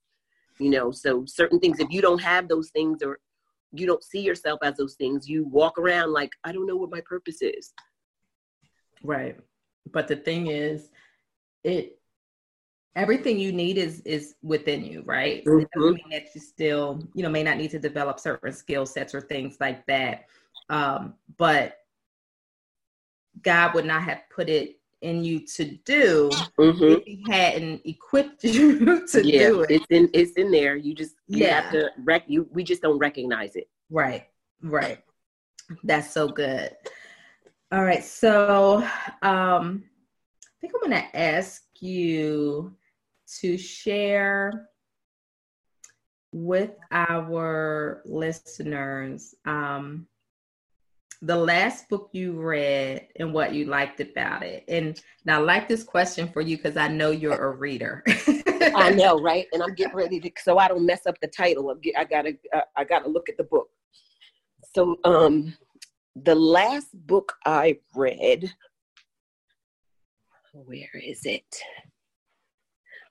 you 0.59 0.70
know 0.70 0.90
so 0.90 1.24
certain 1.26 1.59
things 1.61 1.80
if 1.80 1.88
you 1.90 2.00
don't 2.00 2.20
have 2.22 2.48
those 2.48 2.70
things 2.70 3.02
or 3.02 3.18
you 3.72 3.86
don't 3.86 4.02
see 4.04 4.20
yourself 4.20 4.59
as 4.62 4.76
those 4.76 4.94
things 4.94 5.28
you 5.28 5.44
walk 5.44 5.78
around 5.78 6.12
like 6.12 6.30
i 6.44 6.52
don't 6.52 6.66
know 6.66 6.76
what 6.76 6.90
my 6.90 7.00
purpose 7.02 7.42
is 7.42 7.72
Right. 9.02 9.36
But 9.92 10.09
the 10.09 10.16
thing 10.16 10.48
is, 10.48 10.90
it 11.62 11.98
everything 12.97 13.38
you 13.38 13.53
need 13.53 13.78
is 13.78 14.01
is 14.01 14.34
within 14.42 14.84
you, 14.84 15.03
right? 15.05 15.44
It 15.44 15.68
doesn't 15.72 15.92
Mhm. 15.92 15.94
mean 15.94 16.11
that 16.11 16.34
you 16.34 16.40
still, 16.40 17.01
you 17.14 17.22
know, 17.22 17.28
may 17.28 17.44
not 17.44 17.59
need 17.59 17.70
to 17.72 17.78
develop 17.78 18.18
certain 18.18 18.53
skill 18.53 18.86
sets 18.86 19.14
or 19.14 19.20
things 19.20 19.59
like 19.61 19.86
that. 19.86 20.24
Um, 20.68 21.14
but 21.36 21.78
God 23.42 23.74
would 23.74 23.84
not 23.84 24.03
have 24.03 24.22
put 24.30 24.49
it 24.49 24.80
in 25.03 25.22
you 25.22 25.40
to 25.47 25.64
do 25.84 26.30
Mhm. 26.59 26.97
if 26.97 27.05
he 27.05 27.22
hadn't 27.30 27.82
equipped 27.84 28.42
you 28.44 29.07
to 29.07 29.22
yeah 29.24 29.49
do 29.51 29.61
it. 29.61 29.70
it's 29.70 29.86
in 29.90 30.11
it's 30.14 30.32
in 30.32 30.51
there 30.51 30.74
you 30.74 30.94
just 30.94 31.16
you 31.28 31.44
Yeah. 31.44 31.61
have 31.61 31.70
to 31.70 31.90
rec 31.99 32.24
you 32.26 32.49
we 32.51 32.64
just 32.64 32.80
don't 32.82 32.99
recognize 32.99 33.55
it 33.57 33.68
Right, 33.90 34.26
right. 34.62 34.99
That's 35.84 36.11
so 36.11 36.28
good. 36.28 36.70
All 37.70 37.84
right, 37.84 38.03
so 38.03 38.78
um, 39.22 39.84
I 40.44 40.61
think 40.61 40.72
I'm 40.74 40.90
going 40.90 41.03
to 41.03 41.16
ask 41.16 41.62
you 41.80 42.74
to 43.40 43.58
share 43.58 44.68
with 46.32 46.72
our 46.90 48.02
listeners 48.04 49.34
um, 49.46 50.06
the 51.22 51.36
last 51.36 51.88
book 51.88 52.10
you 52.12 52.32
read 52.32 53.08
and 53.16 53.32
what 53.32 53.54
you 53.54 53.64
liked 53.64 54.00
about 54.00 54.42
it. 54.42 54.64
And 54.68 55.00
now, 55.24 55.40
I 55.40 55.42
like 55.42 55.66
this 55.66 55.82
question 55.82 56.28
for 56.28 56.42
you 56.42 56.56
because 56.56 56.76
I 56.76 56.88
know 56.88 57.10
you're 57.10 57.50
a 57.52 57.56
reader. 57.56 58.04
I 58.74 58.90
know, 58.94 59.18
right? 59.18 59.46
And 59.52 59.62
I'm 59.62 59.74
getting 59.74 59.96
ready 59.96 60.20
to, 60.20 60.30
so 60.42 60.58
I 60.58 60.68
don't 60.68 60.84
mess 60.84 61.06
up 61.06 61.18
the 61.20 61.28
title. 61.28 61.70
I'm 61.70 61.80
get, 61.80 61.94
I 61.96 62.04
gotta, 62.04 62.36
uh, 62.54 62.60
I 62.76 62.84
gotta 62.84 63.08
look 63.08 63.28
at 63.28 63.36
the 63.38 63.44
book. 63.44 63.68
So, 64.74 64.98
um, 65.04 65.56
the 66.16 66.34
last 66.34 66.88
book 66.92 67.34
I 67.44 67.78
read, 67.94 68.52
where 70.52 71.00
is 71.02 71.24
it? 71.24 71.44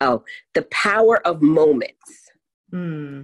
Oh, 0.01 0.23
The 0.53 0.63
Power 0.71 1.25
of 1.25 1.41
Moments, 1.41 2.29
Hmm, 2.71 3.21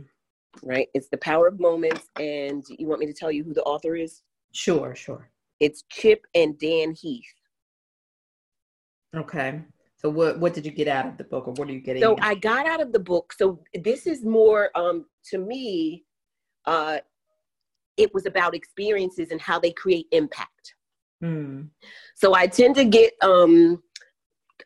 right? 0.64 0.88
It's 0.94 1.10
The 1.10 1.18
Power 1.18 1.48
of 1.48 1.60
Moments. 1.60 2.08
And 2.20 2.64
you 2.70 2.88
want 2.88 3.00
me 3.00 3.08
to 3.08 3.14
tell 3.14 3.32
you 3.32 3.44
who 3.44 3.54
the 3.54 3.64
author 3.64 3.96
is? 3.96 4.22
sure, 4.54 4.96
sure. 4.96 5.30
It's 5.60 5.84
Chip 5.90 6.26
and 6.34 6.58
Dan 6.58 6.92
Heath. 6.94 7.34
Okay. 9.16 9.62
So 9.98 10.10
what 10.10 10.40
what 10.40 10.54
did 10.54 10.66
you 10.66 10.72
get 10.72 10.88
out 10.88 11.06
of 11.06 11.18
the 11.18 11.24
book 11.24 11.48
or 11.48 11.54
what 11.54 11.70
are 11.70 11.74
you 11.74 11.80
getting? 11.80 12.02
So 12.02 12.14
out? 12.14 12.24
I 12.24 12.36
got 12.36 12.66
out 12.66 12.82
of 12.82 12.92
the 12.92 13.00
book. 13.00 13.34
So 13.34 13.62
this 13.74 14.08
is 14.08 14.24
more 14.24 14.72
um 14.76 15.06
to 15.30 15.38
me, 15.38 16.06
uh 16.66 17.00
it 17.98 18.12
was 18.14 18.26
about 18.26 18.56
experiences 18.56 19.30
and 19.32 19.40
how 19.40 19.60
they 19.60 19.72
create 19.72 20.08
impact. 20.12 20.76
Hmm. 21.22 21.64
So 22.16 22.34
I 22.34 22.48
tend 22.48 22.76
to 22.76 22.86
get 22.86 23.14
um 23.22 23.84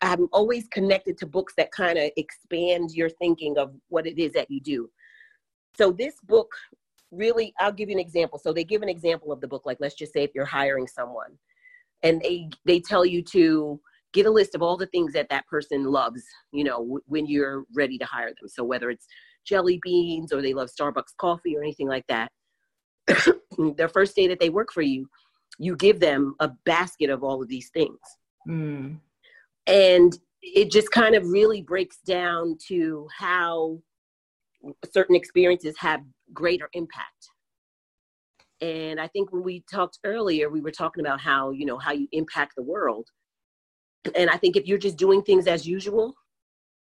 I'm 0.02 0.28
always 0.32 0.68
connected 0.68 1.18
to 1.20 1.26
books 1.26 1.54
that 1.58 1.72
kind 1.72 1.98
of 1.98 2.12
expand 2.18 2.92
your 2.92 3.10
thinking 3.10 3.58
of 3.58 3.74
what 3.90 4.08
it 4.08 4.22
is 4.22 4.34
that 4.34 4.50
you 4.50 4.60
do. 4.62 4.90
So 5.78 5.92
this 5.92 6.16
book 6.24 6.52
really 7.12 7.54
I'll 7.60 7.72
give 7.72 7.90
you 7.90 7.96
an 7.96 8.02
example. 8.02 8.40
So 8.40 8.54
they 8.54 8.64
give 8.64 8.82
an 8.82 8.90
example 8.90 9.32
of 9.32 9.42
the 9.42 9.48
book 9.48 9.64
like 9.66 9.78
let's 9.80 9.96
just 9.96 10.14
say 10.14 10.24
if 10.24 10.32
you're 10.34 10.46
hiring 10.46 10.88
someone 10.88 11.38
and 12.04 12.22
they 12.22 12.50
they 12.66 12.80
tell 12.80 13.06
you 13.06 13.22
to 13.24 13.80
get 14.14 14.26
a 14.26 14.32
list 14.32 14.56
of 14.56 14.62
all 14.62 14.78
the 14.78 14.88
things 14.88 15.12
that 15.14 15.30
that 15.30 15.46
person 15.48 15.84
loves, 15.84 16.24
you 16.54 16.64
know, 16.64 16.78
w- 16.78 17.02
when 17.06 17.26
you're 17.26 17.66
ready 17.76 17.98
to 17.98 18.06
hire 18.06 18.28
them. 18.28 18.48
So 18.48 18.64
whether 18.64 18.90
it's 18.90 19.06
jelly 19.46 19.80
beans 19.84 20.32
or 20.32 20.42
they 20.42 20.54
love 20.54 20.70
Starbucks 20.70 21.16
coffee 21.18 21.56
or 21.56 21.62
anything 21.62 21.88
like 21.88 22.06
that. 22.08 22.32
Their 23.78 23.90
first 23.90 24.16
day 24.16 24.28
that 24.28 24.40
they 24.40 24.50
work 24.50 24.72
for 24.72 24.82
you, 24.82 25.08
you 25.60 25.76
give 25.76 26.00
them 26.00 26.36
a 26.40 26.50
basket 26.66 27.10
of 27.10 27.24
all 27.24 27.42
of 27.42 27.50
these 27.50 27.70
things. 27.70 28.00
Hmm. 28.46 28.94
And 29.68 30.18
it 30.42 30.72
just 30.72 30.92
kind 30.92 31.16
of 31.16 31.28
really 31.28 31.62
breaks 31.62 31.98
down 32.06 32.58
to 32.68 33.08
how 33.18 33.80
certain 34.92 35.16
experiences 35.16 35.76
have 35.80 36.02
greater 36.34 36.70
impact. 36.74 37.30
And 38.62 39.00
I 39.00 39.08
think 39.08 39.32
when 39.32 39.44
we 39.44 39.64
talked 39.72 40.00
earlier, 40.04 40.50
we 40.50 40.62
were 40.62 40.72
talking 40.72 41.06
about 41.06 41.20
how, 41.20 41.52
you 41.52 41.66
know, 41.66 41.78
how 41.78 41.92
you 41.92 42.08
impact 42.12 42.54
the 42.56 42.64
world. 42.64 43.08
And 44.16 44.30
I 44.30 44.38
think 44.38 44.56
if 44.56 44.68
you're 44.68 44.78
just 44.78 44.98
doing 44.98 45.22
things 45.24 45.48
as 45.48 45.68
usual, 45.68 46.16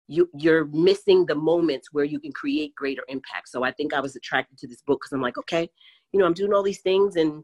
you 0.08 0.28
you're 0.38 0.66
missing 0.66 1.26
the 1.26 1.34
moments 1.34 1.88
where 1.92 2.04
you 2.04 2.20
can 2.20 2.32
create 2.32 2.74
greater 2.74 3.02
impact. 3.08 3.48
So 3.48 3.64
I 3.64 3.72
think 3.72 3.92
I 3.92 4.00
was 4.00 4.14
attracted 4.14 4.58
to 4.58 4.68
this 4.68 4.82
book 4.82 5.00
because 5.00 5.12
I'm 5.12 5.22
like, 5.22 5.38
okay, 5.38 5.68
you 6.12 6.20
know, 6.20 6.26
I'm 6.26 6.34
doing 6.34 6.52
all 6.52 6.62
these 6.62 6.82
things 6.82 7.16
and 7.16 7.42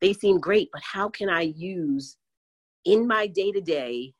they 0.00 0.12
seem 0.12 0.38
great, 0.38 0.68
but 0.72 0.82
how 0.82 1.08
can 1.08 1.30
I 1.30 1.42
use 1.42 2.16
in 2.84 3.06
my 3.06 3.26
day 3.26 3.52
to 3.52 3.60
day 3.60 4.12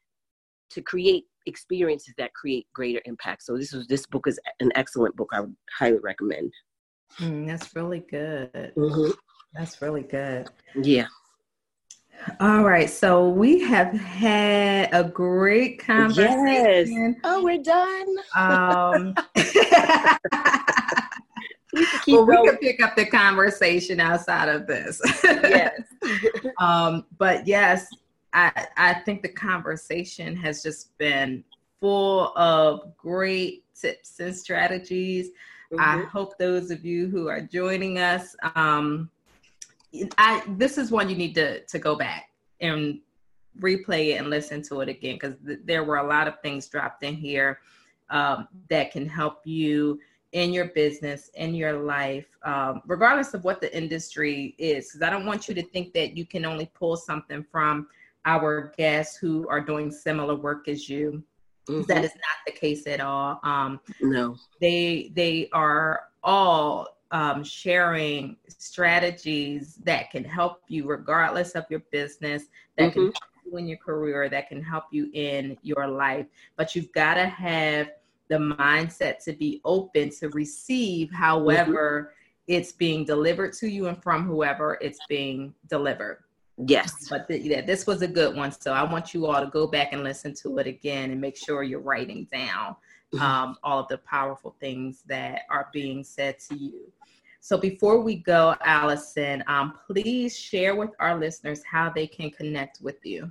to 0.72 0.82
create 0.82 1.24
experiences 1.46 2.14
that 2.18 2.32
create 2.34 2.66
greater 2.74 3.00
impact? 3.04 3.42
So 3.42 3.56
this 3.56 3.72
was 3.72 3.86
this 3.86 4.06
book 4.06 4.26
is 4.26 4.38
an 4.60 4.70
excellent 4.74 5.16
book. 5.16 5.28
I 5.32 5.40
would 5.40 5.56
highly 5.78 5.98
recommend. 5.98 6.52
Hmm, 7.12 7.46
that's 7.46 7.74
really 7.74 8.00
good. 8.00 8.72
Mm-hmm. 8.76 9.10
That's 9.54 9.80
really 9.82 10.02
good. 10.02 10.48
Yeah. 10.74 11.08
All 12.40 12.62
right. 12.62 12.88
So 12.88 13.28
we 13.28 13.60
have 13.62 13.92
had 13.92 14.88
a 14.92 15.04
great 15.04 15.78
conversation. 15.84 17.16
Oh, 17.24 17.42
we're 17.42 17.62
done. 17.62 18.16
Um, 18.36 19.14
We 21.72 21.86
can 21.86 22.00
keep 22.00 22.14
well, 22.14 22.42
we 22.42 22.50
could 22.50 22.60
pick 22.60 22.82
up 22.82 22.96
the 22.96 23.06
conversation 23.06 23.98
outside 23.98 24.48
of 24.48 24.66
this. 24.66 25.00
yes. 25.24 25.80
um, 26.60 27.06
but 27.16 27.46
yes, 27.46 27.88
I 28.32 28.66
I 28.76 28.94
think 28.94 29.22
the 29.22 29.28
conversation 29.28 30.36
has 30.36 30.62
just 30.62 30.96
been 30.98 31.44
full 31.80 32.36
of 32.36 32.96
great 32.96 33.64
tips 33.74 34.20
and 34.20 34.34
strategies. 34.34 35.30
I 35.78 35.96
Mhm. 35.98 36.06
hope 36.06 36.38
those 36.38 36.70
of 36.70 36.84
you 36.84 37.08
who 37.08 37.28
are 37.28 37.40
joining 37.40 37.98
us, 37.98 38.36
um, 38.54 39.10
I 40.18 40.42
this 40.56 40.78
is 40.78 40.90
one 40.90 41.08
you 41.08 41.16
need 41.16 41.34
to 41.34 41.60
to 41.64 41.78
go 41.78 41.96
back 41.96 42.30
and 42.60 43.00
replay 43.60 44.10
it 44.10 44.18
and 44.18 44.30
listen 44.30 44.62
to 44.62 44.80
it 44.80 44.88
again 44.88 45.16
because 45.16 45.34
th- 45.46 45.60
there 45.64 45.84
were 45.84 45.98
a 45.98 46.06
lot 46.06 46.26
of 46.26 46.40
things 46.40 46.68
dropped 46.68 47.02
in 47.02 47.14
here 47.14 47.60
um, 48.10 48.48
that 48.70 48.90
can 48.90 49.06
help 49.08 49.46
you 49.46 50.00
in 50.32 50.52
your 50.52 50.66
business, 50.66 51.30
in 51.34 51.54
your 51.54 51.74
life, 51.74 52.26
um, 52.44 52.80
regardless 52.86 53.34
of 53.34 53.44
what 53.44 53.60
the 53.60 53.74
industry 53.76 54.54
is. 54.56 54.88
Because 54.88 55.02
I 55.02 55.10
don't 55.10 55.26
want 55.26 55.48
you 55.48 55.54
to 55.54 55.62
think 55.62 55.92
that 55.92 56.16
you 56.16 56.24
can 56.24 56.46
only 56.46 56.70
pull 56.74 56.96
something 56.96 57.44
from 57.50 57.86
our 58.24 58.72
guests 58.76 59.16
who 59.16 59.46
are 59.48 59.60
doing 59.60 59.90
similar 59.90 60.34
work 60.34 60.68
as 60.68 60.88
you. 60.88 61.22
Mhm. 61.68 61.86
That 61.86 62.04
is 62.04 62.14
not 62.14 62.38
the 62.46 62.52
case 62.52 62.86
at 62.86 63.00
all. 63.00 63.40
Um, 63.42 63.80
no. 64.00 64.36
they 64.60 65.12
they 65.14 65.48
are 65.52 66.08
all 66.22 66.98
um, 67.12 67.44
sharing 67.44 68.36
strategies 68.48 69.76
that 69.84 70.10
can 70.10 70.24
help 70.24 70.62
you 70.68 70.86
regardless 70.86 71.52
of 71.52 71.64
your 71.68 71.80
business 71.90 72.44
that 72.78 72.92
can 72.92 73.02
Mhm. 73.02 73.12
help 73.12 73.44
you 73.44 73.56
in 73.58 73.66
your 73.66 73.76
career 73.78 74.28
that 74.30 74.48
can 74.48 74.62
help 74.62 74.84
you 74.92 75.10
in 75.12 75.58
your 75.62 75.86
life 75.86 76.26
but 76.56 76.74
you've 76.74 76.90
got 76.92 77.14
to 77.14 77.26
have 77.26 77.90
the 78.28 78.38
mindset 78.38 79.22
to 79.24 79.32
be 79.34 79.60
open 79.64 80.08
to 80.10 80.30
receive 80.30 81.10
however 81.12 82.14
it's 82.46 82.72
being 82.72 83.04
delivered 83.04 83.52
to 83.54 83.68
you 83.68 83.88
and 83.88 84.02
from 84.02 84.24
whoever 84.26 84.78
it's 84.80 85.00
being 85.08 85.54
delivered 85.68 86.24
Yes. 86.66 87.08
but 87.08 87.28
th- 87.28 87.42
yeah, 87.42 87.60
this 87.60 87.86
was 87.86 88.02
a 88.02 88.08
good 88.08 88.36
one. 88.36 88.52
So 88.52 88.72
I 88.72 88.82
want 88.82 89.14
you 89.14 89.26
all 89.26 89.40
to 89.40 89.50
go 89.50 89.66
back 89.66 89.92
and 89.92 90.02
listen 90.02 90.34
to 90.42 90.58
it 90.58 90.66
again 90.66 91.10
and 91.10 91.20
make 91.20 91.36
sure 91.36 91.62
you're 91.62 91.80
writing 91.80 92.26
down 92.32 92.76
um, 93.20 93.56
all 93.62 93.80
of 93.80 93.88
the 93.88 93.98
powerful 93.98 94.56
things 94.60 95.02
that 95.06 95.42
are 95.50 95.68
being 95.72 96.04
said 96.04 96.38
to 96.48 96.54
you. 96.56 96.92
So 97.40 97.58
before 97.58 98.00
we 98.00 98.16
go, 98.16 98.54
Allison, 98.64 99.42
um, 99.48 99.78
please 99.86 100.38
share 100.38 100.76
with 100.76 100.90
our 101.00 101.18
listeners 101.18 101.62
how 101.68 101.90
they 101.90 102.06
can 102.06 102.30
connect 102.30 102.80
with 102.80 103.04
you. 103.04 103.30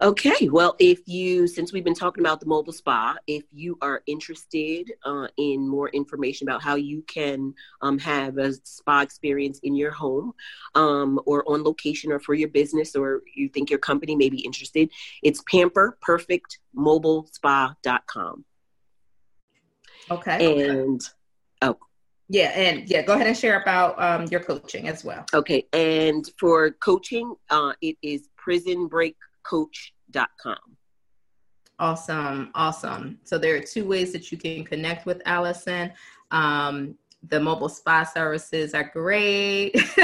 Okay, 0.00 0.48
well, 0.48 0.74
if 0.78 1.06
you, 1.06 1.46
since 1.46 1.72
we've 1.72 1.84
been 1.84 1.94
talking 1.94 2.22
about 2.22 2.40
the 2.40 2.46
mobile 2.46 2.72
spa, 2.72 3.16
if 3.26 3.44
you 3.52 3.76
are 3.80 4.02
interested 4.06 4.92
uh, 5.04 5.28
in 5.36 5.68
more 5.68 5.88
information 5.90 6.48
about 6.48 6.62
how 6.62 6.74
you 6.74 7.02
can 7.02 7.54
um, 7.80 7.98
have 7.98 8.38
a 8.38 8.52
spa 8.64 9.00
experience 9.00 9.60
in 9.62 9.74
your 9.74 9.90
home 9.90 10.32
um, 10.74 11.20
or 11.26 11.44
on 11.48 11.62
location 11.62 12.12
or 12.12 12.18
for 12.18 12.34
your 12.34 12.48
business, 12.48 12.96
or 12.96 13.22
you 13.34 13.48
think 13.48 13.70
your 13.70 13.78
company 13.78 14.16
may 14.16 14.28
be 14.28 14.40
interested, 14.40 14.90
it's 15.22 15.42
pamperperfectmobilespa.com. 15.44 18.44
Okay. 20.10 20.70
And 20.70 21.00
oh, 21.62 21.78
Yeah, 22.28 22.48
and 22.48 22.88
yeah, 22.88 23.02
go 23.02 23.14
ahead 23.14 23.26
and 23.26 23.36
share 23.36 23.60
about 23.60 24.00
um, 24.02 24.26
your 24.30 24.40
coaching 24.40 24.88
as 24.88 25.04
well. 25.04 25.24
Okay, 25.32 25.66
and 25.72 26.28
for 26.38 26.72
coaching, 26.72 27.34
uh, 27.50 27.72
it 27.80 27.96
is 28.02 28.28
prisonbreakcoach.com. 29.44 30.76
Awesome, 31.78 32.50
awesome. 32.54 33.18
So 33.24 33.36
there 33.36 33.56
are 33.56 33.60
two 33.60 33.84
ways 33.84 34.12
that 34.12 34.30
you 34.30 34.38
can 34.38 34.64
connect 34.64 35.06
with 35.06 35.20
Allison. 35.26 35.92
Um, 36.30 36.94
the 37.28 37.40
mobile 37.40 37.68
spa 37.68 38.04
services 38.04 38.74
are 38.74 38.90
great. 38.92 39.74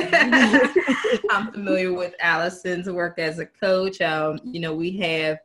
I'm 1.30 1.52
familiar 1.52 1.92
with 1.92 2.14
Allison's 2.20 2.88
work 2.90 3.18
as 3.18 3.38
a 3.38 3.46
coach. 3.46 4.00
Um, 4.00 4.40
you 4.42 4.60
know, 4.60 4.74
we 4.74 4.96
have 4.98 5.38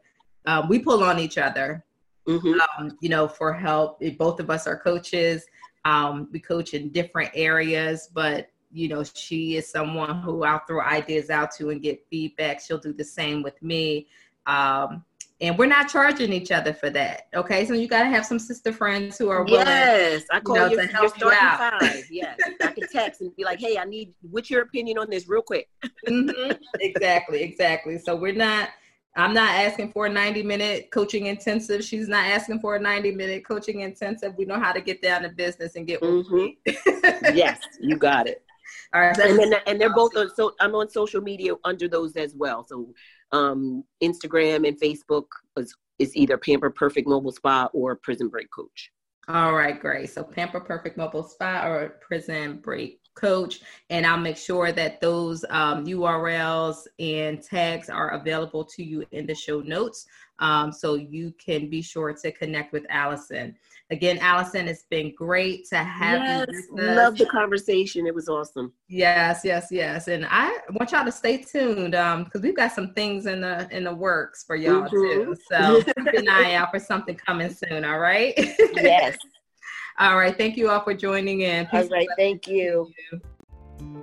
um, 0.48 0.70
we 0.70 0.80
pull 0.80 1.04
on 1.04 1.20
each 1.20 1.38
other. 1.38 1.84
Mhm. 2.28 2.60
Um, 2.60 2.98
you 3.02 3.10
know, 3.10 3.28
for 3.28 3.54
help. 3.54 4.02
Both 4.18 4.40
of 4.40 4.50
us 4.50 4.66
are 4.66 4.78
coaches. 4.78 5.46
Um, 5.84 6.28
we 6.32 6.40
coach 6.40 6.74
in 6.74 6.90
different 6.90 7.30
areas, 7.36 8.10
but 8.12 8.50
you 8.76 8.90
know, 8.90 9.04
she 9.04 9.56
is 9.56 9.70
someone 9.70 10.22
who 10.22 10.44
I'll 10.44 10.62
throw 10.68 10.82
ideas 10.82 11.30
out 11.30 11.52
to 11.56 11.70
and 11.70 11.82
get 11.82 12.06
feedback. 12.10 12.60
She'll 12.60 12.78
do 12.78 12.92
the 12.92 13.06
same 13.06 13.42
with 13.42 13.62
me. 13.64 14.08
Um, 14.48 15.06
and 15.40 15.58
we're 15.58 15.66
not 15.66 15.90
charging 15.90 16.34
each 16.34 16.52
other 16.52 16.74
for 16.74 16.90
that. 16.90 17.28
Okay, 17.34 17.66
so 17.66 17.74
you 17.74 17.88
got 17.88 18.04
to 18.04 18.10
have 18.10 18.26
some 18.26 18.40
sister 18.40 18.74
friends 18.74 19.18
who 19.18 19.30
are 19.30 19.44
willing. 19.44 19.68
Yes, 19.68 20.24
I 20.32 20.40
call 20.42 20.56
know, 20.56 20.68
your, 20.68 20.82
to 20.82 20.84
your 20.84 20.92
help 20.92 21.04
you 21.04 21.10
starting 21.10 21.40
out. 21.42 21.58
five. 21.58 22.04
Yes, 22.10 22.40
I 22.62 22.72
can 22.72 22.88
text 22.92 23.22
and 23.22 23.36
be 23.36 23.44
like, 23.44 23.60
"Hey, 23.60 23.78
I 23.78 23.86
need 23.86 24.14
what's 24.30 24.50
your 24.50 24.62
opinion 24.62 24.98
on 24.98 25.10
this, 25.10 25.28
real 25.28 25.42
quick." 25.42 25.68
Mhm. 26.08 26.58
exactly, 26.80 27.42
exactly. 27.44 27.98
So 27.98 28.16
we're 28.16 28.34
not. 28.36 28.70
I'm 29.18 29.34
not 29.34 29.52
asking 29.52 29.94
for 29.94 30.08
a 30.08 30.10
90 30.10 30.44
minute 30.44 30.90
coaching 30.92 31.28
intensive. 31.28 31.84
She's 31.84 32.10
not 32.10 32.26
asking 32.26 32.60
for 32.60 32.76
a 32.76 32.80
90 32.80 33.12
minute 33.12 33.46
coaching 33.48 33.80
intensive. 33.80 34.36
We 34.38 34.44
know 34.46 34.60
how 34.60 34.74
to 34.74 34.82
get 34.82 35.02
down 35.02 35.22
to 35.24 35.30
business 35.30 35.76
and 35.78 35.88
get 35.88 36.02
Mhm. 36.02 36.58
yes, 37.34 37.60
you 37.80 37.98
got 37.98 38.28
it. 38.28 38.45
All 38.94 39.02
right. 39.02 39.18
and 39.18 39.38
then 39.38 39.56
and 39.68 39.80
they're 39.80 39.94
both 39.94 40.16
on 40.16 40.34
so 40.36 40.54
I'm 40.60 40.76
on 40.76 40.90
social 40.90 41.22
media 41.22 41.54
under 41.64 41.88
those 41.88 42.16
as 42.16 42.36
well. 42.36 42.66
So 42.68 42.94
um 43.32 43.84
Instagram 44.02 44.68
and 44.68 44.80
Facebook 44.80 45.26
is 45.58 45.76
is 46.00 46.16
either 46.16 46.38
Pamper 46.38 46.70
Perfect 46.70 47.08
Mobile 47.08 47.32
Spa 47.32 47.70
or 47.74 47.96
Prison 47.96 48.28
Break 48.28 48.52
Coach. 48.52 48.92
All 49.28 49.54
right, 49.54 49.80
great. 49.80 50.12
So 50.12 50.24
Pamper 50.24 50.60
Perfect 50.60 50.98
Mobile 50.98 51.24
Spa 51.24 51.66
or 51.68 51.98
Prison 52.02 52.58
Break 52.58 53.00
Coach, 53.16 53.62
and 53.90 54.06
I'll 54.06 54.20
make 54.20 54.38
sure 54.38 54.72
that 54.72 55.02
those 55.02 55.44
um, 55.50 55.86
URLs 55.86 56.86
and 57.00 57.42
tags 57.42 57.90
are 57.90 58.10
available 58.10 58.64
to 58.66 58.84
you 58.84 59.04
in 59.12 59.26
the 59.26 59.34
show 59.34 59.62
notes, 59.62 60.06
um, 60.40 60.72
so 60.72 60.96
you 60.96 61.34
can 61.44 61.70
be 61.70 61.82
sure 61.82 62.14
to 62.14 62.32
connect 62.34 62.72
with 62.72 62.86
Allison. 62.90 63.56
Again, 63.92 64.18
Allison, 64.18 64.68
it's 64.68 64.86
been 64.90 65.14
great 65.16 65.68
to 65.70 65.78
have 65.78 66.20
yes, 66.20 66.48
you. 66.50 66.68
with 66.72 66.98
love 66.98 67.18
the 67.18 67.28
conversation. 67.28 68.08
It 68.08 68.16
was 68.16 68.28
awesome. 68.28 68.74
Yes, 68.88 69.42
yes, 69.44 69.68
yes, 69.70 70.08
and 70.08 70.26
I 70.28 70.58
want 70.72 70.92
y'all 70.92 71.06
to 71.06 71.12
stay 71.12 71.38
tuned 71.38 71.94
um, 71.94 72.24
because 72.24 72.42
we've 72.42 72.56
got 72.56 72.72
some 72.72 72.96
things 72.96 73.28
in 73.28 73.42
the 73.42 73.68
in 73.70 73.84
the 73.84 73.94
works 73.94 74.44
for 74.44 74.56
y'all 74.56 74.90
too. 74.90 75.38
Mm-hmm. 75.52 75.54
So 75.54 75.84
keep 75.84 76.14
an 76.14 76.28
eye 76.28 76.56
out 76.56 76.72
for 76.72 76.80
something 76.80 77.16
coming 77.16 77.54
soon. 77.54 77.86
All 77.86 78.00
right. 78.00 78.34
Yes. 78.76 79.18
all 80.00 80.18
right. 80.18 80.38
Thank 80.38 80.58
you 80.58 80.70
all 80.70 80.82
for 80.84 80.94
joining 80.94 81.42
in. 81.42 81.68
All 81.72 81.82
Peace 81.82 81.92
right. 81.92 82.08
Thank 82.18 82.48
you. 82.48 82.92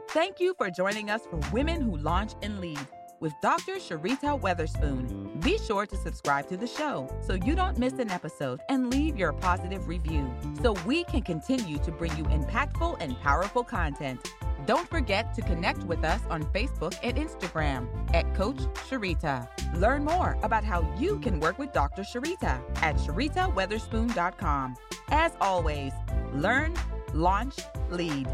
Thank 0.08 0.40
you 0.40 0.54
for 0.56 0.70
joining 0.70 1.10
us 1.10 1.22
for 1.28 1.38
Women 1.52 1.80
Who 1.80 1.96
Launch 1.96 2.32
and 2.42 2.60
Lead 2.60 2.78
with 3.22 3.40
Dr. 3.40 3.76
Sharita 3.76 4.38
Weatherspoon. 4.38 5.40
Be 5.40 5.56
sure 5.56 5.86
to 5.86 5.96
subscribe 5.96 6.48
to 6.48 6.56
the 6.56 6.66
show 6.66 7.08
so 7.24 7.34
you 7.34 7.54
don't 7.54 7.78
miss 7.78 7.94
an 7.94 8.10
episode 8.10 8.60
and 8.68 8.90
leave 8.90 9.16
your 9.16 9.32
positive 9.32 9.86
review 9.86 10.28
so 10.60 10.72
we 10.84 11.04
can 11.04 11.22
continue 11.22 11.78
to 11.78 11.92
bring 11.92 12.14
you 12.16 12.24
impactful 12.24 12.96
and 13.00 13.18
powerful 13.20 13.62
content. 13.62 14.20
Don't 14.66 14.88
forget 14.88 15.34
to 15.34 15.42
connect 15.42 15.84
with 15.84 16.04
us 16.04 16.20
on 16.30 16.42
Facebook 16.46 16.94
and 17.02 17.16
Instagram 17.16 17.88
at 18.12 18.34
Coach 18.34 18.58
Sharita. 18.88 19.48
Learn 19.76 20.04
more 20.04 20.36
about 20.42 20.64
how 20.64 20.92
you 20.98 21.18
can 21.20 21.40
work 21.40 21.58
with 21.58 21.72
Dr. 21.72 22.02
Sharita 22.02 22.60
at 22.82 22.96
sharitaweatherspoon.com. 22.96 24.76
As 25.08 25.32
always, 25.40 25.92
learn, 26.32 26.74
launch, 27.14 27.56
lead. 27.90 28.28